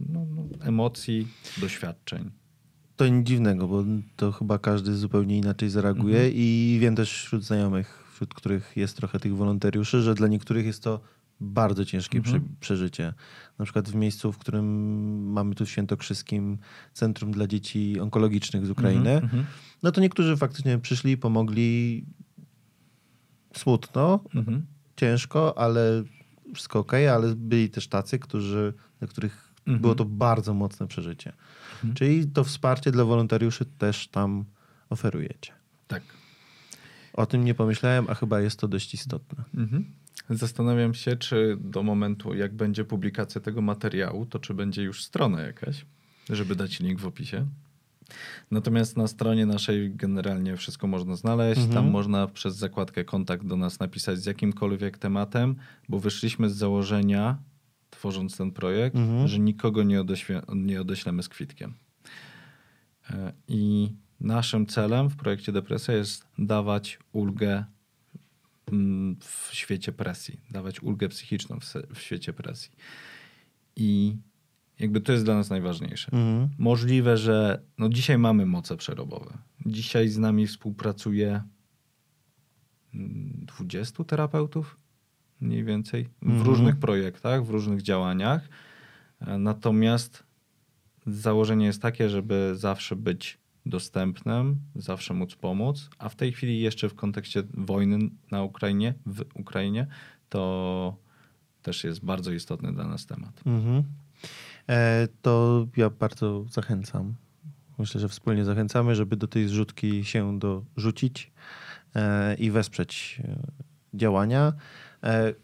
no, 0.00 0.26
no, 0.30 0.42
emocji, 0.60 1.28
doświadczeń. 1.60 2.30
To 2.96 3.08
nic 3.08 3.26
dziwnego, 3.26 3.68
bo 3.68 3.84
to 4.16 4.32
chyba 4.32 4.58
każdy 4.58 4.94
zupełnie 4.94 5.38
inaczej 5.38 5.70
zareaguje 5.70 6.16
Mhm. 6.16 6.32
i 6.36 6.78
wiem 6.80 6.96
też 6.96 7.12
wśród 7.12 7.44
znajomych, 7.44 8.04
wśród 8.12 8.34
których 8.34 8.72
jest 8.76 8.96
trochę 8.96 9.20
tych 9.20 9.36
wolontariuszy, 9.36 10.02
że 10.02 10.14
dla 10.14 10.28
niektórych 10.28 10.66
jest 10.66 10.82
to 10.82 11.00
bardzo 11.40 11.84
ciężkie 11.84 12.18
Mhm. 12.18 12.40
prze, 12.42 12.48
przeżycie. 12.60 13.12
Na 13.58 13.64
przykład 13.64 13.88
w 13.88 13.94
miejscu, 13.94 14.32
w 14.32 14.38
którym 14.38 14.66
mamy 15.32 15.54
tu 15.54 15.66
w 15.66 15.70
Świętokrzyskim 15.70 16.58
Centrum 16.92 17.32
dla 17.32 17.46
Dzieci 17.46 18.00
Onkologicznych 18.00 18.66
z 18.66 18.70
Ukrainy, 18.70 19.10
Mhm, 19.10 19.24
mhm, 19.24 19.44
no 19.82 19.92
to 19.92 20.00
niektórzy 20.00 20.36
faktycznie 20.36 20.78
przyszli, 20.78 21.16
pomogli 21.16 22.04
smutno, 23.56 24.20
mhm. 24.34 24.66
ciężko, 24.96 25.58
ale 25.58 26.04
wszystko 26.54 26.78
okej, 26.78 27.08
ale 27.08 27.34
byli 27.34 27.70
też 27.70 27.88
tacy, 27.88 28.18
którzy, 28.18 28.74
dla 28.98 29.08
których 29.08 29.45
Mhm. 29.66 29.80
było 29.80 29.94
to 29.94 30.04
bardzo 30.04 30.54
mocne 30.54 30.86
przeżycie. 30.86 31.32
Mhm. 31.74 31.94
Czyli 31.94 32.26
to 32.26 32.44
wsparcie 32.44 32.92
dla 32.92 33.04
wolontariuszy 33.04 33.64
też 33.64 34.08
tam 34.08 34.44
oferujecie. 34.90 35.52
Tak. 35.88 36.02
O 37.12 37.26
tym 37.26 37.44
nie 37.44 37.54
pomyślałem, 37.54 38.06
a 38.08 38.14
chyba 38.14 38.40
jest 38.40 38.60
to 38.60 38.68
dość 38.68 38.94
istotne. 38.94 39.44
Mhm. 39.54 39.84
Zastanawiam 40.30 40.94
się, 40.94 41.16
czy 41.16 41.56
do 41.60 41.82
momentu, 41.82 42.34
jak 42.34 42.54
będzie 42.54 42.84
publikacja 42.84 43.40
tego 43.40 43.62
materiału, 43.62 44.26
to 44.26 44.38
czy 44.38 44.54
będzie 44.54 44.82
już 44.82 45.04
strona 45.04 45.40
jakaś, 45.40 45.86
żeby 46.30 46.56
dać 46.56 46.80
link 46.80 47.00
w 47.00 47.06
opisie. 47.06 47.46
Natomiast 48.50 48.96
na 48.96 49.06
stronie 49.06 49.46
naszej 49.46 49.94
generalnie 49.94 50.56
wszystko 50.56 50.86
można 50.86 51.16
znaleźć. 51.16 51.60
Mhm. 51.60 51.74
Tam 51.74 51.90
można 51.90 52.26
przez 52.26 52.56
zakładkę 52.56 53.04
kontakt 53.04 53.46
do 53.46 53.56
nas 53.56 53.80
napisać 53.80 54.18
z 54.18 54.26
jakimkolwiek 54.26 54.98
tematem, 54.98 55.56
bo 55.88 55.98
wyszliśmy 55.98 56.50
z 56.50 56.56
założenia, 56.56 57.38
tworząc 57.96 58.36
ten 58.36 58.50
projekt, 58.52 58.96
Mhm. 58.96 59.28
że 59.28 59.38
nikogo 59.38 59.82
nie, 59.82 60.04
nie 60.54 60.80
odeślemy 60.80 61.22
z 61.22 61.28
kwitkiem. 61.28 61.74
E, 63.10 63.32
I 63.48 63.92
naszym 64.20 64.66
celem 64.66 65.08
w 65.10 65.16
projekcie 65.16 65.52
Depresja 65.52 65.94
jest 65.94 66.26
dawać 66.38 66.98
ulgę 67.12 67.64
mm, 68.72 69.16
w 69.20 69.48
świecie 69.52 69.92
presji, 69.92 70.40
dawać 70.50 70.82
ulgę 70.82 71.08
psychiczną 71.08 71.60
w, 71.60 71.64
w 71.94 71.98
świecie 72.00 72.32
presji. 72.32 72.70
I 73.76 74.16
jakby 74.78 75.00
to 75.00 75.12
jest 75.12 75.24
dla 75.24 75.34
nas 75.34 75.50
najważniejsze. 75.50 76.12
Mhm. 76.12 76.48
Możliwe, 76.58 77.16
że 77.16 77.62
no 77.78 77.88
dzisiaj 77.88 78.18
mamy 78.18 78.46
moce 78.46 78.76
przerobowe. 78.76 79.38
Dzisiaj 79.66 80.08
z 80.08 80.18
nami 80.18 80.46
współpracuje 80.46 81.42
mm, 82.94 83.44
20 83.46 84.04
terapeutów 84.04 84.76
mniej 85.40 85.64
więcej 85.64 86.08
w 86.22 86.26
Mhm. 86.26 86.42
różnych 86.46 86.76
projektach, 86.76 87.44
w 87.44 87.50
różnych 87.50 87.82
działaniach. 87.82 88.48
E, 89.20 89.38
Natomiast 89.38 90.22
założenie 91.06 91.66
jest 91.66 91.82
takie, 91.82 92.08
żeby 92.10 92.52
zawsze 92.56 92.96
być 92.96 93.38
dostępnym, 93.66 94.56
zawsze 94.74 95.14
móc 95.14 95.34
pomóc, 95.34 95.90
a 95.98 96.08
w 96.08 96.16
tej 96.16 96.32
chwili 96.32 96.60
jeszcze 96.60 96.88
w 96.88 96.94
kontekście 96.94 97.42
wojny 97.54 97.98
na 98.30 98.42
Ukrainie, 98.42 98.94
w 99.06 99.24
Ukrainie, 99.34 99.86
to 100.28 100.96
też 101.62 101.84
jest 101.84 102.04
bardzo 102.04 102.32
istotny 102.32 102.72
dla 102.72 102.86
nas 102.88 103.06
temat. 103.06 103.42
Mhm. 103.46 103.82
E, 104.68 105.08
to 105.22 105.66
ja 105.76 105.90
bardzo 105.90 106.44
zachęcam. 106.50 107.14
Myślę, 107.78 108.00
że 108.00 108.08
wspólnie 108.08 108.44
zachęcamy, 108.44 108.94
żeby 108.94 109.16
do 109.16 109.28
tej 109.28 109.48
zrzutki 109.48 110.04
się 110.04 110.38
dorzucić 110.38 111.32
e, 111.94 112.34
i 112.34 112.50
wesprzeć 112.50 113.20
e, 113.24 113.36
działania 113.96 114.52
e, 115.02 115.34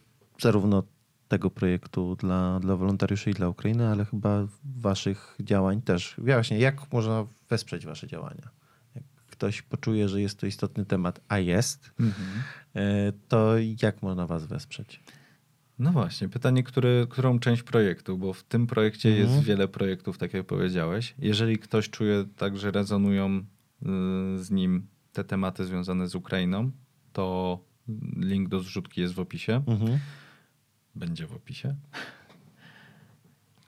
zarówno 0.41 0.83
tego 1.29 1.51
projektu 1.51 2.17
dla, 2.17 2.61
dla 2.61 2.77
wolontariuszy 2.77 3.31
i 3.31 3.35
dla 3.35 3.49
Ukrainy, 3.49 3.89
ale 3.89 4.05
chyba 4.05 4.47
waszych 4.65 5.37
działań 5.41 5.83
też. 5.83 6.15
Właśnie, 6.19 6.59
jak 6.59 6.93
można 6.93 7.27
wesprzeć 7.49 7.87
wasze 7.87 8.07
działania? 8.07 8.49
Jak 8.95 9.05
ktoś 9.31 9.63
poczuje, 9.63 10.09
że 10.09 10.21
jest 10.21 10.39
to 10.39 10.47
istotny 10.47 10.85
temat, 10.85 11.21
a 11.29 11.39
jest, 11.39 11.91
e, 12.75 13.13
to 13.29 13.55
jak 13.83 14.03
można 14.03 14.27
was 14.27 14.47
wesprzeć? 14.47 15.01
No 15.79 15.93
właśnie, 15.93 16.29
pytanie, 16.29 16.63
który, 16.63 17.07
którą 17.11 17.39
część 17.39 17.63
projektu, 17.63 18.19
bo 18.19 18.33
w 18.33 18.43
tym 18.43 18.67
projekcie 18.67 19.09
Mhm. 19.09 19.29
jest 19.29 19.43
wiele 19.45 19.69
projektów, 19.69 20.19
tak 20.19 20.35
jak 20.35 20.47
powiedziałeś. 20.47 21.15
Jeżeli 21.19 21.59
ktoś 21.59 21.91
czuje 21.91 22.25
tak, 22.37 22.59
że 22.59 22.71
rezonują 22.71 23.39
y, 23.39 23.45
z 24.39 24.51
nim 24.51 24.87
te 25.13 25.25
tematy 25.25 25.65
związane 25.65 26.09
z 26.09 26.15
Ukrainą, 26.15 26.71
to 27.13 27.59
link 28.17 28.49
do 28.49 28.61
zrzutki 28.61 29.01
jest 29.01 29.15
w 29.15 29.21
opisie. 29.21 29.63
Mhm. 29.67 29.99
Będzie 30.95 31.27
w 31.27 31.33
opisie. 31.33 31.77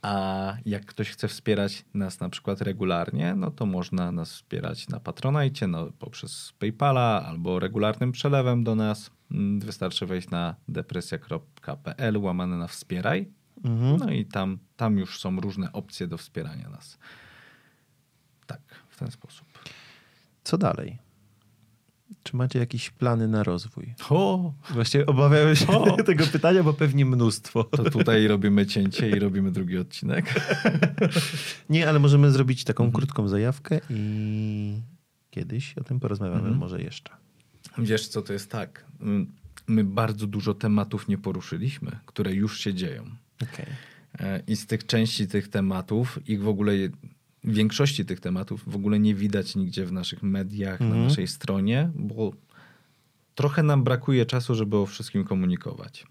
A 0.03 0.57
jak 0.67 0.87
ktoś 0.87 1.11
chce 1.11 1.29
wspierać 1.29 1.85
nas 1.95 2.21
na 2.21 2.29
przykład 2.29 2.61
regularnie, 2.61 3.35
no 3.35 3.51
to 3.51 3.67
można 3.67 4.13
nas 4.13 4.33
wspierać 4.33 4.89
na 4.89 5.01
Patronite, 5.01 5.67
no, 5.67 5.87
poprzez 5.99 6.53
PayPala 6.59 7.25
albo 7.27 7.59
regularnym 7.59 8.13
przelewem 8.13 8.65
do 8.65 8.75
nas. 8.75 9.11
Mm, 9.31 9.61
Wystarczy 9.61 10.07
wejść 10.07 10.31
na 10.31 10.55
depresja.pl 10.69 12.17
łamane 12.17 12.57
na 12.57 12.67
wspieraj. 12.67 13.29
Mhm. 13.65 13.97
No 13.97 14.11
i 14.11 14.27
tam, 14.27 14.59
tam 14.77 14.99
już 14.99 15.21
są 15.21 15.41
różne 15.41 15.73
opcje 15.73 16.07
do 16.07 16.19
wspierania 16.19 16.69
nas. 16.69 16.99
Tak, 18.47 18.61
w 18.89 18.99
ten 18.99 19.11
sposób. 19.11 19.47
Co 20.45 20.59
dalej? 20.59 20.99
Czy 22.25 22.37
macie 22.37 22.59
jakieś 22.59 22.91
plany 22.91 23.29
na 23.29 23.43
rozwój? 23.43 23.95
O, 24.11 24.53
Właśnie 24.71 25.07
obawiałem 25.07 25.57
się 25.57 25.67
O! 25.67 25.97
tego 26.03 26.27
pytania, 26.27 26.63
bo 26.63 26.73
pewnie 26.73 27.05
mnóstwo. 27.07 27.65
to 27.65 27.91
tutaj 27.91 28.27
robimy 28.27 28.67
cięcie 28.67 29.11
i 29.11 29.19
robimy 29.19 29.53
drugi 29.53 29.79
odcinek. 29.79 30.35
Nie, 31.71 31.89
ale 31.89 31.99
możemy 31.99 32.31
zrobić 32.31 32.65
taką 32.65 32.93
krótką 32.93 33.29
zajawkę 33.29 33.81
i 33.91 34.81
kiedyś 35.31 35.79
o 35.79 35.85
tym 35.85 36.01
porozmawiamy 36.01 36.39
Mhm. 36.41 36.57
może 36.57 36.83
jeszcze. 36.83 37.11
Wiesz 37.79 38.09
co, 38.09 38.23
to 38.23 38.33
jest 38.33 38.51
tak. 38.51 38.85
My 39.67 39.85
bardzo 39.85 40.27
dużo 40.27 40.55
tematów 40.55 41.09
nie 41.09 41.19
poruszyliśmy, 41.19 41.99
które 42.07 42.33
już 42.35 42.61
się 42.61 42.75
dzieją. 42.75 43.05
Okej. 43.43 43.67
E, 44.21 44.43
I 44.47 44.57
z 44.57 44.67
tych 44.67 44.87
części 44.87 45.27
tych 45.29 45.49
tematów, 45.49 46.19
ich 46.29 46.43
w 46.43 46.49
ogóle, 46.49 46.73
większości 47.45 48.05
tych 48.05 48.21
tematów 48.21 48.63
w 48.67 48.77
ogóle 48.77 48.99
nie 48.99 49.15
widać 49.15 49.57
nigdzie 49.57 49.87
w 49.87 49.93
naszych 49.93 50.23
mediach, 50.23 50.81
Mhm. 50.81 50.91
na 51.01 51.09
naszej 51.09 51.27
stronie, 51.27 51.91
bo 51.95 52.33
trochę 53.35 53.63
nam 53.63 53.85
brakuje 53.85 54.27
czasu, 54.27 54.55
żeby 54.55 54.77
o 54.77 54.87
wszystkim 54.87 55.25
komunikować. 55.25 56.07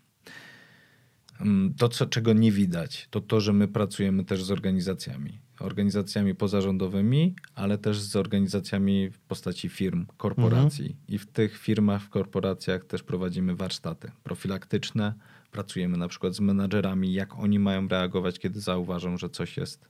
Mm, 1.42 1.74
To, 1.74 1.90
co, 1.90 2.06
czego 2.06 2.34
nie 2.34 2.52
widać, 2.52 3.08
to 3.10 3.22
to, 3.22 3.42
że 3.42 3.54
my 3.54 3.68
pracujemy 3.68 4.24
też 4.26 4.44
z 4.44 4.52
organizacjami. 4.52 5.40
Organizacjami 5.60 6.36
pozarządowymi, 6.36 7.36
ale 7.56 7.78
też 7.78 8.00
z 8.00 8.16
organizacjami 8.16 9.10
w 9.10 9.20
postaci 9.20 9.70
firm, 9.70 10.06
korporacji. 10.18 10.96
I 11.08 11.18
w 11.18 11.26
tych 11.32 11.58
firmach, 11.58 12.02
w 12.04 12.10
korporacjach 12.10 12.86
też 12.86 13.04
prowadzimy 13.04 13.56
warsztaty 13.56 14.12
profilaktyczne. 14.24 15.14
Pracujemy 15.52 15.98
na 15.98 16.08
przykład 16.08 16.36
z 16.36 16.40
menadżerami, 16.40 17.14
jak 17.14 17.40
oni 17.40 17.60
mają 17.60 17.88
reagować, 17.88 18.40
kiedy 18.40 18.62
zauważą, 18.62 19.18
że 19.18 19.30
coś 19.30 19.58
jest 19.58 19.86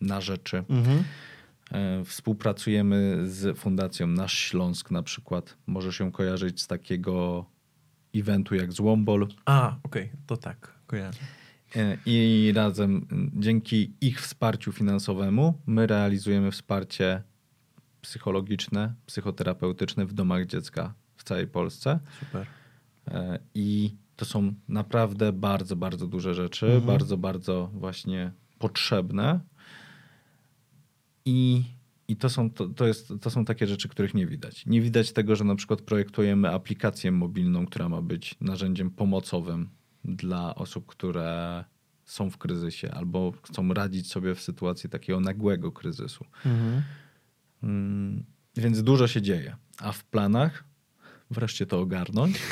na 0.00 0.20
rzeczy. 0.20 0.64
Mhm. 0.68 1.04
E, 1.72 2.04
Współpracujemy 2.04 3.18
z 3.28 3.58
Fundacją 3.58 4.06
Nasz 4.06 4.38
Śląsk 4.38 4.90
na 4.90 5.02
przykład. 5.02 5.56
Może 5.66 5.92
się 5.92 6.12
kojarzyć 6.12 6.62
z 6.62 6.66
takiego 6.66 7.44
eventu 8.14 8.54
jak 8.54 8.72
Złombol. 8.72 9.28
A, 9.44 9.76
okej, 9.82 10.10
to 10.26 10.36
tak, 10.36 10.74
kojarzę. 10.86 11.18
E, 11.76 11.96
I 12.06 12.52
razem, 12.54 13.06
dzięki 13.36 13.92
ich 14.00 14.20
wsparciu 14.20 14.72
finansowemu, 14.72 15.54
my 15.66 15.86
realizujemy 15.86 16.50
wsparcie 16.50 17.22
psychologiczne, 18.00 18.94
psychoterapeutyczne 19.06 20.06
w 20.06 20.12
domach 20.12 20.46
dziecka 20.46 20.94
w 21.16 21.24
całej 21.24 21.46
Polsce. 21.46 21.98
Super. 22.20 22.46
E, 23.08 23.38
I 23.54 23.94
to 24.16 24.24
są 24.24 24.54
naprawdę 24.68 25.32
bardzo, 25.32 25.76
bardzo 25.76 26.06
duże 26.06 26.34
rzeczy, 26.34 26.66
Mhm. 26.66 26.86
bardzo, 26.86 27.16
bardzo 27.16 27.70
właśnie 27.74 28.32
potrzebne. 28.58 29.40
I, 31.30 31.64
i 32.08 32.16
to, 32.16 32.28
są, 32.30 32.50
to, 32.50 32.68
to, 32.68 32.86
jest, 32.86 33.12
to 33.20 33.30
są 33.30 33.44
takie 33.44 33.66
rzeczy, 33.66 33.88
których 33.88 34.14
nie 34.14 34.26
widać. 34.26 34.66
Nie 34.66 34.80
widać 34.80 35.12
tego, 35.12 35.36
że 35.36 35.44
na 35.44 35.54
przykład 35.54 35.80
projektujemy 35.82 36.50
aplikację 36.50 37.12
mobilną, 37.12 37.66
która 37.66 37.88
ma 37.88 38.02
być 38.02 38.34
narzędziem 38.40 38.90
pomocowym 38.90 39.68
dla 40.04 40.54
osób, 40.54 40.86
które 40.86 41.64
są 42.04 42.30
w 42.30 42.38
kryzysie 42.38 42.90
albo 42.90 43.32
chcą 43.42 43.74
radzić 43.74 44.10
sobie 44.10 44.34
w 44.34 44.40
sytuacji 44.40 44.90
takiego 44.90 45.20
nagłego 45.20 45.72
kryzysu. 45.72 46.24
Mhm. 46.46 46.82
Mm, 47.62 48.24
Więc 48.56 48.82
dużo 48.82 49.08
się 49.08 49.22
dzieje. 49.22 49.56
A 49.78 49.92
w 49.92 50.04
planach 50.04 50.64
wreszcie 51.30 51.66
to 51.66 51.80
ogarnąć. 51.80 52.38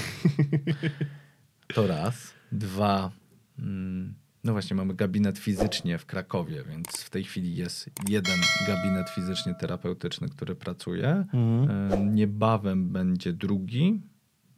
To 1.74 1.86
raz. 1.86 2.34
Dwa. 2.52 3.10
mm, 3.58 4.14
No 4.48 4.52
właśnie, 4.52 4.76
mamy 4.76 4.94
gabinet 4.94 5.38
fizycznie 5.38 5.98
w 5.98 6.06
Krakowie, 6.06 6.64
więc 6.64 6.86
w 7.02 7.10
tej 7.10 7.24
chwili 7.24 7.56
jest 7.56 7.90
jeden 8.08 8.38
gabinet 8.66 9.10
fizycznie 9.10 9.54
terapeutyczny, 9.54 10.28
który 10.28 10.54
pracuje. 10.54 11.24
Mhm. 11.32 11.92
E, 11.92 12.04
Niebawem 12.06 12.88
będzie 12.88 13.32
drugi, 13.32 14.00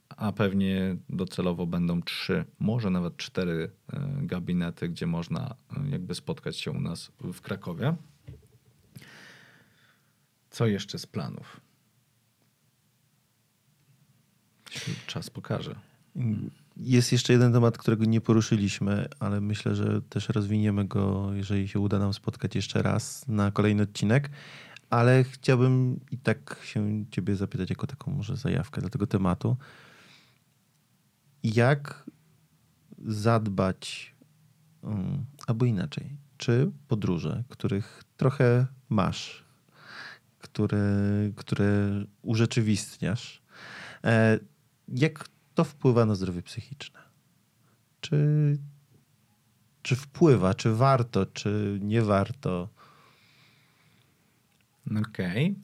a 0.09 0.33
pewnie 0.33 0.97
docelowo 1.09 1.67
będą 1.67 2.03
trzy, 2.03 2.45
może 2.59 2.91
nawet 2.91 3.17
cztery 3.17 3.71
e, 3.93 4.01
gabinety, 4.23 4.89
gdzie 4.89 5.07
można 5.07 5.55
e, 5.77 5.91
jakby 5.91 6.15
spotkać 6.15 6.57
się 6.57 6.71
u 6.71 6.81
nas 6.81 7.13
w 7.21 7.41
Krakowie. 7.41 7.95
Co 10.51 10.67
jeszcze 10.67 10.99
z 10.99 11.07
planów? 11.07 11.61
Czas 15.07 15.31
pokaże. 15.31 15.75
Jest 16.83 17.13
jeszcze 17.13 17.33
jeden 17.33 17.53
temat, 17.53 17.79
którego 17.79 18.05
nie 18.05 18.21
poruszyliśmy, 18.21 19.09
ale 19.19 19.41
myślę, 19.41 19.75
że 19.75 20.03
też 20.03 20.29
rozwiniemy 20.29 20.85
go, 20.85 21.31
jeżeli 21.33 21.69
się 21.69 21.81
uda 21.81 21.99
nam 21.99 22.15
spotkać 22.15 22.55
jeszcze 22.55 22.83
raz 22.83 23.29
na 23.29 23.51
kolejny 23.51 23.83
odcinek. 23.83 24.31
Ale 24.91 25.25
chciałbym 25.25 26.01
i 26.11 26.19
tak 26.19 26.61
się 26.65 27.05
ciebie 27.11 27.37
zapytać 27.37 27.71
jako 27.71 27.87
taką 27.87 28.11
może 28.11 28.37
zajawkę 28.37 28.81
dla 28.81 28.91
tego 28.91 29.07
tematu. 29.07 29.57
Jak 31.43 32.11
zadbać, 33.05 34.15
um, 34.83 35.25
albo 35.47 35.65
inaczej, 35.65 36.17
czy 36.37 36.71
podróże, 36.89 37.45
których 37.49 38.05
trochę 38.17 38.67
masz, 38.89 39.45
które, 40.39 40.99
które 41.37 42.05
urzeczywistniasz, 42.23 43.43
e, 44.05 44.39
jak 44.89 45.29
to 45.61 45.65
wpływa 45.65 46.07
na 46.07 46.15
zdrowie 46.15 46.43
psychiczne? 46.43 47.01
Czy, 48.01 48.17
czy 49.83 49.97
wpływa, 49.97 50.55
czy 50.55 50.75
warto, 50.75 51.27
czy 51.27 51.79
nie 51.83 52.03
warto? 52.03 52.69
Okej. 55.09 55.55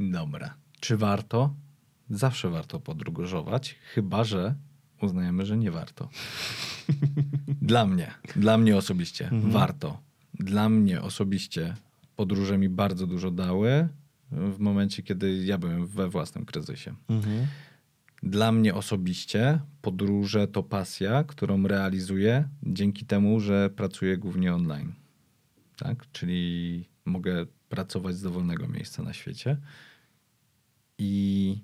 Dobra. 0.00 0.54
Czy 0.80 0.96
warto? 0.96 1.54
Zawsze 2.10 2.50
warto 2.50 2.80
podróżować, 2.80 3.76
chyba 3.94 4.24
że 4.24 4.54
uznajemy, 5.02 5.46
że 5.46 5.56
nie 5.56 5.70
warto. 5.70 6.08
Dla 7.62 7.86
mnie, 7.86 8.14
dla 8.36 8.58
mnie 8.58 8.76
osobiście 8.76 9.30
warto. 9.32 10.00
Dla 10.34 10.68
mnie 10.68 11.02
osobiście 11.02 11.74
podróże 12.16 12.58
mi 12.58 12.68
bardzo 12.68 13.06
dużo 13.06 13.30
dały 13.30 13.88
w 14.32 14.58
momencie, 14.58 15.02
kiedy 15.02 15.44
ja 15.44 15.58
byłem 15.58 15.86
we 15.86 16.08
własnym 16.08 16.44
kryzysie. 16.44 16.94
Mhm. 17.08 17.46
Dla 18.22 18.52
mnie 18.52 18.74
osobiście 18.74 19.60
podróże 19.82 20.48
to 20.48 20.62
pasja, 20.62 21.24
którą 21.24 21.66
realizuję 21.66 22.48
dzięki 22.62 23.06
temu, 23.06 23.40
że 23.40 23.70
pracuję 23.70 24.18
głównie 24.18 24.54
online. 24.54 24.92
Tak? 25.76 26.06
Czyli 26.12 26.84
mogę 27.04 27.46
pracować 27.68 28.16
z 28.16 28.22
dowolnego 28.22 28.68
miejsca 28.68 29.02
na 29.02 29.12
świecie. 29.12 29.56
I 30.98 31.58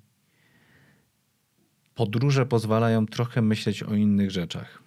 podróże 1.95 2.47
pozwalają 2.47 3.07
trochę 3.07 3.43
myśleć 3.43 3.83
o 3.83 3.95
innych 3.95 4.31
rzeczach. 4.31 4.83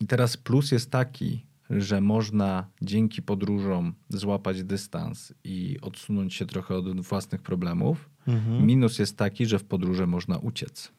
I 0.00 0.06
teraz 0.06 0.36
plus 0.36 0.72
jest 0.72 0.90
taki, 0.90 1.46
że 1.70 2.00
można 2.00 2.66
dzięki 2.82 3.22
podróżom 3.22 3.94
złapać 4.08 4.64
dystans 4.64 5.34
i 5.44 5.78
odsunąć 5.82 6.34
się 6.34 6.46
trochę 6.46 6.74
od 6.74 7.00
własnych 7.00 7.42
problemów. 7.42 8.10
Mhm. 8.26 8.66
Minus 8.66 8.98
jest 8.98 9.16
taki, 9.16 9.46
że 9.46 9.58
w 9.58 9.64
podróży 9.64 10.06
można 10.06 10.38
uciec. 10.38 10.92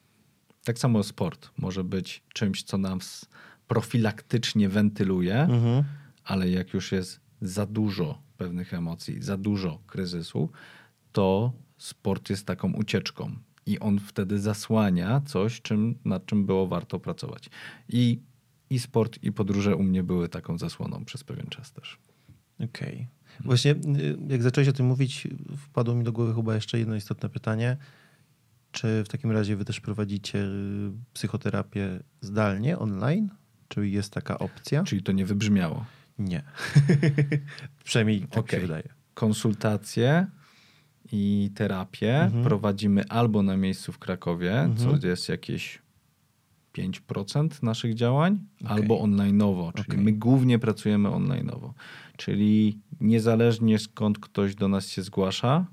Tak 0.64 0.78
samo 0.78 1.02
sport 1.02 1.50
może 1.58 1.84
być 1.84 2.22
czymś, 2.34 2.62
co 2.62 2.78
nam 2.78 2.98
s- 2.98 3.26
profilaktycznie 3.68 4.68
wentyluje, 4.68 5.40
Mhm. 5.40 5.84
ale 6.24 6.50
jak 6.50 6.74
już 6.74 6.92
jest 6.92 7.20
za 7.40 7.66
dużo 7.66 8.22
pewnych 8.36 8.74
emocji, 8.74 9.22
za 9.22 9.36
dużo 9.36 9.78
kryzysu, 9.86 10.50
to 11.12 11.52
sport 11.78 12.30
jest 12.30 12.46
taką 12.46 12.72
ucieczką. 12.72 13.36
I 13.66 13.78
on 13.78 13.98
wtedy 13.98 14.38
zasłania 14.40 15.20
coś, 15.26 15.60
czym, 15.60 15.98
nad 16.04 16.26
czym 16.26 16.46
było 16.46 16.66
warto 16.66 17.00
pracować. 17.00 17.50
I, 17.88 18.20
I 18.70 18.78
sport, 18.78 19.18
i 19.22 19.32
podróże 19.32 19.76
u 19.76 19.82
mnie 19.82 20.02
były 20.02 20.28
taką 20.28 20.58
zasłoną 20.58 21.04
przez 21.04 21.24
pewien 21.24 21.46
czas 21.46 21.72
też. 21.72 21.98
Okej. 22.64 23.06
Właśnie 23.44 23.70
y, 23.70 24.18
jak 24.28 24.42
zacząłeś 24.42 24.68
o 24.68 24.72
tym 24.72 24.86
mówić, 24.86 25.28
wpadło 25.58 25.94
mi 25.94 26.04
do 26.04 26.12
głowy 26.12 26.34
chyba 26.34 26.54
jeszcze 26.54 26.78
jedno 26.78 26.94
istotne 26.96 27.28
pytanie. 27.28 27.76
Czy 28.72 29.04
w 29.04 29.08
takim 29.08 29.30
razie 29.30 29.56
wy 29.56 29.64
też 29.64 29.80
prowadzicie 29.80 30.38
y, 30.38 30.92
psychoterapię 31.12 32.00
zdalnie, 32.20 32.78
online? 32.78 33.28
Czy 33.68 33.88
jest 33.88 34.12
taka 34.12 34.38
opcja? 34.38 34.84
Czyli 34.84 35.02
to 35.02 35.12
nie 35.12 35.24
wybrzmiało. 35.26 35.84
Nie. 36.18 36.42
Przynajmniej 37.84 38.20
tak 38.20 38.38
Okej. 38.38 38.60
się 38.60 38.66
wydaje. 38.66 38.88
konsultacje 39.14 40.26
i 41.12 41.50
terapię 41.54 42.20
Mhm. 42.22 42.44
prowadzimy 42.44 43.04
albo 43.08 43.42
na 43.42 43.56
miejscu 43.56 43.92
w 43.92 43.98
Krakowie, 43.98 44.60
Mhm. 44.60 45.00
co 45.00 45.06
jest 45.06 45.28
jakieś 45.28 45.82
5% 46.72 47.62
naszych 47.62 47.94
działań, 47.94 48.38
Okej. 48.64 48.76
albo 48.76 49.02
online'owo, 49.04 49.72
czyli 49.72 49.88
Okej. 49.88 50.04
my 50.04 50.12
głównie 50.12 50.58
pracujemy 50.58 51.08
online'owo. 51.08 51.72
Czyli 52.16 52.78
niezależnie 53.00 53.78
skąd 53.78 54.18
ktoś 54.18 54.54
do 54.54 54.68
nas 54.68 54.88
się 54.88 55.02
zgłasza, 55.02 55.66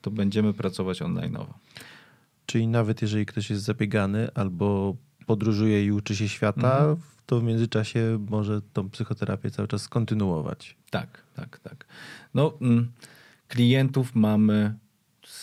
to 0.00 0.10
będziemy 0.10 0.52
pracować 0.54 1.00
online'owo. 1.02 1.52
Czyli 2.46 2.66
nawet 2.68 3.02
jeżeli 3.02 3.26
ktoś 3.26 3.50
jest 3.50 3.62
zabiegany 3.62 4.28
albo 4.34 4.96
podróżuje 5.26 5.84
i 5.84 5.92
uczy 5.92 6.16
się 6.16 6.28
świata, 6.28 6.78
Mhm. 6.78 6.96
to 7.26 7.40
w 7.40 7.42
międzyczasie 7.44 8.24
może 8.30 8.62
tą 8.72 8.90
psychoterapię 8.90 9.50
cały 9.50 9.68
czas 9.68 9.88
kontynuować. 9.88 10.76
Tak, 10.90 11.22
tak, 11.34 11.58
tak. 11.58 11.86
No, 12.34 12.52
mm, 12.60 12.92
klientów 13.48 14.14
mamy 14.14 14.74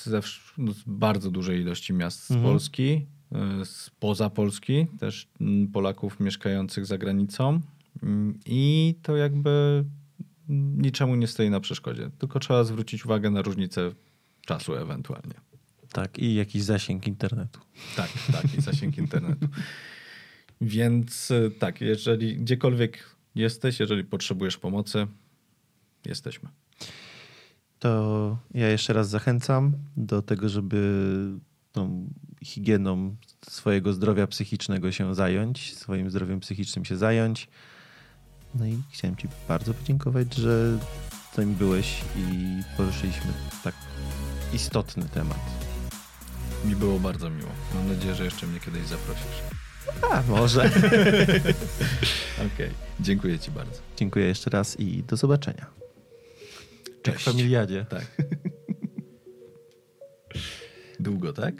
ze, 0.03 0.21
no, 0.57 0.73
z 0.73 0.83
bardzo 0.87 1.31
dużej 1.31 1.61
ilości 1.61 1.93
miast 1.93 2.23
z 2.23 2.31
Mhm. 2.31 2.49
Polski, 2.51 3.05
spoza 3.63 4.29
Polski, 4.29 4.87
też 4.99 5.27
mm, 5.41 5.67
Polaków 5.67 6.19
mieszkających 6.19 6.85
za 6.85 6.97
granicą. 6.97 7.61
Mm, 8.03 8.39
I 8.45 8.95
to 9.01 9.15
jakby 9.17 9.85
niczemu 10.77 11.15
nie 11.15 11.27
stoi 11.27 11.49
na 11.49 11.59
przeszkodzie. 11.59 12.09
Tylko 12.17 12.39
trzeba 12.39 12.63
zwrócić 12.63 13.05
uwagę 13.05 13.29
na 13.31 13.41
różnicę 13.41 13.91
czasu 14.45 14.75
ewentualnie. 14.75 15.33
Tak, 15.93 16.19
i 16.19 16.35
jakiś 16.35 16.63
zasięg 16.63 17.07
internetu. 17.07 17.59
Tak, 17.95 18.09
tak, 18.31 18.57
i 18.57 18.61
zasięg 18.61 18.97
internetu. 18.97 19.47
Więc 20.61 21.31
y, 21.31 21.51
tak, 21.59 21.81
jeżeli 21.81 22.37
gdziekolwiek 22.37 23.15
jesteś, 23.35 23.79
jeżeli 23.79 24.03
potrzebujesz 24.03 24.57
pomocy, 24.57 25.07
jesteśmy. 26.05 26.49
To 27.79 28.37
ja 28.53 28.69
jeszcze 28.69 28.93
raz 28.93 29.09
zachęcam 29.09 29.73
do 29.97 30.21
tego, 30.21 30.49
żeby 30.49 31.13
tą 31.71 32.09
higieną 32.43 33.15
swojego 33.49 33.93
zdrowia 33.93 34.27
psychicznego 34.27 34.91
się 34.91 35.15
zająć, 35.15 35.75
swoim 35.77 36.09
zdrowiem 36.09 36.39
psychicznym 36.39 36.85
się 36.85 36.97
zająć. 36.97 37.47
No 38.55 38.65
i 38.65 38.77
chciałem 38.89 39.15
Ci 39.15 39.27
bardzo 39.47 39.73
podziękować, 39.73 40.35
że 40.35 40.79
z 41.33 41.37
nami 41.37 41.55
byłeś 41.55 42.01
i 42.17 42.59
poruszyliśmy 42.77 43.33
tak 43.63 43.75
istotny 44.53 45.09
temat. 45.09 45.72
Mi 46.65 46.75
było 46.75 46.99
bardzo 46.99 47.29
miło. 47.29 47.49
Mam 47.75 47.87
nadzieję, 47.87 48.15
że 48.15 48.25
jeszcze 48.25 48.47
mnie 48.47 48.59
kiedyś 48.59 48.85
zaprosisz. 48.87 49.41
A, 50.11 50.23
może. 50.27 50.65
Okej, 52.55 52.69
dziękuję 52.99 53.39
Ci 53.39 53.51
bardzo. 53.51 53.81
Dziękuję 53.97 54.25
jeszcze 54.25 54.49
raz 54.49 54.79
i 54.79 55.03
do 55.03 55.17
zobaczenia. 55.17 55.65
Jak 56.87 57.01
Cześć. 57.15 57.19
w 57.19 57.31
familiadzie. 57.31 57.85
Tak. 57.89 58.05
Długo, 60.99 61.33
tak? 61.33 61.53